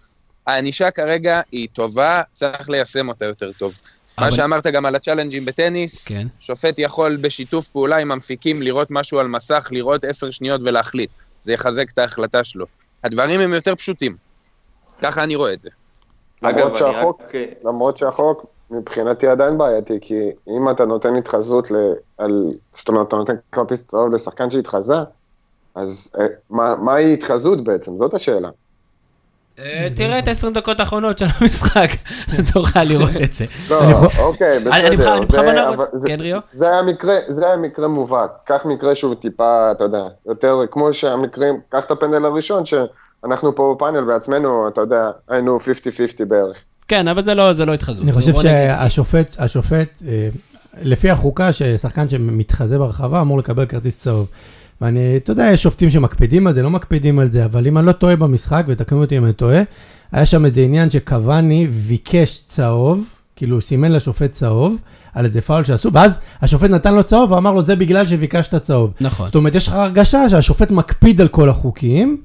הענישה 0.49 0.91
כרגע 0.91 1.41
היא 1.51 1.67
טובה, 1.73 2.21
צריך 2.33 2.69
ליישם 2.69 3.09
אותה 3.09 3.25
יותר 3.25 3.51
טוב. 3.51 3.73
אבל... 4.17 4.25
מה 4.25 4.31
שאמרת 4.31 4.67
גם 4.67 4.85
על 4.85 4.95
ה 4.95 4.99
challenge 4.99 5.37
ים 5.37 5.45
בטניס, 5.45 6.07
כן. 6.07 6.27
שופט 6.39 6.79
יכול 6.79 7.15
בשיתוף 7.15 7.67
פעולה 7.67 7.97
עם 7.97 8.11
המפיקים 8.11 8.61
לראות 8.61 8.87
משהו 8.91 9.19
על 9.19 9.27
מסך, 9.27 9.67
לראות 9.71 10.03
עשר 10.03 10.31
שניות 10.31 10.61
ולהחליט. 10.63 11.09
זה 11.41 11.53
יחזק 11.53 11.89
את 11.93 11.97
ההחלטה 11.97 12.43
שלו. 12.43 12.65
הדברים 13.03 13.39
הם 13.39 13.53
יותר 13.53 13.75
פשוטים. 13.75 14.15
ככה 15.01 15.23
אני 15.23 15.35
רואה 15.35 15.53
את 15.53 15.61
זה. 15.61 15.69
למרות 16.41 16.75
שהחוק, 16.75 17.21
רק... 17.21 17.33
למרות 17.63 17.97
שהחוק 17.97 18.45
מבחינתי 18.71 19.27
עדיין 19.27 19.57
בעייתי, 19.57 19.97
כי 20.01 20.19
אם 20.47 20.69
אתה 20.69 20.85
נותן 20.85 21.15
התחזות 21.15 21.71
ל... 21.71 21.75
על... 22.17 22.51
זאת 22.73 22.87
אומרת, 22.87 23.07
אתה 23.07 23.15
נותן 23.15 23.33
כרטיס 23.51 23.83
צהוב 23.83 24.13
לשחקן 24.13 24.51
שהתחזה, 24.51 24.97
אז 25.75 26.11
אה, 26.19 26.25
מה, 26.49 26.75
מהי 26.75 27.13
התחזות 27.13 27.63
בעצם? 27.63 27.97
זאת 27.97 28.13
השאלה. 28.13 28.49
אה, 29.59 29.87
תראה 29.95 30.19
את 30.19 30.27
ה-20 30.27 30.49
דקות 30.53 30.79
האחרונות 30.79 31.17
של 31.17 31.25
המשחק, 31.39 31.89
תוכל 32.53 32.83
לראות 32.83 33.21
את 33.23 33.33
זה. 33.33 33.45
לא, 33.69 33.81
אוקיי, 34.19 34.59
בסדר. 34.59 34.87
אני 34.87 34.97
בכוונה 34.97 35.69
רוצה, 35.69 36.07
כן 36.07 36.19
ריו? 36.19 36.39
זה 36.51 37.45
היה 37.47 37.57
מקרה 37.57 37.87
מובהק, 37.87 38.31
קח 38.43 38.65
מקרה 38.65 38.95
שהוא 38.95 39.15
טיפה, 39.15 39.71
אתה 39.71 39.83
יודע, 39.83 40.03
יותר 40.27 40.57
כמו 40.71 40.93
שהמקרים, 40.93 41.59
קח 41.69 41.85
את 41.85 41.91
הפנדל 41.91 42.25
הראשון, 42.25 42.63
שאנחנו 42.65 43.55
פה 43.55 43.75
בפאנל 43.75 44.03
בעצמנו, 44.03 44.67
אתה 44.67 44.81
יודע, 44.81 45.11
היינו 45.29 45.57
50-50 45.57 45.61
בערך. 46.27 46.63
כן, 46.87 47.07
אבל 47.07 47.21
זה 47.21 47.35
לא, 47.35 47.51
לא 47.67 47.73
התחזות. 47.73 48.03
אני 48.03 48.11
חושב 48.11 48.33
שהשופט, 48.33 49.35
השופט, 49.39 50.01
אה, 50.07 50.29
לפי 50.81 51.09
החוקה, 51.09 51.53
ששחקן 51.53 52.09
שמתחזה 52.09 52.77
ברחבה 52.77 53.21
אמור 53.21 53.37
לקבל 53.37 53.65
כרטיס 53.65 54.01
צהוב. 54.01 54.27
ואני, 54.81 55.17
אתה 55.17 55.31
יודע, 55.31 55.49
יש 55.53 55.63
שופטים 55.63 55.89
שמקפידים 55.89 56.47
על 56.47 56.53
זה, 56.53 56.61
לא 56.63 56.69
מקפידים 56.69 57.19
על 57.19 57.27
זה, 57.27 57.45
אבל 57.45 57.67
אם 57.67 57.77
אני 57.77 57.85
לא 57.85 57.91
טועה 57.91 58.15
במשחק, 58.15 58.65
ותקנו 58.67 59.01
אותי 59.01 59.17
אם 59.17 59.25
אני 59.25 59.33
טועה, 59.33 59.61
היה 60.11 60.25
שם 60.25 60.45
איזה 60.45 60.61
עניין 60.61 60.89
שקוואני 60.89 61.67
ביקש 61.67 62.43
צהוב, 62.47 63.03
כאילו 63.35 63.61
סימן 63.61 63.91
לשופט 63.91 64.31
צהוב, 64.31 64.81
על 65.13 65.25
איזה 65.25 65.41
פאול 65.41 65.63
שעשו, 65.63 65.93
ואז 65.93 66.19
השופט 66.41 66.69
נתן 66.69 66.93
לו 66.93 67.03
צהוב 67.03 67.31
ואמר 67.31 67.51
לו, 67.51 67.61
זה 67.61 67.75
בגלל 67.75 68.05
שביקשת 68.05 68.55
צהוב. 68.55 68.93
נכון. 69.01 69.25
זאת 69.25 69.35
אומרת, 69.35 69.55
יש 69.55 69.67
לך 69.67 69.73
הרגשה 69.73 70.29
שהשופט 70.29 70.71
מקפיד 70.71 71.21
על 71.21 71.27
כל 71.27 71.49
החוקים, 71.49 72.17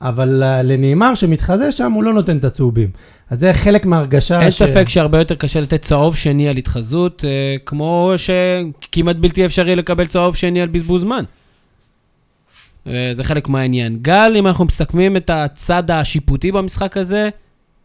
אבל 0.00 0.42
לנאמר 0.64 1.14
שמתחזה 1.14 1.72
שם, 1.72 1.92
הוא 1.92 2.04
לא 2.04 2.14
נותן 2.14 2.36
את 2.36 2.44
הצהובים. 2.44 2.88
אז 3.30 3.40
זה 3.40 3.52
חלק 3.52 3.86
מההרגשה 3.86 4.40
אין 4.40 4.50
ש... 4.50 4.58
ספק 4.62 4.88
שהרבה 4.88 5.18
יותר 5.18 5.34
קשה 5.34 5.60
לתת 5.60 5.82
צהוב 5.82 6.16
שני 6.16 6.48
על 6.48 6.56
התחזות, 6.56 7.24
אה, 7.24 7.56
כמו 7.66 8.12
שכמעט 8.16 9.16
בלתי 9.16 9.44
אפשרי 9.44 9.76
לקבל 9.76 10.06
צהוב 10.06 10.36
שני 10.36 10.62
על 10.62 10.68
בזבוז 10.68 11.02
זמן. 11.02 11.24
זה 12.86 13.24
חלק 13.24 13.48
מהעניין. 13.48 13.98
גל, 14.02 14.32
אם 14.36 14.46
אנחנו 14.46 14.64
מסכמים 14.64 15.16
את 15.16 15.30
הצד 15.30 15.90
השיפוטי 15.90 16.52
במשחק 16.52 16.96
הזה, 16.96 17.28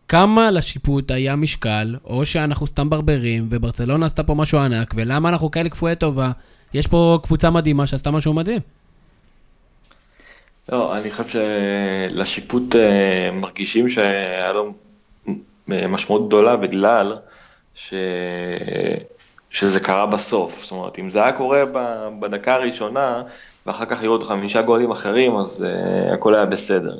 כמה 0.08 0.52
לשיפוט 0.52 1.12
היה 1.12 1.36
משקל, 1.36 1.96
או 2.06 2.26
שאנחנו 2.26 2.68
סתם 2.68 2.90
ברברים, 2.90 3.48
וברצלונה 3.50 4.06
עשתה 4.06 4.24
פה 4.24 4.34
משהו 4.34 4.60
ענק, 4.60 4.94
ולמה 4.98 5.30
אנחנו 5.30 5.52
כאלה 5.52 5.70
כפויי 5.70 5.96
טובה? 5.96 6.32
יש 6.74 6.88
פה 6.88 7.20
קבוצה 7.24 7.50
מדהימה 7.50 7.88
שעשתה 7.88 8.12
משהו 8.12 8.34
מדהים. 8.34 8.60
לא, 10.70 10.98
אני 10.98 11.12
חושב 11.12 11.40
שלשיפוט 12.12 12.76
אה, 12.76 13.32
מרגישים 13.32 13.90
שהיה 13.90 14.54
לו 14.54 14.74
אה, 15.72 15.88
משמעות 15.88 16.28
גדולה 16.28 16.58
בגלל 16.58 17.18
ש... 17.76 17.94
שזה 19.50 19.80
קרה 19.80 20.06
בסוף. 20.06 20.64
זאת 20.64 20.72
אומרת, 20.72 21.00
אם 21.00 21.10
זה 21.10 21.24
היה 21.24 21.32
קורה 21.32 21.64
בדקה 22.20 22.56
הראשונה, 22.56 23.24
ואחר 23.66 23.86
כך 23.86 24.02
היו 24.02 24.12
עוד 24.12 24.24
חמישה 24.24 24.62
גולים 24.62 24.92
אחרים, 24.92 25.36
אז 25.36 25.66
uh, 25.66 26.14
הכל 26.14 26.36
היה 26.36 26.46
בסדר. 26.46 26.98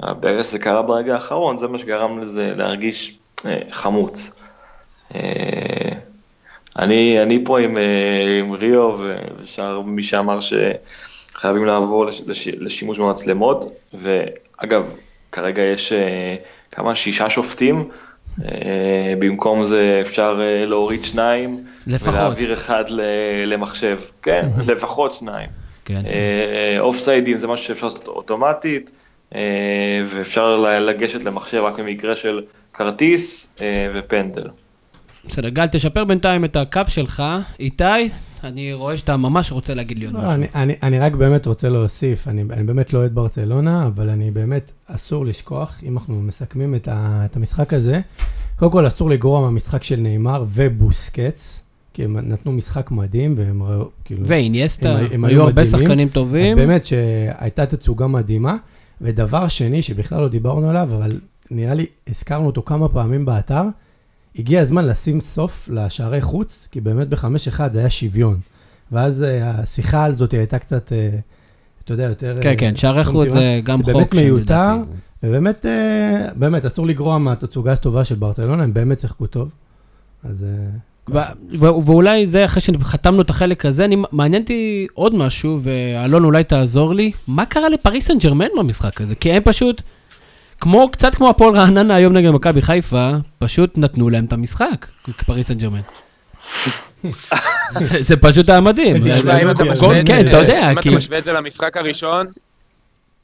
ברגע 0.00 0.44
שזה 0.44 0.58
קרה 0.58 0.82
ברגע 0.82 1.14
האחרון, 1.14 1.58
זה 1.58 1.68
מה 1.68 1.78
שגרם 1.78 2.18
לזה 2.18 2.52
להרגיש 2.56 3.18
uh, 3.38 3.44
חמוץ. 3.70 4.32
Uh, 5.12 5.16
אני, 6.78 7.22
אני 7.22 7.44
פה 7.44 7.60
עם, 7.60 7.76
uh, 7.76 7.80
עם 8.40 8.52
ריו 8.52 8.98
ושאר 9.42 9.80
מי 9.80 10.02
שאמר 10.02 10.38
שחייבים 10.40 11.64
לעבור 11.64 12.06
לש, 12.06 12.22
לשימוש 12.58 12.98
במצלמות, 12.98 13.64
ואגב, 13.94 14.94
כרגע 15.32 15.62
יש 15.62 15.92
uh, 15.92 16.74
כמה, 16.74 16.94
שישה 16.94 17.30
שופטים, 17.30 17.88
uh, 18.38 18.42
במקום 19.18 19.64
זה 19.64 19.98
אפשר 20.00 20.40
uh, 20.40 20.68
להוריד 20.68 21.04
שניים, 21.04 21.64
לפחות. 21.86 22.14
ולהעביר 22.14 22.52
אחד 22.52 22.84
למחשב, 23.46 23.98
כן, 24.22 24.48
לפחות 24.72 25.14
שניים. 25.14 25.48
כן. 25.84 26.00
אוף 26.78 26.96
אה, 26.96 27.00
סיידים 27.00 27.38
זה 27.38 27.46
משהו 27.46 27.66
שאפשר 27.66 27.86
לעשות 27.86 28.08
אוטומטית, 28.08 28.90
אה, 29.34 30.02
ואפשר 30.08 30.56
לגשת 30.56 31.24
למחשב 31.24 31.58
רק 31.58 31.78
במקרה 31.78 32.16
של 32.16 32.42
כרטיס 32.74 33.54
אה, 33.60 33.88
ופנדל. 33.94 34.46
בסדר, 35.24 35.48
גל, 35.48 35.66
תשפר 35.66 36.04
בינתיים 36.04 36.44
את 36.44 36.56
הקו 36.56 36.80
שלך. 36.88 37.22
איתי, 37.60 37.84
אני 38.44 38.72
רואה 38.72 38.96
שאתה 38.96 39.16
ממש 39.16 39.52
רוצה 39.52 39.74
להגיד 39.74 39.98
לי 39.98 40.06
עוד 40.06 40.14
לא, 40.14 40.20
משהו. 40.20 40.32
אני, 40.32 40.46
אני, 40.54 40.74
אני 40.82 40.98
רק 40.98 41.12
באמת 41.12 41.46
רוצה 41.46 41.68
להוסיף, 41.68 42.28
אני, 42.28 42.42
אני 42.50 42.62
באמת 42.62 42.92
לא 42.92 42.98
אוהד 42.98 43.14
ברצלונה, 43.14 43.86
אבל 43.86 44.10
אני 44.10 44.30
באמת, 44.30 44.70
אסור 44.86 45.26
לשכוח, 45.26 45.80
אם 45.82 45.98
אנחנו 45.98 46.22
מסכמים 46.22 46.74
את, 46.74 46.88
ה, 46.88 47.22
את 47.24 47.36
המשחק 47.36 47.72
הזה, 47.72 48.00
קודם 48.58 48.72
כל 48.72 48.86
אסור 48.86 49.10
לגרוע 49.10 49.40
מהמשחק 49.40 49.82
של 49.82 49.96
נאמר 49.96 50.44
ובוסקץ, 50.48 51.62
כי 52.00 52.04
הם 52.04 52.18
נתנו 52.18 52.52
משחק 52.52 52.90
מדהים, 52.90 53.34
והם 53.36 53.62
ראו, 53.62 53.88
כאילו... 54.04 54.22
ואיניאסטה, 54.26 54.98
הם- 54.98 55.06
הם 55.12 55.24
היו 55.24 55.42
הרבה 55.42 55.62
מדהימים. 55.62 55.86
שחקנים 55.86 56.08
אז 56.08 56.14
טובים. 56.14 56.56
באמת 56.56 56.84
שהייתה 56.84 57.66
תצוגה 57.66 58.06
מדהימה. 58.06 58.56
ודבר 59.00 59.48
שני, 59.48 59.82
שבכלל 59.82 60.20
לא 60.20 60.28
דיברנו 60.28 60.70
עליו, 60.70 60.88
אבל 60.92 61.20
נראה 61.50 61.74
לי 61.74 61.86
הזכרנו 62.08 62.46
אותו 62.46 62.62
כמה 62.62 62.88
פעמים 62.88 63.24
באתר, 63.24 63.62
הגיע 64.38 64.60
הזמן 64.60 64.86
לשים 64.86 65.20
סוף 65.20 65.68
לשערי 65.72 66.20
חוץ, 66.20 66.68
כי 66.70 66.80
באמת 66.80 67.08
בחמש 67.08 67.48
אחד 67.48 67.72
זה 67.72 67.78
היה 67.78 67.90
שוויון. 67.90 68.38
ואז 68.92 69.22
אה, 69.22 69.50
השיחה 69.50 70.04
על 70.04 70.12
זאת 70.12 70.32
הייתה 70.32 70.58
קצת, 70.58 70.92
אה, 70.92 71.08
אתה 71.84 71.92
יודע, 71.92 72.02
יותר... 72.04 72.38
כן, 72.42 72.48
אה, 72.48 72.56
כן, 72.56 72.76
שערי 72.76 73.04
חוץ. 73.04 73.28
זה 73.28 73.60
גם 73.64 73.82
חוק. 73.82 73.94
באמת 73.94 74.14
מיותר. 74.14 74.74
ובאמת, 75.22 75.66
אה, 75.66 76.28
באמת, 76.36 76.64
אסור 76.64 76.86
לגרוע 76.86 77.18
מהתצוגה 77.18 77.72
הטובה 77.72 78.04
של 78.04 78.14
ברצלונה, 78.14 78.62
הם 78.62 78.72
באמת 78.72 78.98
שיחקו 78.98 79.26
טוב. 79.26 79.50
אז... 80.24 80.46
ו- 81.08 81.86
ואולי 81.86 82.26
זה 82.26 82.44
אחרי 82.44 82.62
שחתמנו 82.62 83.22
את 83.22 83.30
החלק 83.30 83.66
הזה, 83.66 83.84
אני, 83.84 83.96
מעניין 84.12 84.42
אותי 84.42 84.86
עוד 84.94 85.14
משהו, 85.14 85.58
ואלון 85.62 86.24
אולי 86.24 86.44
תעזור 86.44 86.94
לי, 86.94 87.12
מה 87.28 87.46
קרה 87.46 87.68
לפריס 87.68 88.06
סן 88.06 88.18
ג'רמן 88.18 88.46
במשחק 88.58 89.00
הזה? 89.00 89.14
כי 89.14 89.32
הם 89.32 89.42
פשוט, 89.44 89.82
כמו, 90.60 90.88
קצת 90.92 91.14
כמו 91.14 91.30
הפועל 91.30 91.54
רעננה 91.54 91.94
היום 91.94 92.12
נגד 92.12 92.30
מכבי 92.30 92.62
חיפה, 92.62 93.10
פשוט 93.38 93.78
נתנו 93.78 94.10
להם 94.10 94.24
את 94.24 94.32
המשחק, 94.32 94.86
פריס 95.26 95.46
סן 95.48 95.54
ג'רמן. 95.54 95.80
זה, 97.78 98.02
זה 98.02 98.16
פשוט 98.16 98.48
היה 98.48 98.60
מדהים. 98.60 98.96
כן, 100.06 100.28
אתה 100.28 100.36
יודע, 100.36 100.70
אם. 100.72 100.78
אתה 100.78 100.98
משווה 100.98 101.18
את 101.18 101.24
זה 101.24 101.32
למשחק 101.32 101.76
הראשון, 101.76 102.26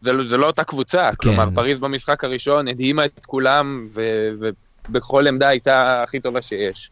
זה 0.01 0.13
לא- 0.13 0.39
לא 0.39 0.47
אותה 0.47 0.65
קבוצה. 0.65 1.11
כלומר, 1.17 1.45
פריז 1.55 1.79
במשחק 1.79 2.25
הראשון 2.25 2.69
הדהימה 2.69 3.05
את 3.05 3.21
כולם, 3.27 3.89
ובכל 4.89 5.27
עמדה 5.27 5.49
הייתה 5.49 6.03
הכי 6.03 6.21
טובה 6.21 6.43
שיש. 6.43 6.91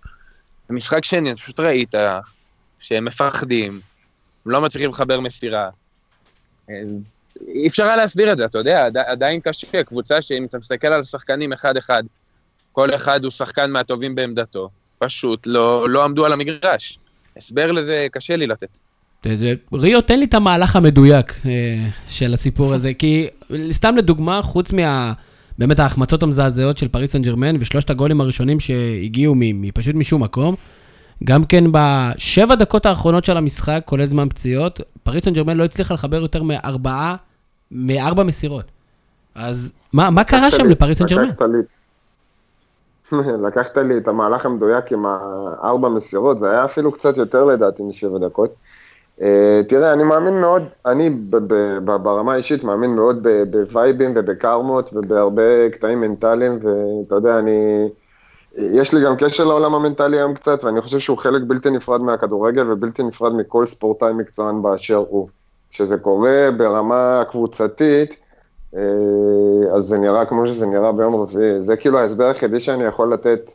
במשחק 0.71 1.05
שני, 1.05 1.35
פשוט 1.35 1.61
ראית 1.61 1.95
שהם 2.79 3.05
מפחדים, 3.05 3.81
הם 4.47 4.53
לא 4.53 4.61
מצליחים 4.61 4.91
לחבר 4.91 5.21
מסירה. 5.21 5.69
אי 7.49 7.67
אפשר 7.69 7.85
היה 7.85 7.97
להסביר 7.97 8.33
את 8.33 8.37
זה, 8.37 8.45
אתה 8.45 8.59
יודע, 8.59 8.87
עדי- 8.87 9.01
עדיין 9.07 9.41
קשה. 9.41 9.83
קבוצה 9.83 10.23
שאם 10.23 10.45
אתה 10.45 10.59
מסתכל 10.59 10.87
על 10.87 11.01
השחקנים 11.01 11.53
אחד-אחד, 11.53 12.03
כל 12.73 12.95
אחד 12.95 13.25
הוא 13.25 13.31
שחקן 13.31 13.71
מהטובים 13.71 14.15
בעמדתו. 14.15 14.69
פשוט 14.99 15.47
לא, 15.47 15.89
לא 15.89 16.05
עמדו 16.05 16.27
על 16.27 16.33
המגרש. 16.33 16.99
הסבר 17.37 17.71
לזה 17.73 18.07
קשה 18.13 18.37
לי 18.37 18.47
לתת. 18.47 18.79
ריו, 19.73 20.01
תן 20.01 20.19
לי 20.19 20.25
את 20.25 20.35
המהלך 20.35 20.77
המדויק 20.77 21.33
אה, 21.47 21.51
של 22.09 22.35
הסיפור 22.35 22.75
הזה, 22.75 22.95
כי 22.95 23.29
סתם 23.71 23.97
לדוגמה, 23.97 24.43
חוץ 24.43 24.73
מה... 24.73 25.13
באמת 25.59 25.79
ההחמצות 25.79 26.23
המזעזעות 26.23 26.79
של 26.79 26.89
פריס 26.89 27.13
סן 27.13 27.23
ג'רמן 27.23 27.57
ושלושת 27.61 27.91
הגולים 27.91 28.21
הראשונים 28.21 28.61
שהגיעו 28.61 29.35
מ- 29.37 29.63
מפשוט 29.63 29.95
משום 29.95 30.23
מקום, 30.23 30.55
גם 31.25 31.45
כן 31.45 31.65
בשבע 31.73 32.55
דקות 32.55 32.87
האחרונות 32.87 33.25
של 33.25 33.37
המשחק, 33.37 33.83
כולל 33.85 34.07
זמן 34.07 34.29
פציעות, 34.29 34.81
פריס 35.03 35.25
סן 35.25 35.33
ג'רמן 35.33 35.57
לא 35.57 35.65
הצליחה 35.65 35.95
לחבר 35.95 36.17
יותר 36.23 36.43
מארבעה, 36.43 37.17
מארבע 37.73 38.23
מסירות. 38.23 38.65
אז 39.35 39.73
מה, 39.93 40.11
מה 40.11 40.25
קרה 40.25 40.51
שם 40.51 40.65
לי- 40.65 40.71
לפריס 40.71 40.99
סן 40.99 41.07
ג'רמן? 41.07 41.29
לקחת 41.29 41.43
לי- 41.53 41.59
לקחת 43.47 43.77
לי 43.77 43.97
את 43.99 44.09
המהלך 44.09 44.47
המדויק 44.47 44.93
עם 44.93 45.05
הארבע 45.07 45.89
מסירות, 45.89 46.41
זה 46.41 46.51
היה 46.51 46.65
אפילו 46.65 46.93
קצת 46.93 47.17
יותר 47.17 47.45
לדעתי 47.45 47.83
משבע 47.83 48.19
דקות. 48.19 48.55
אה, 49.23 49.61
תראה, 49.69 49.93
אני 49.93 50.05
מאמין 50.05 50.41
מאוד, 50.41 50.63
אני 50.87 51.11
ברמה 51.85 52.33
האישית 52.33 52.65
מאמין 52.65 52.91
מאוד 52.91 53.27
בווייבים 53.51 54.13
ובקרמות 54.17 54.91
ובהרבה 54.93 55.71
קטעים 55.71 56.01
מנטליים, 56.01 56.59
ואתה 56.63 57.15
יודע, 57.15 57.39
אני... 57.39 57.89
יש 58.57 58.95
לי 58.95 59.05
גם 59.05 59.17
קשר 59.17 59.45
לעולם 59.45 59.75
המנטלי 59.75 60.17
היום 60.17 60.35
קצת, 60.35 60.65
ואני 60.65 60.81
חושב 60.81 60.99
שהוא 60.99 61.19
חלק 61.19 61.43
בלתי 61.47 61.71
נפרד 61.71 62.01
מהכדורגל 62.01 62.73
ובלתי 62.73 63.03
נפרד 63.03 63.35
מכל 63.35 63.67
ספורטאי 63.67 64.13
מקצוען 64.13 64.63
באשר 64.63 65.05
הוא. 65.09 65.29
כשזה 65.71 65.99
קורה 65.99 66.49
ברמה 66.57 67.23
קבוצתית, 67.31 68.17
אה, 68.77 68.81
אז 69.77 69.85
זה 69.85 69.99
נראה 69.99 70.25
כמו 70.25 70.47
שזה 70.47 70.67
נראה 70.67 70.93
ביום 70.93 71.15
רביעי. 71.15 71.63
זה 71.63 71.77
כאילו 71.77 71.99
ההסבר 71.99 72.25
היחידי 72.25 72.61
שאני 72.61 72.85
יכול 72.85 73.13
לתת 73.13 73.51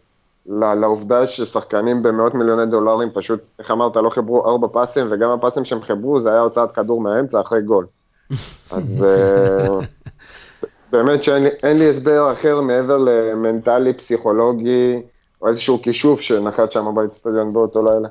לעובדה 0.50 1.28
ששחקנים 1.28 2.04
במאות 2.04 2.36
מיליוני 2.36 2.66
דולרים 2.66 3.10
פשוט, 3.14 3.40
איך 3.60 3.72
אמרת, 3.72 3.96
לא 3.96 4.10
חיברו 4.10 4.50
ארבע 4.50 4.68
פסים, 4.72 5.08
וגם 5.12 5.30
הפסים 5.30 5.66
שהם 5.66 5.82
חיברו 5.82 6.20
זה 6.20 6.32
היה 6.32 6.42
הוצאת 6.42 6.72
כדור 6.72 7.02
מהאמצע 7.02 7.42
אחרי 7.42 7.62
גול. 7.62 7.86
אז 8.72 9.06
אה, 9.10 9.80
באמת 10.92 11.24
שאין 11.24 11.80
לי, 11.80 11.90
הסבר 11.90 12.32
אחר 12.32 12.62
מעבר 12.62 12.98
למנטלי, 12.98 13.94
פסיכולוגי, 13.94 15.02
או 15.42 15.48
איזשהו 15.48 15.82
כישוף 15.82 16.22
שנחת 16.22 16.72
שם 16.72 16.86
באצטדיון 16.96 17.54
באותו 17.54 17.84
לילה. 17.84 18.08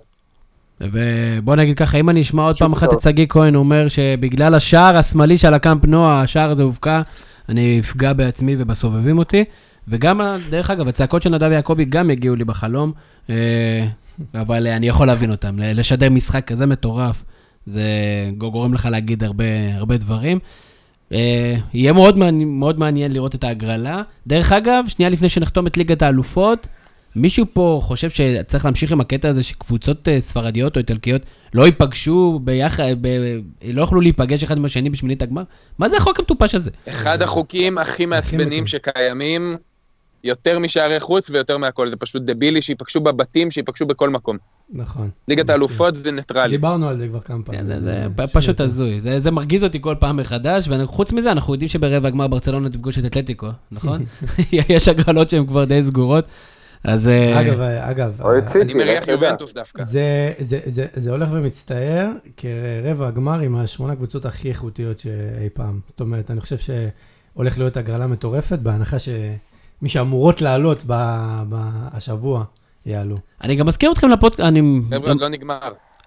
ובוא 0.80 1.57
נגיד 1.57 1.78
ככה, 1.78 1.99
אם 1.99 2.11
אני 2.11 2.20
אשמע 2.20 2.43
עוד 2.43 2.57
פעם 2.59 2.72
אחת. 2.72 2.93
את 2.93 3.01
שגיא 3.01 3.26
כהן 3.28 3.55
אומר 3.55 3.89
שבגלל 3.89 4.55
השער 4.55 4.97
השמאלי 4.97 5.36
של 5.36 5.55
הקאמפ 5.55 5.84
נועה, 5.84 6.22
השער 6.22 6.51
הזה 6.51 6.62
הובקע, 6.62 7.03
אני 7.49 7.80
אפגע 7.80 8.12
בעצמי 8.12 8.57
ובסובבים 8.59 9.18
אותי. 9.18 9.45
וגם, 9.89 10.20
דרך 10.51 10.70
אגב, 10.70 10.89
הצעקות 10.89 11.22
של 11.22 11.30
נדב 11.30 11.53
יעקבי 11.53 11.84
גם 11.84 12.11
הגיעו 12.11 12.36
לי 12.36 12.45
בחלום, 12.45 12.93
אה, 13.30 13.86
אבל 14.34 14.66
אני 14.66 14.89
יכול 14.89 15.07
להבין 15.07 15.30
אותם. 15.30 15.57
לשדר 15.59 16.11
משחק 16.11 16.45
כזה 16.47 16.66
מטורף, 16.66 17.24
זה 17.64 17.82
גורם 18.39 18.74
לך 18.74 18.89
להגיד 18.91 19.24
הרבה, 19.24 19.45
הרבה 19.74 19.97
דברים. 19.97 20.39
אה, 21.12 21.55
יהיה 21.74 21.93
מאוד 21.93 22.18
מעניין, 22.18 22.49
מאוד 22.49 22.78
מעניין 22.78 23.12
לראות 23.12 23.34
את 23.34 23.45
ההגרלה. 23.45 24.03
דרך 24.26 24.53
אגב, 24.53 24.84
שנייה 24.89 25.11
לפני 25.11 25.28
שנחתום 25.28 25.66
את 25.66 25.76
ליגת 25.76 26.03
האלופות, 26.03 26.66
מישהו 27.16 27.47
פה 27.53 27.80
חושב 27.82 28.11
שצריך 28.11 28.64
להמשיך 28.64 28.93
עם 28.93 29.01
הקטע 29.01 29.28
הזה 29.28 29.43
שקבוצות 29.43 30.09
אה, 30.09 30.20
ספרדיות 30.20 30.76
או 30.76 30.78
איטלקיות 30.78 31.22
לא 31.55 31.66
ייפגשו 31.66 32.41
ביחד, 32.45 32.84
ב- 33.01 33.41
לא 33.72 33.80
יוכלו 33.80 34.01
להיפגש 34.01 34.43
אחד 34.43 34.57
עם 34.57 34.64
השני 34.64 34.91
בשמינית 34.91 35.22
הגמר? 35.22 35.43
מה 35.78 35.89
זה 35.89 35.97
החוק 35.97 36.18
המטופש 36.18 36.55
הזה? 36.55 36.70
אחד 36.89 37.22
החוקים 37.22 37.78
הכי 37.78 38.07
מעצבנים. 38.07 38.66
שקיימים, 38.66 39.57
יותר 40.25 40.59
משערי 40.59 41.01
חוץ 41.01 41.31
ויותר 41.31 41.59
מהכל, 41.59 41.91
זה 41.91 41.97
פשוט 41.97 42.23
דבילי, 42.23 42.62
שיפגשו 42.62 43.01
בבתים, 43.01 43.51
שיפגשו 43.51 43.87
בכל 43.87 44.11
מקום. 44.11 44.37
נכון. 44.71 45.11
ליגת. 45.29 45.51
האלופות 45.51 45.95
זה 45.95 46.12
ניטרלי. 46.12 46.51
דיברנו 46.51 46.89
על 46.89 46.99
זה 46.99 47.09
כבר 47.09 47.21
כמה 47.21 47.37
כן, 47.39 47.43
פעמים. 47.45 47.66
זה- 47.66 47.77
זה 47.83 48.07
זה 48.19 48.27
פשוט. 48.33 48.61
הזוי, 48.61 49.01
זה 49.01 49.19
זה 49.19 49.31
מרגיז 49.31 49.64
אותי 49.64 49.79
כל 49.81 49.95
פעם 50.01 50.16
מחדש, 50.16 50.69
וחוץ 50.69 51.12
מזה, 51.12 51.33
אנחנו 51.33 51.53
יודעים 51.55 51.69
שברבע 51.69 52.09
הגמר 52.09 52.27
ברצלונה 52.27 52.71
תפגוש 52.71 52.99
את 52.99 53.05
אתלטיקו, 53.05 53.47
נכון? 53.73 54.05
יש 54.69 54.89
הגרלות 54.89 55.31
שהן 55.31 55.47
כבר 55.47 55.64
די 55.64 55.83
סגורות, 55.83 56.25
אז... 56.85 57.09
אה, 57.09 57.41
אגב, 57.41 57.61
אגב, 57.61 58.21
או 58.23 58.39
את 58.39 58.43
ה- 58.43 58.49
סיטי. 58.49 58.62
אני 58.64 58.75
מריח. 58.75 59.09
יובנטוס 59.09 59.53
דווקא. 59.53 59.85
זה, 59.85 60.33
זה, 60.39 60.61
זה, 60.64 60.87
זה 60.97 61.11
הולך 61.11 61.29
ומצטער 61.33 62.09
כרבע 62.37 63.09
הגמר 63.09 63.41
עם 63.41 63.57
השמונה 63.57 63.97
קבוצות 63.97 64.27
הכי 64.27 64.49
איכותיות 64.49 64.99
שאי 65.01 65.49
פעם. 65.55 65.81
זאת 65.89 66.01
אומרת, 66.01 66.31
אני 66.31 66.41
חושב 66.41 66.57
שהולך 66.59 67.59
להיות 67.59 67.77
הגרלה 67.77 68.07
מטורפת, 68.07 68.59
בהנחה 68.59 68.97
שמי 69.81 69.89
שאמורות 69.89 70.41
לעלות 70.41 70.83
ב- 70.87 71.43
ב- 71.49 71.89
השבוע 71.93 72.45
יעלו. 72.87 73.16
אני 73.45 73.57
גם 73.57 73.66
מזכיר 73.66 73.93
אתכם 73.93 74.09
לפודקאסט, 74.09 74.41
אני... 74.41 74.81
חבר'ה, 74.91 75.14
לא 75.14 75.29
נגמר. 75.29 75.59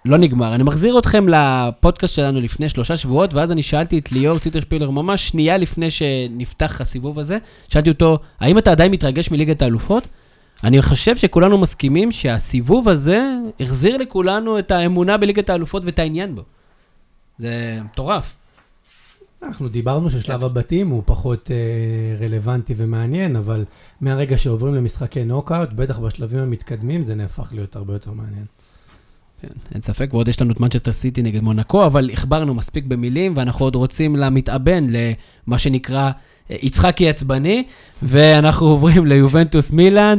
לא 0.04 0.16
נגמר. 0.16 0.54
אני 0.54 0.62
מחזיר 0.62 0.98
אתכם 0.98 1.26
לפודקאסט 1.28 2.14
שלנו 2.14 2.40
לפני 2.40 2.68
שלושה 2.68 2.96
שבועות, 2.96 3.34
ואז 3.34 3.52
אני 3.52 3.62
שאלתי 3.62 3.98
את 3.98 4.12
ליאור 4.12 4.38
ציטרשפילר 4.38 4.90
ממש 4.90 5.28
שנייה 5.28 5.58
לפני 5.58 5.90
שנפתח 5.90 6.80
הסיבוב 6.80 7.18
הזה, 7.18 7.38
שאלתי 7.68 7.90
אותו, 7.90 8.18
האם 8.40 8.58
אתה 8.58 8.70
עדיין 8.70 8.92
מתרגש 8.92 9.30
מליגת 9.30 9.62
האלופות? 9.62 10.08
אני 10.64 10.82
חושב 10.82 11.16
שכולנו 11.16 11.58
מסכימים 11.58 12.12
שהסיבוב 12.12 12.88
הזה 12.88 13.22
החזיר 13.60 13.96
לכולנו 13.96 14.58
את 14.58 14.70
האמונה 14.70 15.16
בליגת 15.16 15.50
האלופות 15.50 15.84
ואת 15.84 15.98
העניין 15.98 16.34
בו. 16.34 16.42
זה 17.38 17.80
מטורף. 17.84 18.34
אנחנו 19.42 19.68
דיברנו 19.68 20.10
ששלב 20.10 20.44
הבתים 20.44 20.88
הוא 20.88 21.02
פחות 21.06 21.50
אה, 21.50 22.24
רלוונטי 22.24 22.74
ומעניין, 22.76 23.36
אבל 23.36 23.64
מהרגע 24.00 24.38
שעוברים 24.38 24.74
למשחקי 24.74 25.24
נוקאוט, 25.24 25.72
בטח 25.72 25.98
בשלבים 25.98 26.38
המתקדמים, 26.38 27.02
זה 27.02 27.14
נהפך 27.14 27.48
להיות 27.52 27.76
הרבה 27.76 27.92
יותר 27.92 28.12
מעניין. 28.12 28.44
כן, 29.40 29.48
אין 29.74 29.82
ספק, 29.82 30.08
ועוד 30.12 30.28
יש 30.28 30.40
לנו 30.40 30.52
את 30.52 30.60
מנצ'סטר 30.60 30.92
סיטי 30.92 31.22
נגד 31.22 31.42
מונקו, 31.42 31.86
אבל 31.86 32.10
הכברנו 32.10 32.54
מספיק 32.54 32.84
במילים, 32.84 33.32
ואנחנו 33.36 33.66
עוד 33.66 33.74
רוצים 33.74 34.16
למתאבן, 34.16 34.86
למה 34.90 35.58
שנקרא 35.58 36.10
אה, 36.50 36.56
יצחקי 36.62 37.08
עצבני, 37.08 37.64
ואנחנו 38.02 38.66
עוברים 38.66 39.06
ליובנטוס 39.06 39.72
מילאן. 39.72 40.18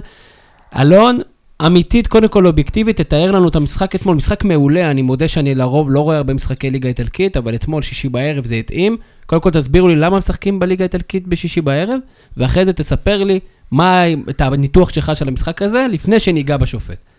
אלון, 0.75 1.19
אמיתית, 1.61 2.07
קודם 2.07 2.27
כל 2.27 2.45
אובייקטיבית, 2.47 2.97
תתאר 3.01 3.31
לנו 3.31 3.49
את 3.49 3.55
המשחק 3.55 3.95
אתמול, 3.95 4.15
משחק 4.15 4.43
מעולה, 4.43 4.91
אני 4.91 5.01
מודה 5.01 5.27
שאני 5.27 5.55
לרוב 5.55 5.91
לא 5.91 5.99
רואה 5.99 6.17
הרבה 6.17 6.33
משחקי 6.33 6.69
ליגה 6.69 6.89
איטלקית, 6.89 7.37
אבל 7.37 7.55
אתמול, 7.55 7.81
שישי 7.81 8.09
בערב, 8.09 8.45
זה 8.45 8.55
התאים. 8.55 8.97
קודם 9.25 9.41
כל 9.41 9.49
תסבירו 9.51 9.87
לי 9.87 9.95
למה 9.95 10.17
משחקים 10.17 10.59
בליגה 10.59 10.83
האיטלקית 10.83 11.27
בשישי 11.27 11.61
בערב, 11.61 11.99
ואחרי 12.37 12.65
זה 12.65 12.73
תספר 12.73 13.23
לי 13.23 13.39
מה, 13.71 14.03
את 14.29 14.41
הניתוח 14.41 14.89
שלך 14.89 15.11
של 15.15 15.27
המשחק 15.27 15.61
הזה, 15.61 15.85
לפני 15.91 16.19
שניגע 16.19 16.57
בשופט. 16.57 17.13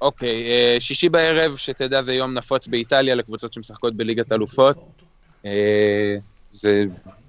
אוקיי, 0.00 0.44
אה, 0.44 0.76
שישי 0.80 1.08
בערב, 1.08 1.56
שתדע, 1.56 2.02
זה 2.02 2.14
יום 2.14 2.34
נפוץ 2.34 2.66
באיטליה 2.66 3.14
לקבוצות 3.14 3.52
שמשחקות 3.52 3.96
בליגת 3.96 4.32
אלופות. 4.32 4.76
אה, 5.46 6.16
זה 6.50 6.84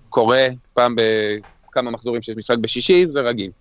קורה 0.10 0.48
פעם 0.74 0.96
בכמה 0.96 1.92
מחזורים 1.92 2.22
שיש 2.22 2.38
משחק 2.38 2.58
בשישי, 2.58 3.06
זה 3.10 3.22
רגיל. 3.22 3.52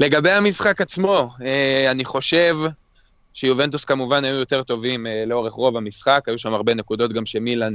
לגבי 0.00 0.30
המשחק 0.30 0.80
עצמו, 0.80 1.30
אה, 1.44 1.90
אני 1.90 2.04
חושב 2.04 2.56
שיובנטוס 3.34 3.84
כמובן 3.84 4.24
היו 4.24 4.34
יותר 4.34 4.62
טובים 4.62 5.06
לאורך 5.26 5.52
רוב 5.52 5.76
המשחק, 5.76 6.24
היו 6.26 6.38
שם 6.38 6.54
הרבה 6.54 6.74
נקודות 6.74 7.12
גם 7.12 7.26
שמילן 7.26 7.74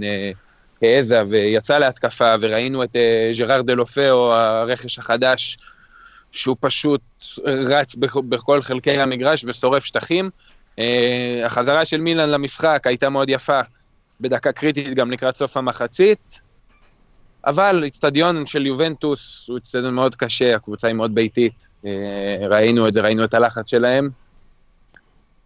העזה 0.82 1.22
ויצא 1.30 1.78
להתקפה, 1.78 2.36
וראינו 2.40 2.84
את 2.84 2.96
ג'ראר 3.38 3.62
דלופאו, 3.62 4.34
הרכש 4.34 5.00
החדש, 5.00 5.58
שהוא 6.32 6.58
פשוט 6.60 7.02
רץ 7.46 7.96
בכל 8.30 8.62
חלקי 8.62 9.00
המגרש 9.00 9.46
ושורף 9.48 9.86
שטחים. 9.86 10.30
אה, 10.80 11.42
החזרה 11.46 11.86
של 11.86 12.02
מילן 12.02 12.30
למשחק 12.30 12.88
הייתה 12.88 13.10
מאוד 13.10 13.30
יפה, 13.30 13.60
בדקה 14.22 14.52
קריטית 14.52 14.94
גם 14.94 15.12
לקראת 15.12 15.36
סוף 15.36 15.58
המחצית, 15.58 16.42
אבל 17.46 17.84
איצטדיון 17.84 18.46
של 18.46 18.66
יובנטוס 18.66 19.46
הוא 19.50 19.58
איצטדיון 19.58 19.94
מאוד 19.94 20.16
קשה, 20.16 20.56
הקבוצה 20.56 20.88
היא 20.88 20.96
מאוד 20.96 21.16
ביתית, 21.16 21.68
אה, 21.86 22.38
ראינו 22.50 22.88
את 22.88 22.94
זה, 22.94 23.02
ראינו 23.02 23.24
את 23.24 23.34
הלחץ 23.34 23.70
שלהם. 23.70 24.10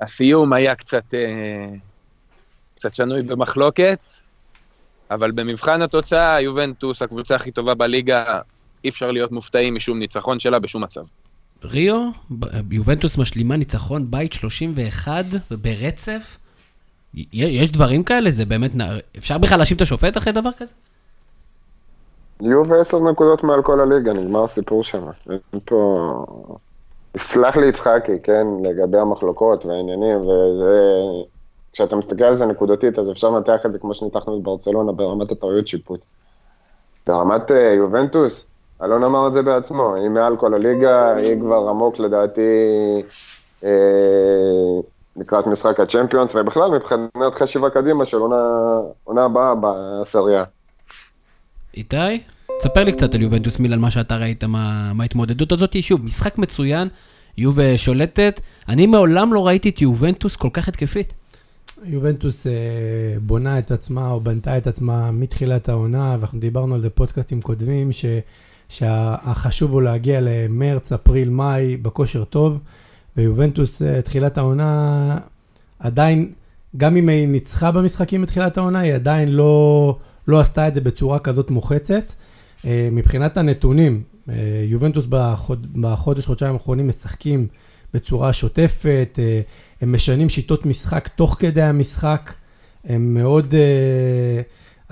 הסיום 0.01 0.53
היה 0.53 0.75
קצת, 0.75 1.13
אה, 1.13 1.67
קצת 2.75 2.95
שנוי 2.95 3.21
במחלוקת, 3.21 3.99
אבל 5.11 5.31
במבחן 5.31 5.81
התוצאה, 5.81 6.41
יובנטוס, 6.41 7.01
הקבוצה 7.01 7.35
הכי 7.35 7.51
טובה 7.51 7.73
בליגה, 7.73 8.39
אי 8.83 8.89
אפשר 8.89 9.11
להיות 9.11 9.31
מופתעים 9.31 9.75
משום 9.75 9.99
ניצחון 9.99 10.39
שלה 10.39 10.59
בשום 10.59 10.83
מצב. 10.83 11.01
ריו, 11.63 12.09
יובנטוס 12.71 13.17
משלימה 13.17 13.57
ניצחון 13.57 14.11
בית 14.11 14.33
31 14.33 15.25
ברצף. 15.51 16.37
יש 17.33 17.69
דברים 17.69 18.03
כאלה? 18.03 18.31
זה 18.31 18.45
באמת, 18.45 18.71
אפשר 19.17 19.37
בכלל 19.37 19.57
להאשים 19.57 19.77
את 19.77 19.81
השופט 19.81 20.17
אחרי 20.17 20.33
דבר 20.33 20.49
כזה? 20.57 20.73
יובה 22.41 22.79
עשר 22.79 22.99
נקודות 22.99 23.43
מעל 23.43 23.63
כל 23.63 23.79
הליגה, 23.79 24.13
נגמר 24.13 24.43
הסיפור 24.43 24.83
שם. 24.83 25.03
אין 25.29 25.59
פה... 25.65 25.95
סלח 27.17 27.57
לי 27.57 27.67
יצחקי, 27.67 28.19
כן, 28.23 28.47
לגבי 28.63 28.97
המחלוקות 28.97 29.65
והעניינים, 29.65 30.19
וזה... 30.21 31.01
כשאתה 31.73 31.95
מסתכל 31.95 32.23
על 32.23 32.35
זה 32.35 32.45
נקודתית, 32.45 32.99
אז 32.99 33.11
אפשר 33.11 33.29
לנתח 33.29 33.65
את 33.65 33.73
זה 33.73 33.79
כמו 33.79 33.93
שניתחנו 33.93 34.37
את 34.37 34.43
ברצלונה 34.43 34.91
ברמת 34.91 35.31
הטעויות 35.31 35.67
שיפוט. 35.67 35.99
ברמת 37.07 37.51
אה, 37.51 37.73
יובנטוס, 37.73 38.47
אלון 38.83 39.03
אמר 39.03 39.27
את 39.27 39.33
זה 39.33 39.41
בעצמו, 39.41 39.95
היא 39.95 40.09
מעל 40.09 40.37
כל 40.37 40.53
הליגה, 40.53 41.15
היא 41.15 41.39
כבר 41.39 41.69
עמוק 41.69 41.99
לדעתי 41.99 42.41
אה, 43.63 43.69
לקראת 45.17 45.47
משחק 45.47 45.79
הצ'מפיונס, 45.79 46.35
ובכלל 46.35 46.71
מבחינת 46.71 47.33
חשיבה 47.35 47.69
קדימה 47.69 48.05
של 48.05 48.17
עונה 49.03 49.25
הבאה 49.25 49.53
בסריה. 49.61 50.43
איתי, 51.79 52.23
תספר 52.59 52.83
לי 52.83 52.91
קצת 52.91 53.15
על 53.15 53.21
יובנטוס 53.21 53.59
מילן, 53.59 53.79
מה 53.79 53.91
שאתה 53.91 54.17
ראית 54.17 54.43
מההתמודדות 54.93 55.51
הזאת. 55.51 55.75
שוב, 55.81 56.05
משחק 56.05 56.37
מצוין, 56.37 56.87
יובה 57.37 57.77
שולטת. 57.77 58.41
אני 58.69 58.85
מעולם 58.85 59.33
לא 59.33 59.47
ראיתי 59.47 59.69
את 59.69 59.81
יובנטוס 59.81 60.35
כל 60.35 60.49
כך 60.53 60.67
התקפית. 60.67 61.13
יובנטוס 61.83 62.47
אה, 62.47 62.51
בונה 63.21 63.59
את 63.59 63.71
עצמה, 63.71 64.09
או 64.09 64.21
בנתה 64.21 64.57
את 64.57 64.67
עצמה 64.67 65.11
מתחילת 65.11 65.69
העונה, 65.69 66.15
ואנחנו 66.19 66.39
דיברנו 66.39 66.75
על 66.75 66.81
זה 66.81 66.89
פודקאסטים 66.89 67.41
קודמים, 67.41 67.91
ש... 67.91 68.05
שהחשוב 68.69 69.71
הוא 69.71 69.81
להגיע 69.81 70.19
למרץ, 70.21 70.91
אפריל, 70.91 71.29
מאי 71.29 71.77
בכושר 71.77 72.23
טוב, 72.23 72.59
ויובנטוס 73.17 73.81
אה, 73.81 74.01
תחילת 74.01 74.37
העונה 74.37 75.17
עדיין, 75.79 76.31
גם 76.77 76.97
אם 76.97 77.09
היא 77.09 77.27
ניצחה 77.27 77.71
במשחקים 77.71 78.21
בתחילת 78.21 78.57
העונה, 78.57 78.79
היא 78.79 78.93
עדיין 78.93 79.29
לא, 79.29 79.95
לא 80.29 80.39
עשתה 80.39 80.67
את 80.67 80.73
זה 80.73 80.81
בצורה 80.81 81.19
כזאת 81.19 81.51
מוחצת. 81.51 82.13
אה, 82.65 82.89
מבחינת 82.91 83.37
הנתונים, 83.37 84.03
אה, 84.29 84.35
יובנטוס 84.65 85.05
בחוד, 85.09 85.67
בחודש, 85.81 86.25
חודשיים 86.25 86.53
האחרונים 86.53 86.87
משחקים 86.87 87.47
בצורה 87.93 88.33
שוטפת, 88.33 89.19
הם 89.81 89.93
משנים 89.93 90.29
שיטות 90.29 90.65
משחק 90.65 91.07
תוך 91.07 91.35
כדי 91.39 91.61
המשחק, 91.61 92.33
הם 92.85 93.13
מאוד... 93.13 93.53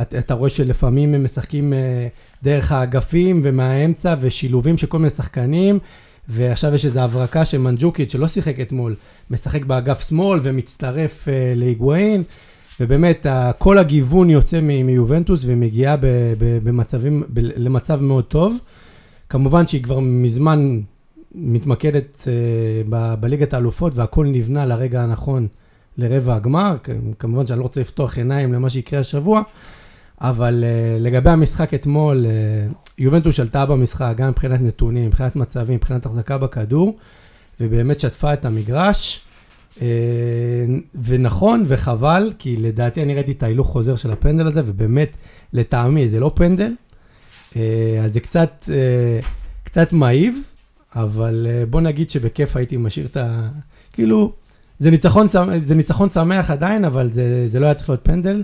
אתה 0.01 0.33
רואה 0.33 0.49
שלפעמים 0.49 1.13
הם 1.13 1.23
משחקים 1.23 1.73
דרך 2.43 2.71
האגפים 2.71 3.41
ומהאמצע 3.43 4.15
ושילובים 4.19 4.77
של 4.77 4.87
כל 4.87 4.97
מיני 4.97 5.09
שחקנים, 5.09 5.79
ועכשיו 6.29 6.73
יש 6.75 6.85
איזו 6.85 6.99
הברקה 6.99 7.45
של 7.45 7.57
שלא 8.09 8.27
שיחק 8.27 8.59
אתמול, 8.59 8.95
משחק 9.29 9.65
באגף 9.65 10.07
שמאל 10.09 10.39
ומצטרף 10.43 11.27
uh, 11.27 11.31
להיגואין, 11.55 12.23
ובאמת 12.79 13.25
כל 13.57 13.77
הגיוון 13.77 14.29
יוצא 14.29 14.61
מיובנטוס 14.61 15.43
ומגיעה 15.47 15.95
במצבים, 16.63 17.23
למצב 17.35 18.01
מאוד 18.01 18.23
טוב. 18.23 18.57
כמובן 19.29 19.67
שהיא 19.67 19.83
כבר 19.83 19.99
מזמן 19.99 20.79
מתמקדת 21.35 22.27
ב- 22.89 23.13
בליגת 23.19 23.53
האלופות 23.53 23.95
והכל 23.95 24.25
נבנה 24.25 24.65
לרגע 24.65 25.01
הנכון 25.03 25.47
לרבע 25.97 26.35
הגמר, 26.35 26.77
כמובן 27.19 27.47
שאני 27.47 27.59
לא 27.59 27.63
רוצה 27.63 27.81
לפתוח 27.81 28.17
עיניים 28.17 28.53
למה 28.53 28.69
שיקרה 28.69 28.99
השבוע, 28.99 29.41
אבל 30.21 30.63
uh, 30.63 31.01
לגבי 31.01 31.29
המשחק 31.29 31.73
אתמול, 31.73 32.25
uh, 32.25 32.73
יובנטוס 32.97 33.35
שלטה 33.35 33.65
במשחק, 33.65 34.13
גם 34.17 34.29
מבחינת 34.29 34.61
נתונים, 34.61 35.05
מבחינת 35.05 35.35
מצבים, 35.35 35.75
מבחינת 35.75 36.05
החזקה 36.05 36.37
בכדור, 36.37 36.97
ובאמת 37.59 37.99
שטפה 37.99 38.33
את 38.33 38.45
המגרש. 38.45 39.26
Uh, 39.77 39.79
ונכון 41.03 41.63
וחבל, 41.65 42.31
כי 42.39 42.57
לדעתי 42.57 43.03
אני 43.03 43.15
ראיתי 43.15 43.31
את 43.31 43.43
ההילוך 43.43 43.67
חוזר 43.67 43.95
של 43.95 44.11
הפנדל 44.11 44.47
הזה, 44.47 44.61
ובאמת, 44.65 45.15
לטעמי 45.53 46.09
זה 46.09 46.19
לא 46.19 46.31
פנדל. 46.35 46.71
Uh, 47.51 47.55
אז 48.01 48.13
זה 48.13 48.19
קצת, 48.19 48.63
uh, 48.65 49.25
קצת 49.63 49.93
מעיב, 49.93 50.37
אבל 50.95 51.47
בוא 51.69 51.81
נגיד 51.81 52.09
שבכיף 52.09 52.55
הייתי 52.55 52.77
משאיר 52.77 53.05
את 53.05 53.17
ה... 53.17 53.49
כאילו, 53.93 54.33
זה 54.79 54.91
ניצחון, 54.91 55.27
זה 55.63 55.75
ניצחון 55.75 56.09
שמח 56.09 56.51
עדיין, 56.51 56.85
אבל 56.85 57.11
זה, 57.11 57.49
זה 57.49 57.59
לא 57.59 57.65
היה 57.65 57.73
צריך 57.73 57.89
להיות 57.89 58.03
פנדל. 58.03 58.43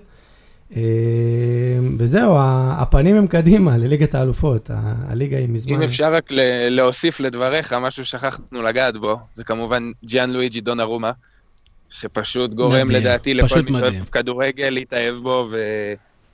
אמ, 0.76 1.96
וזהו, 2.00 2.36
הפנים 2.78 3.16
הם 3.16 3.28
קדימה 3.28 3.78
לליגת 3.78 4.16
האלופות, 4.16 4.70
הליגה 5.08 5.38
היא 5.38 5.50
מזמן. 5.50 5.76
אם 5.76 5.82
אפשר 5.82 6.14
רק 6.14 6.30
להוסיף 6.70 7.20
לדבריך, 7.20 7.74
משהו 7.74 8.06
ששכחנו 8.06 8.64
לגעת 8.64 8.98
בו, 8.98 9.18
זה 9.34 9.44
כמובן 9.44 9.92
ג'יאן 10.06 10.30
לואיג'י 10.30 10.62
דונה 10.62 10.84
רומה, 10.84 11.12
שפשוט 11.90 12.54
גורם 12.54 12.88
מדהים, 12.88 12.90
לדעתי 12.90 13.34
לכל 13.34 13.62
מי 13.62 13.74
שאוהב 13.78 14.04
כדורגל 14.04 14.70
להתאהב 14.70 15.16
בו 15.16 15.50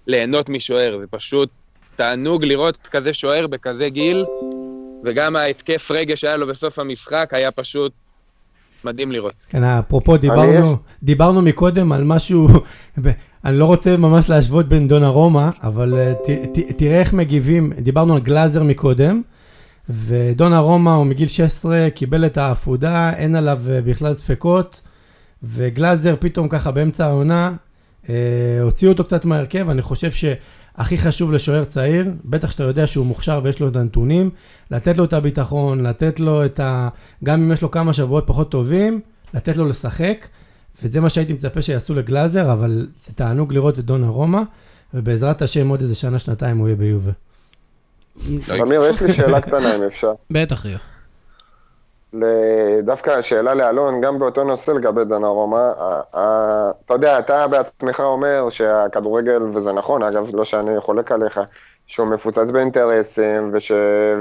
וליהנות 0.07 0.49
משוער, 0.49 0.97
זה 0.99 1.07
פשוט 1.09 1.49
תענוג 1.95 2.45
לראות 2.45 2.87
כזה 2.87 3.13
שוער 3.13 3.47
בכזה 3.47 3.89
גיל, 3.89 4.25
וגם 5.03 5.35
ההתקף 5.35 5.91
רגש 5.91 6.21
שהיה 6.21 6.37
לו 6.37 6.47
בסוף 6.47 6.79
המשחק 6.79 7.29
היה 7.33 7.51
פשוט 7.51 7.91
מדהים 8.85 9.11
לראות. 9.11 9.33
כן, 9.49 9.63
אפרופו, 9.63 10.17
דיברנו, 10.17 10.77
דיברנו 11.03 11.41
מקודם 11.41 11.91
על 11.91 12.03
משהו, 12.03 12.47
אני 13.45 13.59
לא 13.59 13.65
רוצה 13.65 13.97
ממש 13.97 14.29
להשוות 14.29 14.69
בין 14.69 14.87
דונה 14.87 15.07
רומא, 15.07 15.49
אבל 15.63 15.93
אה, 15.97 16.13
ת, 16.13 16.29
ת, 16.57 16.77
תראה 16.77 16.99
איך 16.99 17.13
מגיבים, 17.13 17.73
דיברנו 17.73 18.13
על 18.13 18.21
גלאזר 18.21 18.63
מקודם, 18.63 19.21
ודונה 19.89 20.59
רומא 20.59 20.89
הוא 20.89 21.05
מגיל 21.05 21.27
16, 21.27 21.89
קיבל 21.89 22.25
את 22.25 22.37
העפודה, 22.37 23.13
אין 23.13 23.35
עליו 23.35 23.61
אה, 23.69 23.81
בכלל 23.81 24.13
ספקות, 24.13 24.81
וגלאזר 25.43 26.15
פתאום 26.19 26.47
ככה 26.47 26.71
באמצע 26.71 27.05
העונה, 27.05 27.53
אה, 28.09 28.15
הוציאו 28.61 28.91
אותו 28.91 29.03
קצת 29.03 29.25
מהרכב, 29.25 29.69
אני 29.69 29.81
חושב 29.81 30.11
שהכי 30.79 30.97
חשוב 30.97 31.31
לשוער 31.31 31.63
צעיר, 31.63 32.07
בטח 32.25 32.51
שאתה 32.51 32.63
יודע 32.63 32.87
שהוא 32.87 33.05
מוכשר 33.05 33.41
ויש 33.43 33.59
לו 33.59 33.67
את 33.67 33.75
הנתונים, 33.75 34.29
לתת 34.71 34.97
לו 34.97 35.03
את 35.03 35.13
הביטחון, 35.13 35.85
לתת 35.85 36.19
לו 36.19 36.45
את 36.45 36.59
ה... 36.59 36.89
גם 37.23 37.41
אם 37.41 37.51
יש 37.51 37.61
לו 37.61 37.71
כמה 37.71 37.93
שבועות 37.93 38.23
פחות 38.27 38.51
טובים, 38.51 39.01
לתת 39.33 39.57
לו 39.57 39.65
לשחק. 39.65 40.27
וזה 40.83 40.99
מה 40.99 41.09
שהייתי 41.09 41.33
מצפה 41.33 41.61
שיעשו 41.61 41.95
לגלאזר, 41.95 42.53
אבל 42.53 42.87
זה 42.95 43.13
תענוג 43.13 43.53
לראות 43.53 43.79
את 43.79 43.85
דונה 43.85 44.07
רומא, 44.07 44.41
ובעזרת 44.93 45.41
השם 45.41 45.69
עוד 45.69 45.81
איזה 45.81 45.95
שנה, 45.95 46.19
שנתיים 46.19 46.57
הוא 46.57 46.67
יהיה 46.67 46.75
ביובה. 46.75 47.11
אמיר, 48.49 48.81
יש 48.89 49.01
לי 49.01 49.13
שאלה 49.13 49.41
קטנה 49.41 49.75
אם 49.75 49.83
אפשר. 49.83 50.11
בטח, 50.31 50.65
ריו. 50.65 50.77
דווקא 52.83 53.21
שאלה 53.21 53.53
לאלון, 53.53 54.01
גם 54.01 54.19
באותו 54.19 54.43
נושא 54.43 54.71
לגבי 54.71 55.05
דונה 55.05 55.27
רומא, 55.27 55.71
אתה 56.85 56.93
יודע, 56.93 57.19
אתה 57.19 57.47
בעצמך 57.47 57.99
אומר 57.99 58.49
שהכדורגל, 58.49 59.41
וזה 59.43 59.71
נכון, 59.71 60.03
אגב, 60.03 60.25
לא 60.33 60.45
שאני 60.45 60.79
חולק 60.81 61.11
עליך, 61.11 61.39
שהוא 61.87 62.07
מפוצץ 62.07 62.51
באינטרסים, 62.51 63.49
וש... 63.53 63.71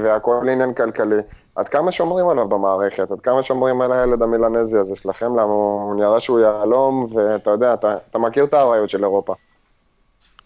והכל 0.03 0.49
עניין 0.49 0.73
כלכלי. 0.73 1.21
עד 1.55 1.69
כמה 1.69 1.91
שומרים 1.91 2.29
עליו 2.29 2.47
במערכת? 2.47 3.11
עד 3.11 3.19
כמה 3.19 3.43
שומרים 3.43 3.81
על 3.81 3.91
הילד 3.91 4.21
המילנזי 4.21 4.77
הזה 4.77 4.95
שלכם? 4.95 5.25
למה 5.25 5.43
הוא 5.43 5.95
נראה 5.95 6.19
שהוא 6.19 6.39
יהלום, 6.39 7.07
ואתה 7.13 7.51
יודע, 7.51 7.73
אתה, 7.73 7.95
אתה 8.09 8.19
מכיר 8.19 8.43
את 8.43 8.53
האריות 8.53 8.89
של 8.89 9.03
אירופה. 9.03 9.33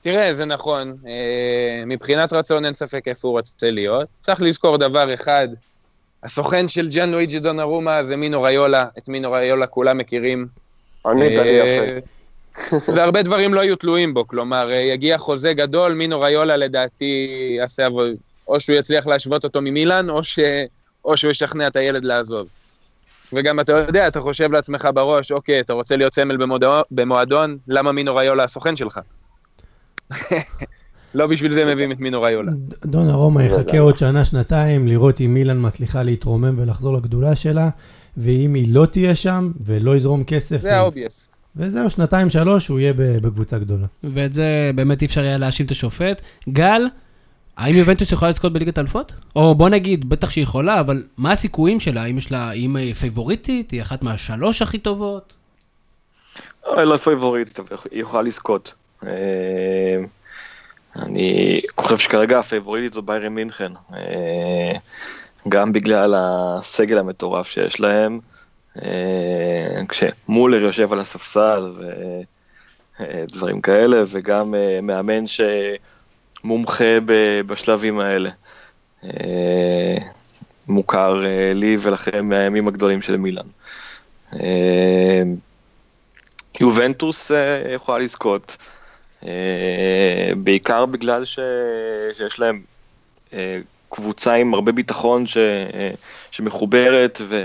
תראה, 0.02 0.34
זה 0.34 0.46
נכון. 0.46 0.96
אה, 1.08 1.84
מבחינת 1.86 2.34
רצון 2.34 2.66
אין 2.66 2.74
ספק 2.74 3.08
איפה 3.08 3.28
הוא 3.28 3.38
רוצה 3.40 3.72
להיות. 3.72 4.08
צריך 4.22 4.42
לזכור 4.42 4.78
דבר 4.78 5.14
אחד, 5.14 5.48
הסוכן 6.24 6.68
של 6.68 6.90
ג'אן 6.90 7.10
לואיג'י 7.10 7.40
דונרומה 7.40 8.04
זה 8.04 8.16
מינו 8.16 8.42
ריולה, 8.42 8.86
את 8.98 9.10
מינו 9.10 9.32
ריולה 9.32 9.68
כולם 9.68 9.98
מכירים. 9.98 10.48
ענית 11.06 11.32
לי 11.32 11.50
יפה. 11.50 12.00
והרבה 12.96 13.22
דברים 13.22 13.54
לא 13.54 13.62
יהיו 13.64 13.76
תלויים 13.76 14.14
בו, 14.14 14.28
כלומר, 14.28 14.72
אה, 14.72 14.76
יגיע 14.76 15.18
חוזה 15.18 15.54
גדול, 15.54 15.94
מינו 15.94 16.22
ריולה 16.22 16.58
לדעתי 16.58 17.28
יעשה 17.58 17.86
עבוד, 17.86 18.12
או 18.48 18.60
שהוא 18.60 18.76
יצליח 18.76 19.08
להשוות 19.08 19.44
אותו 19.44 19.62
ממילאן, 19.62 20.10
או, 20.10 20.24
ש... 20.24 20.40
או 21.06 21.18
שהוא 21.18 21.32
ישכנע 21.32 21.68
את 21.68 21.76
הילד 21.76 22.06
לעזוב. 22.06 22.48
וגם 23.34 23.60
אתה 23.60 23.72
יודע, 23.72 24.08
אתה 24.08 24.20
חושב 24.20 24.52
לעצמך 24.52 24.90
בראש, 24.94 25.32
אוקיי, 25.32 25.60
אתה 25.60 25.74
רוצה 25.74 25.96
להיות 25.96 26.14
סמל 26.14 26.38
במועדון, 26.38 26.82
במועדון 26.92 27.58
למה 27.68 27.92
מינו 27.92 28.16
ריולה 28.16 28.44
הסוכן 28.44 28.76
שלך? 28.76 29.00
לא 31.14 31.28
בשביל 31.28 31.54
זה 31.54 31.66
מביאים 31.66 31.92
את 31.92 32.00
מינו 32.00 32.22
ריולה. 32.22 32.52
ד- 32.52 32.74
דונה 32.86 33.14
רומא 33.14 33.42
יחכה 33.42 33.80
עוד 33.80 33.98
שנה, 33.98 34.26
שנתיים, 34.26 34.88
לראות 34.88 35.22
אם 35.22 35.34
מילאן 35.34 35.66
מצליחה 35.66 36.04
להתרומם 36.04 36.60
ולחזור 36.60 36.98
לגדולה 36.98 37.36
שלה, 37.36 37.70
ואם 38.18 38.54
היא 38.54 38.74
לא 38.74 38.86
תהיה 38.86 39.16
שם 39.16 39.52
ולא 39.66 39.96
יזרום 39.96 40.24
כסף, 40.24 40.58
זה 40.62 40.78
האובייס. 40.78 41.30
וזהו, 41.56 41.90
שנתיים, 41.90 42.30
שלוש, 42.30 42.68
הוא 42.68 42.80
יהיה 42.80 42.94
בקבוצה 42.98 43.60
גדולה. 43.60 43.86
ואת 44.04 44.34
זה 44.34 44.72
באמת 44.76 45.02
אי 45.02 45.08
אפשר 45.08 45.22
היה 45.22 45.38
להאשים 45.38 45.66
את 45.66 45.72
השופט. 45.72 46.22
גל, 46.50 46.82
האם 47.58 47.76
יובנטוס 47.76 48.12
יכולה 48.12 48.32
לזכות 48.32 48.54
בליגת 48.54 48.78
האלופות? 48.78 49.14
או 49.36 49.56
בוא 49.56 49.70
נגיד, 49.70 50.10
בטח 50.10 50.30
שהיא 50.30 50.44
יכולה, 50.44 50.80
אבל 50.80 51.04
מה 51.18 51.32
הסיכויים 51.32 51.80
שלה? 51.80 52.04
האם 52.04 52.18
יש 52.18 52.32
לה, 52.32 52.50
האם 52.50 52.76
היא 52.76 52.94
פייבוריטית? 52.94 53.72
היא 53.72 53.82
אחת 53.82 54.04
מהשלוש 54.04 54.62
הכי 54.62 54.78
טובות? 54.78 55.34
אה, 56.68 56.86
לא 56.86 56.98
פייבוריטית, 56.98 57.60
אבל 57.60 57.78
היא 57.92 58.02
יכולה 58.02 58.24
לזכות. 58.24 58.74
אה, 60.98 61.02
אני 61.02 61.62
חושב 61.78 61.98
שכרגע 61.98 62.40
הפייבוריטית 62.40 62.94
זו 62.94 63.02
ביירן 63.02 63.34
מינכן. 63.34 63.72
אה, 63.94 64.72
גם 65.50 65.74
בגלל 65.74 66.16
הסגל 66.18 66.98
המטורף 66.98 67.48
שיש 67.48 67.80
להם, 67.80 68.20
אה, 68.82 69.82
כשמולר 69.90 70.62
יושב 70.62 70.94
על 70.94 71.00
הספסל 71.00 71.74
ודברים 73.00 73.62
כאלה, 73.62 74.04
וגם 74.08 74.56
אה, 74.56 74.80
מאמן 74.82 75.24
שמומחה 75.28 76.98
בשלבים 77.46 78.00
האלה. 78.00 78.30
אה, 79.04 79.98
מוכר 80.68 81.26
אה, 81.26 81.54
לי 81.54 81.78
ולכם 81.80 82.30
מהימים 82.30 82.68
הגדולים 82.68 83.02
של 83.02 83.18
מילאן. 83.18 83.46
אה, 84.34 85.22
יובנטוס 86.62 87.32
אה, 87.32 87.72
יכולה 87.76 87.98
לזכות, 88.00 88.58
אה, 88.60 88.66
בעיקר 90.38 90.86
בגלל 90.86 91.26
ש... 91.26 91.40
שיש 92.18 92.40
להם 92.40 92.62
אה, 93.34 93.60
קבוצה 93.90 94.34
עם 94.34 94.54
הרבה 94.54 94.72
ביטחון 94.72 95.26
ש... 95.26 95.38
אה, 95.38 95.92
שמחוברת 96.32 97.22
ו... 97.28 97.42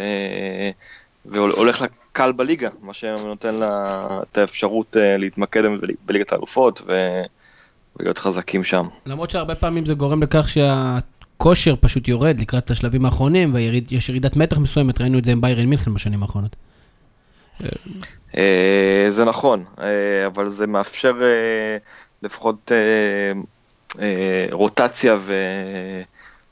והולך 1.27 1.81
לה 1.81 1.87
קל 2.13 2.33
בליגה, 2.33 2.69
מה 2.83 2.95
שנותן 2.95 3.55
לה 3.55 4.07
את 4.23 4.39
האפשרות 4.39 4.97
אה, 4.97 5.17
להתמקד 5.17 5.63
בליגת 6.07 6.33
האלופות 6.33 6.83
ו... 6.87 7.23
ולהיות 7.97 8.19
חזקים 8.19 8.65
שם. 8.65 8.87
למרות 9.07 9.31
שהרבה 9.31 9.55
פעמים 9.55 9.87
זה 9.87 9.95
גורם 9.95 10.23
לכך 10.23 10.49
שהכושר 10.49 11.75
פשוט 11.81 12.09
יורד 12.09 12.41
לקראת 12.41 12.71
השלבים 12.71 13.05
האחרונים, 13.05 13.55
ויש 13.55 14.09
ירידת 14.09 14.37
מתח 14.37 14.59
מסוימת, 14.59 15.01
ראינו 15.01 15.19
את 15.19 15.25
זה 15.25 15.33
עם 15.33 15.41
ביירן 15.41 15.67
מינכן 15.67 15.95
בשנים 15.95 16.23
האחרונות. 16.23 16.57
אה, 18.37 19.07
זה 19.09 19.25
נכון, 19.25 19.65
אה, 19.81 20.27
אבל 20.27 20.49
זה 20.49 20.67
מאפשר 20.67 21.15
אה, 21.23 21.77
לפחות 22.23 22.73
רוטציה 24.53 25.17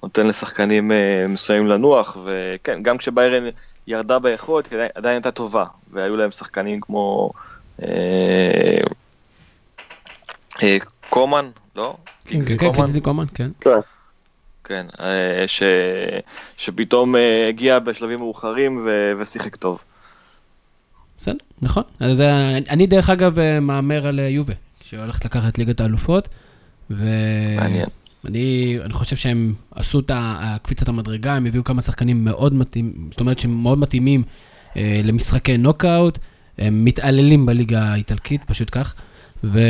ונותן 0.03 0.27
לשחקנים 0.27 0.91
מסוימים 1.29 1.67
לנוח, 1.67 2.17
וכן, 2.25 2.83
גם 2.83 2.99
כשביירן 2.99 3.45
ירדה 3.87 4.19
ביכולת, 4.19 4.73
היא 4.73 4.81
עדיין- 4.95 5.15
הייתה 5.15 5.31
טובה, 5.31 5.65
והיו 5.93 6.17
להם 6.17 6.31
שחקנים 6.31 6.81
כמו 6.81 7.31
קומן, 11.11 11.51
לא? 11.77 11.97
כן, 12.25 12.45
כן, 12.59 12.73
קינזלי 12.73 13.01
קומן, 13.01 13.25
כן. 13.35 13.51
כן. 13.61 13.71
כן, 14.65 14.87
ש... 15.47 15.63
שפתאום 16.57 17.15
הגיע 17.49 17.79
בשלבים 17.79 18.19
מאוחרים 18.19 18.81
ו... 18.85 19.13
ושיחק 19.19 19.57
טוב. 19.57 19.85
בסדר, 21.19 21.37
נכון. 21.63 21.83
אז 22.01 22.21
אה, 22.21 22.59
אני 22.59 22.87
דרך 22.87 23.11
אגב 23.11 23.39
אה, 23.39 23.61
מהמר 23.61 24.07
על 24.07 24.21
אה, 24.21 24.29
יובה, 24.29 24.55
שהולכת 24.81 25.25
לקחת 25.25 25.59
ליגת 25.59 25.81
האלופות, 25.81 26.29
ואני 26.91 27.57
מעניין. 27.57 27.87
אני 28.85 28.93
חושב 28.93 29.17
שהם 29.17 29.55
עשו 29.75 30.01
את 30.01 30.11
ה- 30.11 30.57
קפיצת 30.63 30.89
המדרגה, 30.89 31.35
הם 31.35 31.47
הביאו 31.47 31.65
כמה 31.65 31.83
שחקנים 31.83 32.25
מאוד 32.25 32.55
מתאימים, 32.55 33.09
זאת 33.11 33.21
אומרת 33.21 33.39
שהם 33.39 33.63
מאוד 33.63 33.79
מתאימים 33.79 34.23
אה, 34.77 35.01
למשחקי 35.05 35.57
נוקאוט, 35.57 36.19
הם 36.59 36.85
מתעללים 36.85 37.47
בליגה 37.47 37.83
האיטלקית, 37.83 38.41
פשוט 38.47 38.69
כך. 38.73 38.95
ו... 39.45 39.61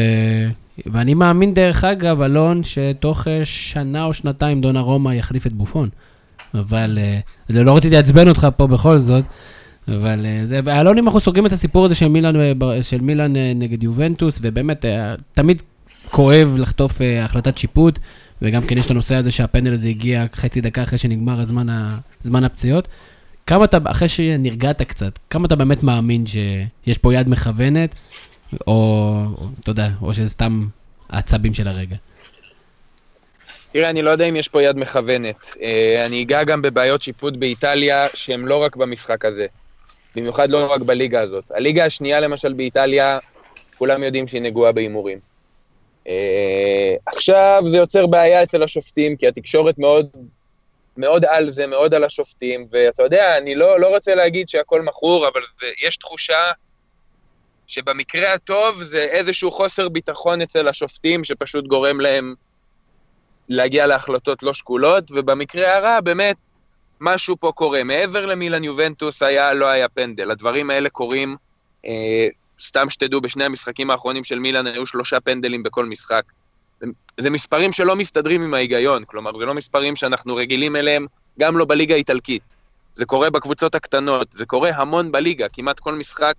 ואני 0.87 1.15
מאמין 1.15 1.55
דרך 1.55 1.85
אגב, 1.85 2.21
אלון, 2.23 2.63
שתוך 2.65 3.27
שנה 3.45 4.05
או 4.05 4.13
שנתיים 4.13 4.61
דונה 4.61 4.81
רומא 4.81 5.11
יחליף 5.11 5.47
את 5.47 5.53
בופון. 5.53 5.89
אבל 6.55 6.99
אה, 7.01 7.19
לא 7.49 7.77
רציתי 7.77 7.95
לעצבן 7.95 8.29
אותך 8.29 8.47
פה 8.57 8.67
בכל 8.67 8.99
זאת, 8.99 9.25
אבל 9.89 10.27
אה, 10.27 10.41
זה, 10.45 10.61
אלון, 10.69 10.99
אם 10.99 11.07
אנחנו 11.07 11.21
סוגרים 11.21 11.47
את 11.47 11.53
הסיפור 11.53 11.85
הזה 11.85 11.95
של 11.95 12.09
מילאן, 12.09 12.41
אה, 12.41 12.83
של 12.83 13.01
מילאן 13.01 13.37
אה, 13.37 13.53
נגד 13.55 13.83
יובנטוס, 13.83 14.39
ובאמת, 14.43 14.85
תמיד 15.35 15.63
כואב 16.11 16.55
לחטוף 16.59 16.99
החלטת 17.25 17.59
שיפוט, 17.59 17.99
וגם 18.43 18.63
כן 18.63 18.79
יש 18.79 18.87
את 18.87 18.91
הנושא 18.91 19.15
הזה 19.15 19.31
שהפנדל 19.31 19.73
הזה 19.73 19.89
הגיע 19.89 20.25
חצי 20.35 20.61
דקה 20.61 20.83
אחרי 20.83 20.99
שנגמר 20.99 21.41
הזמן, 21.41 21.69
ה, 21.69 21.99
זמן 22.23 22.45
הפציעות. 22.45 22.89
כמה 23.47 23.65
אתה, 23.65 23.79
אחרי 23.85 24.09
שנרגעת 24.09 24.83
קצת, 24.83 25.19
כמה 25.31 25.47
אתה 25.47 25.57
באמת 25.57 25.83
מאמין 25.83 26.25
שיש 26.27 26.99
פה 26.99 27.15
יד 27.15 27.29
מכוונת, 27.29 27.95
או, 28.67 29.15
אתה 29.61 29.71
יודע, 29.71 29.89
או 30.03 30.15
שזה 30.15 30.29
סתם 30.29 30.67
העצבים 31.11 31.55
של 31.55 31.69
הרגע? 31.69 31.97
תראה, 33.73 33.91
אני 33.91 34.03
לא 34.03 34.11
יודע 34.11 34.25
אם 34.25 34.37
יש 34.37 34.49
פה 34.49 34.63
יד 34.63 34.77
מכוונת. 34.77 35.57
אני 36.07 36.23
אגע 36.23 36.45
גם 36.45 36.63
בבעיות 36.63 37.03
שיפוט 37.03 37.35
באיטליה, 37.37 38.07
שהן 38.15 38.41
לא 38.41 38.63
רק 38.63 38.77
במשחק 38.77 39.25
הזה. 39.25 39.47
במיוחד 40.17 40.51
לא 40.51 40.73
רק 40.73 40.81
בליגה 40.81 41.21
הזאת. 41.21 41.45
הליגה 41.51 41.85
השנייה, 41.85 42.21
למשל, 42.21 42.53
באיטליה, 42.53 43.19
כולם 43.79 44.03
יודעים 44.03 44.29
שהיא 44.29 44.43
נגועה 44.43 44.73
בהימורים. 44.73 45.19
אה, 46.09 46.95
עכשיו 47.07 47.63
זה 47.71 47.77
יוצר 47.77 48.07
בעיה 48.07 48.43
אצל 48.43 48.63
השופטים, 48.63 49.17
כי 49.17 49.29
התקשורת 49.29 49.79
מאוד, 49.79 50.09
מאוד 50.97 51.25
על 51.25 51.51
זה, 51.51 51.67
מאוד 51.67 51.95
על 51.95 52.05
השופטים, 52.05 52.67
ואתה 52.71 53.03
יודע, 53.03 53.39
אני 53.39 53.55
לא, 53.55 53.81
לא 53.81 53.87
רוצה 53.87 54.15
להגיד 54.15 54.49
שהכל 54.49 54.83
מכור, 54.83 55.29
אבל 55.29 55.41
זה, 55.61 55.67
יש 55.87 55.97
תחושה 55.97 56.51
שבמקרה 57.67 58.33
הטוב 58.33 58.83
זה 58.83 58.99
איזשהו 58.99 59.51
חוסר 59.51 59.89
ביטחון 59.89 60.41
אצל 60.41 60.69
השופטים, 60.69 61.25
שפשוט 61.25 61.67
גורם 61.67 62.01
להם 62.01 62.35
להגיע 63.49 63.87
להחלטות 63.87 64.43
לא 64.43 64.55
שקולות, 64.55 65.11
ובמקרה 65.11 65.77
הרע, 65.77 66.01
באמת, 66.01 66.37
משהו 67.01 67.37
פה 67.41 67.53
קורה. 67.53 67.85
מעבר 67.85 68.27
למילן 68.27 68.65
יובנטוס 68.65 69.23
היה, 69.23 69.55
לא 69.55 69.67
היה 69.67 69.89
פנדל. 69.89 70.31
הדברים 70.31 70.71
האלה 70.71 70.89
קורים, 70.89 71.37
אה, 71.87 72.29
סתם 72.61 72.91
שתדעו, 72.91 73.21
בשני 73.21 73.45
המשחקים 73.45 73.91
האחרונים 73.91 74.25
של 74.25 74.39
מילן 74.39 74.67
היו 74.67 74.87
שלושה 74.87 75.21
פנדלים 75.21 75.63
בכל 75.63 75.87
משחק. 75.87 76.23
זה, 77.19 77.31
מספרים 77.31 77.73
שלא 77.73 77.97
מסתדרים 77.97 78.43
עם 78.43 78.55
ההיגיון, 78.55 79.05
כלומר, 79.05 79.39
זה 79.39 79.45
לא 79.45 79.55
מספרים 79.55 79.97
שאנחנו 79.97 80.37
רגילים 80.37 80.77
אליהם, 80.77 81.07
גם 81.39 81.59
לא 81.59 81.65
בליגה 81.65 81.95
האיטלקית. 81.95 82.57
זה 82.95 83.05
קורה 83.05 83.31
בקבוצות 83.31 83.75
הקטנות, 83.75 84.33
זה 84.33 84.47
קורה 84.47 84.71
המון 84.75 85.13
בליגה, 85.13 85.49
כמעט 85.49 85.81
כל 85.81 85.95
משחק 85.95 86.35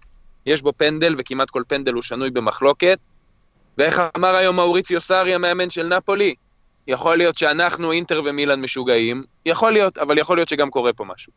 יש 0.45 0.61
בו 0.61 0.73
פנדל, 0.77 1.15
וכמעט 1.17 1.49
כל 1.49 1.63
פנדל 1.67 1.93
הוא 1.93 2.01
שנוי 2.01 2.29
במחלוקת. 2.29 2.99
ואיך 3.77 4.01
אמר 4.17 4.35
היום 4.35 4.55
מאוריציו 4.55 5.01
סארי, 5.01 5.33
המאמן 5.33 5.69
של 5.69 5.87
נפולי? 5.87 6.35
יכול 6.87 7.17
להיות 7.17 7.37
שאנחנו, 7.37 7.91
אינטר 7.91 8.21
ומילאן 8.25 8.61
משוגעים, 8.61 9.23
יכול 9.45 9.71
להיות, 9.71 9.97
אבל 9.97 10.17
יכול 10.17 10.37
להיות 10.37 10.49
שגם 10.49 10.69
קורה 10.69 10.93
פה 10.93 11.05
משהו. 11.05 11.33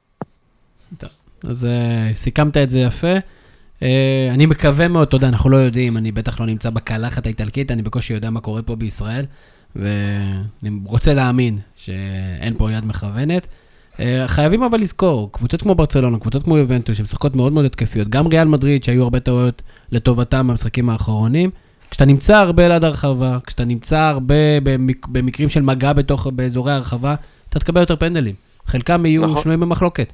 אז 1.48 1.64
uh, 1.64 2.16
סיכמת 2.16 2.56
את 2.56 2.70
זה 2.70 2.78
יפה. 2.78 3.14
Uh, 3.80 3.82
אני 4.30 4.46
מקווה 4.46 4.88
מאוד, 4.88 5.08
אתה 5.08 5.16
יודע, 5.16 5.28
אנחנו 5.28 5.50
לא 5.50 5.56
יודעים, 5.56 5.96
אני 5.96 6.12
בטח 6.12 6.40
לא 6.40 6.46
נמצא 6.46 6.70
בקלחת 6.70 7.26
האיטלקית, 7.26 7.70
אני 7.70 7.82
בקושי 7.82 8.14
יודע 8.14 8.30
מה 8.30 8.40
קורה 8.40 8.62
פה 8.62 8.76
בישראל, 8.76 9.24
ואני 9.76 10.70
רוצה 10.84 11.14
להאמין 11.14 11.58
שאין 11.76 12.54
פה 12.58 12.72
יד 12.72 12.84
מכוונת. 12.84 13.46
Uh, 13.92 14.00
חייבים 14.26 14.62
אבל 14.62 14.80
לזכור, 14.80 15.32
קבוצות 15.32 15.62
כמו 15.62 15.74
ברצלונה, 15.74 16.18
קבוצות 16.18 16.42
כמו 16.42 16.58
יובנטוס, 16.58 16.96
שמשחקות 16.96 17.36
מאוד 17.36 17.52
מאוד 17.52 17.64
התקפיות, 17.64 18.08
גם 18.08 18.26
ריאל 18.26 18.48
מדריד, 18.48 18.84
שהיו 18.84 19.02
הרבה 19.02 19.20
טעויות 19.20 19.62
לטובתם 19.92 20.48
במשחקים 20.48 20.90
האחרונים, 20.90 21.50
כשאתה 21.90 22.04
נמצא 22.04 22.36
הרבה 22.36 22.68
ליד 22.68 22.84
הרחבה, 22.84 23.38
כשאתה 23.46 23.64
נמצא 23.64 23.98
הרבה 23.98 24.60
במק, 24.62 25.06
במקרים 25.06 25.48
של 25.48 25.62
מגע 25.62 25.92
בתוך, 25.92 26.26
באזורי 26.26 26.72
הרחבה, 26.72 27.14
אתה 27.48 27.58
תקבל 27.58 27.80
יותר 27.80 27.96
פנדלים. 27.96 28.34
חלקם 28.66 29.06
יהיו 29.06 29.26
נכון. 29.26 29.42
שנויים 29.42 29.60
במחלוקת. 29.60 30.12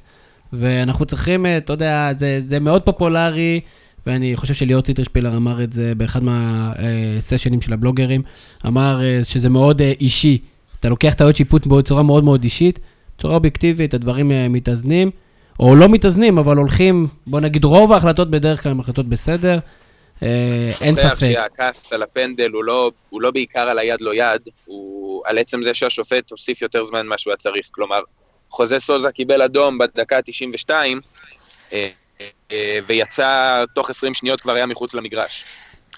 ואנחנו 0.53 1.05
צריכים, 1.05 1.45
אה, 1.45 1.57
אתה 1.57 1.73
יודע, 1.73 2.09
זה, 2.17 2.37
זה 2.41 2.59
מאוד 2.59 2.81
פופולרי, 2.81 3.59
ואני 4.07 4.35
חושב 4.35 4.53
שליאור 4.53 4.81
ציטרשפילר 4.81 5.37
אמר 5.37 5.63
את 5.63 5.73
זה 5.73 5.95
באחד 5.95 6.23
מהסשנים 6.23 7.61
של 7.61 7.73
הבלוגרים, 7.73 8.21
אמר 8.67 9.01
אה, 9.03 9.19
שזה 9.23 9.49
מאוד 9.49 9.81
אה, 9.81 9.93
אישי. 9.99 10.37
אתה 10.79 10.89
לוקח 10.89 11.13
טעויות 11.13 11.35
שיפוט 11.35 11.67
בצורה 11.67 12.03
מאוד 12.03 12.23
מאוד 12.23 12.43
אישית, 12.43 12.79
בצורה 13.17 13.35
אובייקטיבית, 13.35 13.93
הדברים 13.93 14.31
אה, 14.31 14.47
מתאזנים, 14.49 15.11
או 15.59 15.75
לא 15.75 15.89
מתאזנים, 15.89 16.37
אבל 16.37 16.57
הולכים, 16.57 17.07
בוא 17.27 17.39
נגיד, 17.39 17.63
רוב 17.63 17.91
ההחלטות 17.91 18.31
בדרך 18.31 18.63
כלל 18.63 18.71
הן 18.71 18.79
החלטות 18.79 19.09
בסדר. 19.09 19.59
אה, 20.23 20.71
אין 20.81 20.95
שוכח 20.95 21.13
ספק. 21.13 21.31
שהכעס 21.31 21.93
על 21.93 22.03
הפנדל 22.03 22.49
הוא 22.51 22.63
לא, 22.63 22.91
הוא 23.09 23.21
לא 23.21 23.31
בעיקר 23.31 23.69
על 23.69 23.79
היד 23.79 24.01
לא 24.01 24.13
יד, 24.13 24.41
הוא 24.65 25.23
על 25.25 25.37
עצם 25.37 25.63
זה 25.63 25.73
שהשופט 25.73 26.31
הוסיף 26.31 26.61
יותר 26.61 26.83
זמן 26.83 27.05
ממה 27.05 27.17
שהוא 27.17 27.31
היה 27.31 27.37
צריך. 27.37 27.69
כלומר, 27.71 27.99
חוזה 28.49 28.79
סוזה 28.79 29.11
קיבל 29.11 29.41
אדום 29.41 29.77
בדקה 29.77 30.17
ה-92, 30.17 30.71
אה, 31.73 31.87
אה, 32.51 32.79
ויצא 32.87 33.63
תוך 33.75 33.89
20 33.89 34.13
שניות 34.13 34.41
כבר 34.41 34.53
היה 34.53 34.65
מחוץ 34.65 34.93
למגרש. 34.93 35.45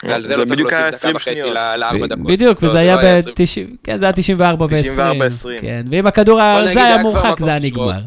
ועל 0.03 0.21
זה 0.21 0.27
זה 0.27 0.37
לא 0.37 0.45
צריך 0.45 0.51
בדיוק 0.51 0.73
היה 0.73 0.81
להוסיף 0.81 0.99
דקה 0.99 1.07
20 1.07 1.15
וחצי 1.15 1.53
לארבע 1.53 2.07
דקות. 2.07 2.25
בדיוק, 2.25 2.63
לא, 2.63 2.69
וזה 2.69 2.79
היה 2.79 2.95
לא 2.95 3.01
היה 3.01 3.17
20. 3.17 3.35
ב-90, 3.35 3.77
כן, 3.83 3.99
זה 3.99 4.05
היה 4.05 4.13
94 4.13 4.65
ו-20. 4.65 4.81
94 4.81 5.25
כן, 5.61 5.85
ואם 5.91 6.07
הכדור 6.07 6.41
הזה 6.41 6.83
היה 6.85 6.97
מורחק, 6.97 7.39
זה 7.39 7.49
היה. 7.49 7.59
נגמר. 7.59 7.99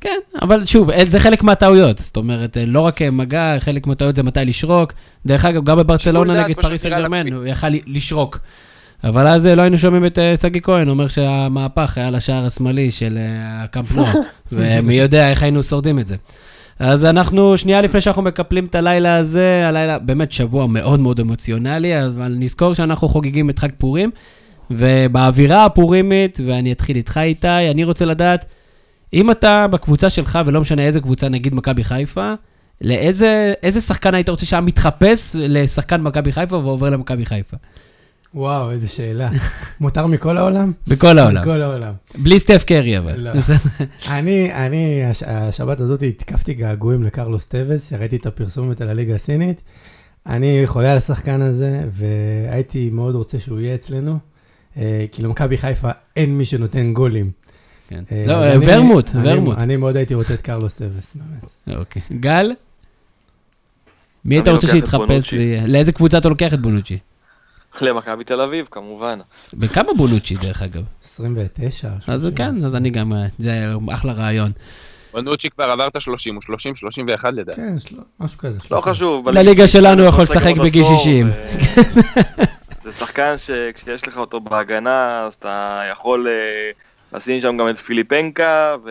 כן, 0.00 0.18
אבל 0.42 0.64
שוב, 0.64 0.90
זה 1.06 1.20
חלק 1.20 1.42
מהטעויות. 1.42 1.98
זאת 1.98 2.16
אומרת, 2.16 2.56
אה, 2.56 2.66
לא 2.66 2.80
רק 2.80 3.02
אה, 3.02 3.10
מגע, 3.10 3.56
חלק 3.58 3.86
מהטעויות 3.86 4.16
זה 4.16 4.22
מתי 4.22 4.40
לשרוק. 4.44 4.92
דרך 5.26 5.44
אגב, 5.44 5.64
גם 5.64 5.78
בברצלונה 5.78 6.44
נגד 6.44 6.60
פריס 6.60 6.82
סן 6.82 6.88
ג'רמן. 6.88 7.32
הוא 7.32 7.46
יכל 7.46 7.66
לשרוק. 7.86 8.38
אבל 9.04 9.26
אז 9.26 9.46
אה, 9.46 9.54
לא 9.54 9.62
היינו 9.62 9.78
שומעים 9.78 10.06
את 10.06 10.18
שגיא 10.40 10.60
כהן 10.60 10.88
אומר 10.88 11.08
שהמהפך 11.08 11.98
היה 11.98 12.10
לשער 12.10 12.46
השמאלי 12.46 12.90
של 12.90 13.18
הקאמפ 13.34 13.92
נוער, 13.92 14.14
ומי 14.52 14.94
יודע 14.94 15.30
איך 15.30 15.42
היינו 15.42 15.62
שורדים 15.62 15.98
את 15.98 16.06
זה. 16.06 16.16
אז 16.78 17.04
אנחנו, 17.04 17.56
שנייה 17.56 17.80
לפני 17.80 18.00
שאנחנו 18.00 18.22
מקפלים 18.22 18.64
את 18.64 18.74
הלילה 18.74 19.16
הזה, 19.16 19.62
הלילה 19.68 19.98
באמת 19.98 20.32
שבוע 20.32 20.66
מאוד 20.66 21.00
מאוד 21.00 21.20
אמוציונלי, 21.20 22.06
אבל 22.06 22.34
נזכור 22.38 22.74
שאנחנו 22.74 23.08
חוגגים 23.08 23.50
את 23.50 23.58
חג 23.58 23.68
פורים, 23.78 24.10
ובאווירה 24.70 25.64
הפורימית, 25.64 26.40
ואני 26.46 26.72
אתחיל 26.72 26.96
איתך 26.96 27.20
איתי, 27.22 27.70
אני 27.70 27.84
רוצה 27.84 28.04
לדעת, 28.04 28.44
אם 29.14 29.30
אתה 29.30 29.66
בקבוצה 29.70 30.10
שלך, 30.10 30.38
ולא 30.46 30.60
משנה 30.60 30.82
איזה 30.82 31.00
קבוצה, 31.00 31.28
נגיד 31.28 31.54
מכבי 31.54 31.84
חיפה, 31.84 32.34
לאיזה 32.80 33.52
איזה 33.62 33.80
שחקן 33.80 34.14
היית 34.14 34.28
רוצה 34.28 34.46
שהיה 34.46 34.60
מתחפש 34.60 35.36
לשחקן 35.38 36.00
מכבי 36.00 36.32
חיפה 36.32 36.56
ועובר 36.56 36.90
למכבי 36.90 37.26
חיפה? 37.26 37.56
וואו, 38.34 38.70
איזה 38.70 38.88
שאלה. 38.88 39.30
מותר 39.80 40.06
מכל 40.06 40.36
העולם? 40.36 40.72
בכל 40.86 41.18
העולם. 41.18 41.42
מכל 41.42 41.62
העולם. 41.62 41.92
בלי 42.18 42.38
סטף 42.38 42.64
קרי 42.66 42.98
אבל. 42.98 43.20
לא. 43.20 43.30
אני, 44.10 44.52
אני, 44.52 45.04
הש- 45.04 45.22
השבת 45.22 45.80
הזאת 45.80 46.02
התקפתי 46.02 46.54
געגועים 46.54 47.02
לקרלוס 47.02 47.46
טווס, 47.46 47.92
ראיתי 47.92 48.16
את 48.16 48.26
הפרסומת 48.26 48.80
על 48.80 48.88
הליגה 48.88 49.14
הסינית. 49.14 49.62
אני 50.26 50.62
חולה 50.66 50.92
על 50.92 50.96
השחקן 50.98 51.42
הזה, 51.42 51.80
והייתי 51.90 52.90
מאוד 52.90 53.14
רוצה 53.14 53.38
שהוא 53.38 53.60
יהיה 53.60 53.74
אצלנו. 53.74 54.18
אה, 54.76 55.04
כי 55.12 55.22
למכבי 55.22 55.56
חיפה 55.56 55.90
אין 56.16 56.38
מי 56.38 56.44
שנותן 56.44 56.92
גולים. 56.92 57.30
כן. 57.90 58.04
אה, 58.12 58.24
לא, 58.26 58.34
ורמוט, 58.66 59.10
אני- 59.14 59.32
ורמוט. 59.32 59.58
אני 59.58 59.76
מאוד 59.76 59.96
הייתי 59.96 60.14
רוצה 60.14 60.34
את 60.34 60.40
קרלוס 60.40 60.74
טווס, 60.74 61.14
באמת. 61.14 61.78
אוקיי. 61.78 62.02
גל? 62.12 62.52
מי 64.24 64.34
היית 64.34 64.48
רוצה 64.48 64.66
שיתחפש? 64.66 64.94
בונוצ'י. 65.08 65.60
לאיזה 65.66 65.92
קבוצה 65.92 66.18
אתה 66.18 66.28
לוקח 66.28 66.54
את 66.54 66.60
בונוצ'י? 66.60 66.98
למכבי 67.82 68.24
תל 68.24 68.40
אביב, 68.40 68.68
כמובן. 68.70 69.18
בכמה 69.54 69.88
בונוצ'י, 69.96 70.34
דרך 70.36 70.62
אגב? 70.62 70.82
29, 71.04 71.88
אז 71.88 72.02
30. 72.04 72.34
כן, 72.34 72.64
אז 72.64 72.74
אני 72.74 72.90
גם, 72.90 73.12
אה, 73.12 73.26
זה 73.38 73.52
אחלה 73.92 74.12
רעיון. 74.12 74.52
בנוצ'י 75.14 75.50
כבר 75.50 75.64
עבר 75.64 75.86
את 75.86 75.96
ה-30, 75.96 76.10
הוא 76.32 76.42
30, 76.42 76.74
31 76.74 77.32
לדעתי. 77.34 77.56
כן, 77.60 77.74
משהו 78.20 78.38
כזה. 78.38 78.58
לא 78.70 78.78
30. 78.80 78.92
חשוב. 78.92 79.28
לליגה 79.28 79.66
שלנו 79.68 80.04
יכול 80.04 80.22
משחק 80.24 80.36
לשחק 80.36 80.56
בגיל 80.58 80.82
עשור, 80.82 80.96
60. 80.96 81.28
ו- 81.28 81.32
זה 82.82 82.92
שחקן 82.92 83.34
שכשיש 83.36 84.08
לך 84.08 84.16
אותו 84.18 84.40
בהגנה, 84.40 85.20
אז 85.26 85.34
אתה 85.34 85.82
יכול 85.92 86.28
אה, 86.28 86.70
לשים 87.14 87.40
שם 87.40 87.56
גם 87.56 87.68
את 87.68 87.78
פיליפנקה 87.78 88.76
ו- 88.84 88.90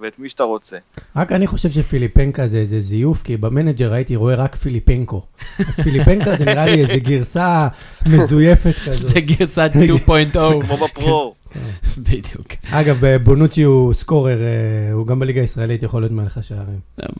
ואת 0.00 0.18
מי 0.18 0.28
שאתה 0.28 0.42
רוצה. 0.42 0.76
רק 1.16 1.32
אני 1.32 1.46
חושב 1.46 1.70
שפיליפנקה 1.70 2.46
זה 2.46 2.58
איזה 2.58 2.80
זיוף, 2.80 3.22
כי 3.22 3.36
במנג'ר 3.36 3.92
הייתי 3.92 4.16
רואה 4.16 4.34
רק 4.34 4.54
פיליפנקו. 4.54 5.22
אז 5.58 5.80
פיליפנקה 5.84 6.36
זה 6.36 6.44
נראה 6.44 6.66
לי 6.66 6.80
איזה 6.80 6.96
גרסה 6.96 7.68
מזויפת 8.06 8.74
כזאת. 8.78 9.12
זה 9.12 9.20
גרסת 9.20 9.70
2.0. 10.06 10.36
כמו 10.66 10.76
בפרו. 10.76 11.34
בדיוק. 12.08 12.46
אגב, 12.70 13.16
בונוצ'י 13.24 13.62
הוא 13.62 13.92
סקורר, 13.92 14.38
אה, 14.42 14.92
הוא 14.92 15.06
גם 15.06 15.18
בליגה 15.18 15.40
הישראלית 15.40 15.82
יכול 15.82 16.02
להיות 16.02 16.12
מלך 16.12 16.38
השערים. 16.38 16.78